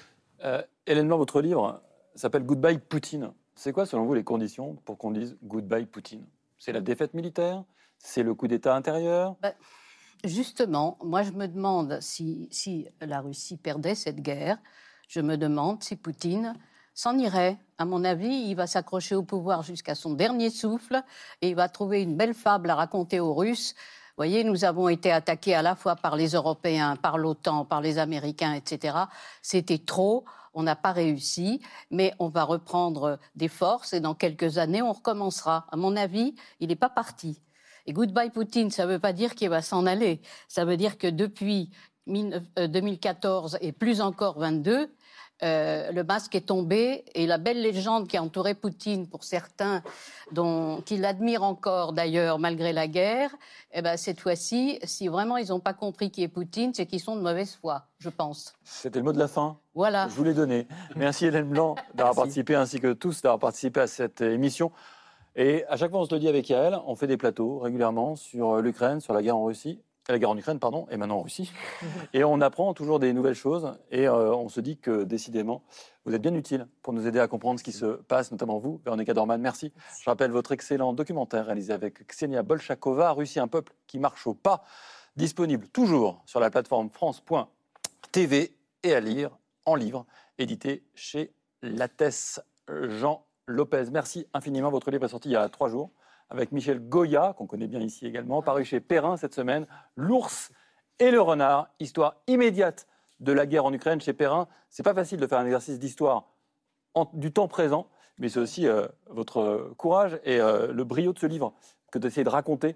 Euh, 0.44 0.62
Hélène 0.86 1.08
Blanc, 1.08 1.18
votre 1.18 1.40
livre 1.40 1.82
s'appelle 2.16 2.44
Goodbye 2.44 2.80
Poutine. 2.80 3.32
C'est 3.56 3.72
quoi, 3.72 3.86
selon 3.86 4.04
vous, 4.04 4.14
les 4.14 4.26
conditions 4.26 4.76
pour 4.84 4.98
qu'on 4.98 5.12
dise 5.12 5.38
Goodbye 5.42 5.86
Poutine? 5.86 6.26
C'est 6.60 6.74
la 6.74 6.82
défaite 6.82 7.14
militaire? 7.14 7.64
C'est 7.98 8.24
le 8.24 8.34
coup 8.34 8.50
d'État 8.50 8.76
intérieur? 8.76 9.38
Justement, 10.26 10.98
moi 11.04 11.22
je 11.22 11.32
me 11.32 11.48
demande 11.48 12.00
si, 12.02 12.48
si 12.50 12.88
la 13.00 13.22
Russie 13.22 13.58
perdait 13.58 13.94
cette 13.94 14.22
guerre, 14.22 14.58
je 15.08 15.22
me 15.22 15.38
demande 15.38 15.84
si 15.84 15.96
Poutine 15.96 16.56
s'en 16.96 17.16
irait. 17.20 17.60
À 17.78 17.86
mon 17.86 18.04
avis, 18.04 18.34
il 18.48 18.56
va 18.56 18.66
s'accrocher 18.66 19.14
au 19.14 19.22
pouvoir 19.22 19.62
jusqu'à 19.62 19.94
son 19.94 20.14
dernier 20.14 20.50
souffle 20.50 21.04
et 21.42 21.50
il 21.50 21.56
va 21.56 21.70
trouver 21.70 22.02
une 22.02 22.18
belle 22.18 22.34
fable 22.34 22.72
à 22.72 22.76
raconter 22.76 23.20
aux 23.20 23.36
Russes. 23.36 23.76
Vous 23.76 24.18
voyez, 24.18 24.44
nous 24.44 24.66
avons 24.66 24.90
été 24.90 25.12
attaqués 25.12 25.54
à 25.54 25.62
la 25.62 25.76
fois 25.76 25.96
par 25.96 26.16
les 26.16 26.30
Européens, 26.30 26.96
par 26.96 27.20
l'OTAN, 27.20 27.64
par 27.64 27.82
les 27.82 28.00
Américains, 28.00 28.54
etc. 28.54 28.98
C'était 29.44 29.78
trop, 29.78 30.26
on 30.56 30.64
n'a 30.64 30.76
pas 30.76 30.92
réussi, 30.94 31.62
mais 31.92 32.14
on 32.18 32.30
va 32.30 32.46
reprendre 32.46 33.20
des 33.36 33.50
forces 33.50 33.94
et 33.94 34.00
dans 34.00 34.16
quelques 34.16 34.58
années, 34.58 34.82
on 34.82 34.94
recommencera. 34.94 35.68
À 35.72 35.76
mon 35.76 35.96
avis, 35.96 36.34
il 36.60 36.70
n'est 36.70 36.76
pas 36.76 36.90
parti. 36.90 37.42
Et 37.86 37.94
goodbye 37.94 38.30
Poutine, 38.30 38.72
ça 38.72 38.86
ne 38.86 38.94
veut 38.94 39.00
pas 39.00 39.14
dire 39.14 39.36
qu'il 39.36 39.50
va 39.50 39.62
s'en 39.62 39.86
aller. 39.86 40.22
Ça 40.48 40.66
veut 40.66 40.78
dire 40.78 40.98
que 40.98 41.08
depuis 41.08 41.70
19- 42.08 42.42
euh, 42.60 42.68
2014 42.68 43.58
et 43.62 43.72
plus 43.72 44.02
encore 44.02 44.40
22, 44.40 44.90
euh, 45.44 45.92
le 45.92 46.04
masque 46.06 46.34
est 46.36 46.46
tombé 46.48 47.04
et 47.14 47.28
la 47.28 47.38
belle 47.38 47.62
légende 47.62 48.08
qui 48.08 48.16
a 48.16 48.24
entouré 48.24 48.56
Poutine 48.56 49.10
pour 49.10 49.26
certains, 49.26 49.84
dont 50.32 50.82
qui 50.86 50.96
l'admirent 50.96 51.44
encore 51.44 51.92
d'ailleurs 51.92 52.40
malgré 52.40 52.72
la 52.72 52.88
guerre, 52.88 53.36
eh 53.74 53.82
ben 53.82 53.98
cette 53.98 54.22
fois-ci, 54.22 54.80
si 54.84 55.10
vraiment 55.10 55.36
ils 55.36 55.50
n'ont 55.50 55.60
pas 55.60 55.74
compris 55.74 56.10
qui 56.10 56.24
est 56.24 56.30
Poutine, 56.30 56.74
c'est 56.74 56.86
qu'ils 56.86 57.02
sont 57.02 57.18
de 57.18 57.22
mauvaise 57.22 57.58
foi, 57.62 57.84
je 58.00 58.08
pense. 58.08 58.54
C'était 58.64 59.00
le 59.00 59.06
mot 59.06 59.12
de 59.12 59.20
la 59.20 59.28
fin. 59.28 59.58
Voilà. 59.74 60.08
Je 60.08 60.16
vous 60.16 60.24
l'ai 60.24 60.34
donné. 60.34 60.68
Merci 60.96 61.26
Hélène 61.26 61.50
Blanc 61.50 61.76
d'avoir 61.94 62.16
participé, 62.16 62.56
ainsi 62.56 62.80
que 62.80 62.94
tous 62.94 63.22
d'avoir 63.22 63.40
participé 63.40 63.82
à 63.82 63.88
cette 63.88 64.22
émission. 64.22 64.72
Et 65.36 65.66
à 65.66 65.76
chaque 65.76 65.92
fois, 65.92 66.00
on 66.00 66.06
se 66.06 66.14
le 66.14 66.20
dit 66.20 66.30
avec 66.30 66.48
Yael, 66.50 66.80
on 66.86 66.96
fait 66.96 67.08
des 67.08 67.18
plateaux 67.18 67.60
régulièrement 67.60 68.16
sur 68.16 68.62
l'Ukraine, 68.62 69.02
sur 69.02 69.14
la 69.14 69.22
guerre 69.22 69.36
en 69.36 69.44
Russie, 69.44 69.82
euh, 70.10 70.14
la 70.14 70.20
guerre 70.20 70.30
en 70.30 70.38
Ukraine, 70.38 70.60
pardon, 70.60 70.88
et 70.90 70.98
maintenant 70.98 71.18
en 71.18 71.22
Russie. 71.24 71.52
Et 72.14 72.24
on 72.24 72.40
apprend 72.40 72.74
toujours 72.74 73.00
des 73.00 73.12
nouvelles 73.12 73.36
choses. 73.36 73.78
Et 73.92 74.08
euh, 74.08 74.34
on 74.34 74.48
se 74.48 74.62
dit 74.62 74.78
que 74.78 75.04
décidément, 75.04 75.64
vous 76.06 76.14
êtes 76.14 76.22
bien 76.22 76.34
utile 76.36 76.68
pour 76.82 76.94
nous 76.94 77.06
aider 77.06 77.20
à 77.20 77.28
comprendre 77.28 77.60
ce 77.60 77.66
qui 77.66 77.74
se 77.74 77.86
passe, 77.86 78.32
notamment 78.32 78.60
vous, 78.60 78.80
Véronica 78.86 79.14
Dorman. 79.14 79.42
Merci. 79.42 79.74
Je 80.02 80.10
rappelle 80.10 80.32
votre 80.32 80.54
excellent 80.54 80.94
documentaire 80.94 81.46
réalisé 81.48 81.74
avec 81.74 82.08
Ksenia 82.08 82.42
Bolchakova, 82.44 83.12
Russie, 83.12 83.40
un 83.40 83.50
peuple 83.50 83.74
qui 83.88 84.00
marche 84.00 84.26
au 84.28 84.34
pas, 84.34 84.64
disponible 85.18 85.68
toujours 85.68 86.22
sur 86.26 86.40
la 86.40 86.50
plateforme 86.50 86.90
France.tv 86.90 88.56
et 88.84 88.94
à 88.94 89.00
lire 89.02 89.32
en 89.66 89.76
livre, 89.76 90.06
édité 90.38 90.84
chez 90.94 91.34
Lattès 91.62 92.40
Jean 92.70 93.26
Lopez. 93.48 93.86
Merci 93.92 94.28
infiniment. 94.34 94.72
Votre 94.72 94.92
livre 94.92 95.06
est 95.06 95.10
sorti 95.10 95.30
il 95.30 95.34
y 95.34 95.36
a 95.36 95.48
trois 95.50 95.70
jours 95.70 95.92
avec 96.30 96.52
Michel 96.52 96.80
Goya, 96.80 97.34
qu'on 97.38 97.46
connaît 97.46 97.68
bien 97.68 97.80
ici 97.80 98.06
également, 98.06 98.42
paru 98.42 98.66
chez 98.66 98.80
Perrin 98.80 99.18
cette 99.18 99.36
semaine. 99.36 99.68
L'ours 99.96 100.52
et 101.00 101.12
le 101.12 101.22
renard, 101.22 101.70
histoire 101.80 102.16
immédiate 102.28 102.88
de 103.20 103.32
la 103.32 103.46
guerre 103.46 103.66
en 103.66 103.74
Ukraine 103.74 104.02
chez 104.02 104.14
Perrin. 104.14 104.48
C'est 104.70 104.84
pas 104.84 104.94
facile 104.94 105.20
de 105.20 105.28
faire 105.28 105.40
un 105.40 105.46
exercice 105.46 105.80
d'histoire 105.80 106.26
du 107.14 107.32
temps 107.32 107.48
présent, 107.48 107.88
mais 108.18 108.30
c'est 108.30 108.40
aussi 108.40 108.68
euh, 108.68 108.88
votre 109.08 109.74
courage 109.78 110.20
et 110.24 110.40
euh, 110.40 110.72
le 110.72 110.84
brio 110.84 111.14
de 111.14 111.20
ce 111.20 111.26
livre 111.26 111.54
que 111.92 112.00
d'essayer 112.00 112.24
de 112.24 112.30
raconter 112.30 112.76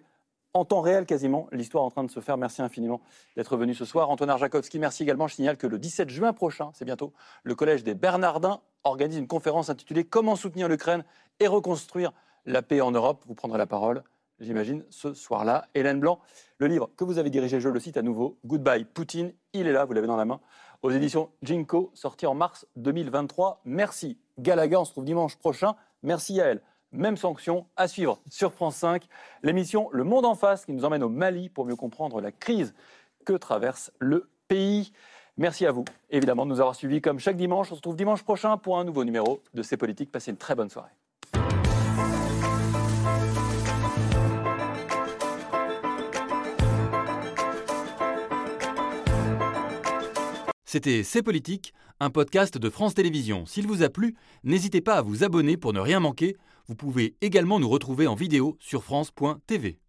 en 0.54 0.66
temps 0.66 0.82
réel 0.82 1.06
quasiment. 1.06 1.48
L'histoire 1.52 1.84
en 1.84 1.90
train 1.90 2.04
de 2.04 2.12
se 2.12 2.20
faire. 2.20 2.38
Merci 2.38 2.62
infiniment 2.62 3.02
d'être 3.36 3.58
venu 3.58 3.74
ce 3.74 3.86
soir. 3.86 4.10
Antoine 4.10 4.30
Arjakovski, 4.30 4.80
merci 4.80 5.04
également. 5.04 5.28
Je 5.28 5.36
signale 5.36 5.58
que 5.58 5.68
le 5.68 5.80
17 5.80 6.10
juin 6.10 6.34
prochain, 6.34 6.72
c'est 6.74 6.86
bientôt, 6.86 7.14
le 7.44 7.56
Collège 7.56 7.84
des 7.84 7.96
Bernardins 7.96 8.62
organise 8.84 9.18
une 9.18 9.28
conférence 9.28 9.70
intitulée 9.70 10.04
Comment 10.04 10.36
soutenir 10.36 10.68
l'Ukraine 10.68 11.04
et 11.40 11.48
reconstruire 11.48 12.14
la 12.46 12.62
paix 12.62 12.82
en 12.82 12.92
Europe. 12.92 13.24
Vous 13.28 13.36
prendrez 13.36 13.58
la 13.58 13.68
parole, 13.68 14.04
j'imagine, 14.40 14.84
ce 14.90 15.14
soir-là. 15.14 15.68
Hélène 15.76 16.00
Blanc, 16.00 16.20
le 16.58 16.68
livre 16.68 16.90
que 16.98 17.04
vous 17.04 17.18
avez 17.18 17.30
dirigé, 17.30 17.60
je 17.60 17.70
le 17.70 17.80
cite 17.80 17.98
à 17.98 18.02
nouveau, 18.02 18.38
Goodbye 18.46 18.86
Poutine, 18.86 19.34
il 19.54 19.68
est 19.68 19.72
là, 19.72 19.86
vous 19.86 19.94
l'avez 19.94 20.08
dans 20.08 20.18
la 20.18 20.26
main, 20.26 20.40
aux 20.82 20.92
éditions 20.92 21.30
Jinko, 21.44 21.92
sorti 21.94 22.26
en 22.26 22.34
mars 22.34 22.66
2023. 22.78 23.62
Merci 23.66 24.18
Galaga, 24.40 24.80
on 24.80 24.86
se 24.86 24.92
trouve 24.92 25.06
dimanche 25.06 25.36
prochain. 25.38 25.76
Merci 26.04 26.36
Yael. 26.36 26.62
Même 26.92 27.18
sanction 27.18 27.68
à 27.78 27.88
suivre 27.88 28.20
sur 28.32 28.52
France 28.52 28.78
5. 28.78 29.06
L'émission 29.44 29.90
Le 29.92 30.04
Monde 30.04 30.26
en 30.26 30.34
face 30.34 30.66
qui 30.66 30.74
nous 30.74 30.86
emmène 30.86 31.04
au 31.04 31.10
Mali 31.10 31.48
pour 31.48 31.66
mieux 31.66 31.76
comprendre 31.76 32.20
la 32.20 32.32
crise 32.32 32.74
que 33.26 33.34
traverse 33.34 33.92
le 34.00 34.28
pays. 34.48 34.92
Merci 35.38 35.68
à 35.68 35.72
vous, 35.72 35.86
évidemment, 36.10 36.48
de 36.48 36.50
nous 36.50 36.60
avoir 36.60 36.74
suivis 36.74 37.00
comme 37.00 37.20
chaque 37.20 37.38
dimanche. 37.38 37.68
On 37.68 37.76
se 37.76 37.76
retrouve 37.76 37.96
dimanche 37.96 38.24
prochain 38.24 38.58
pour 38.58 38.80
un 38.80 38.86
nouveau 38.86 39.04
numéro 39.04 39.40
de 39.54 39.62
C'est 39.62 39.78
Politique. 39.78 40.12
Passez 40.12 40.32
une 40.32 40.38
très 40.38 40.56
bonne 40.56 40.72
soirée. 40.72 40.90
C'était 50.66 51.04
C'est 51.04 51.22
Politique, 51.22 51.74
un 52.00 52.10
podcast 52.10 52.58
de 52.58 52.70
France 52.72 52.96
Télévisions. 52.96 53.46
S'il 53.46 53.68
vous 53.68 53.84
a 53.84 53.90
plu, 53.90 54.16
n'hésitez 54.44 54.82
pas 54.82 54.96
à 54.96 55.02
vous 55.04 55.24
abonner 55.24 55.56
pour 55.56 55.72
ne 55.74 55.80
rien 55.80 56.00
manquer. 56.00 56.36
Vous 56.70 56.76
pouvez 56.76 57.16
également 57.22 57.60
nous 57.60 57.68
retrouver 57.68 58.06
en 58.06 58.14
vidéo 58.14 58.56
sur 58.60 58.84
France.tv. 58.84 59.80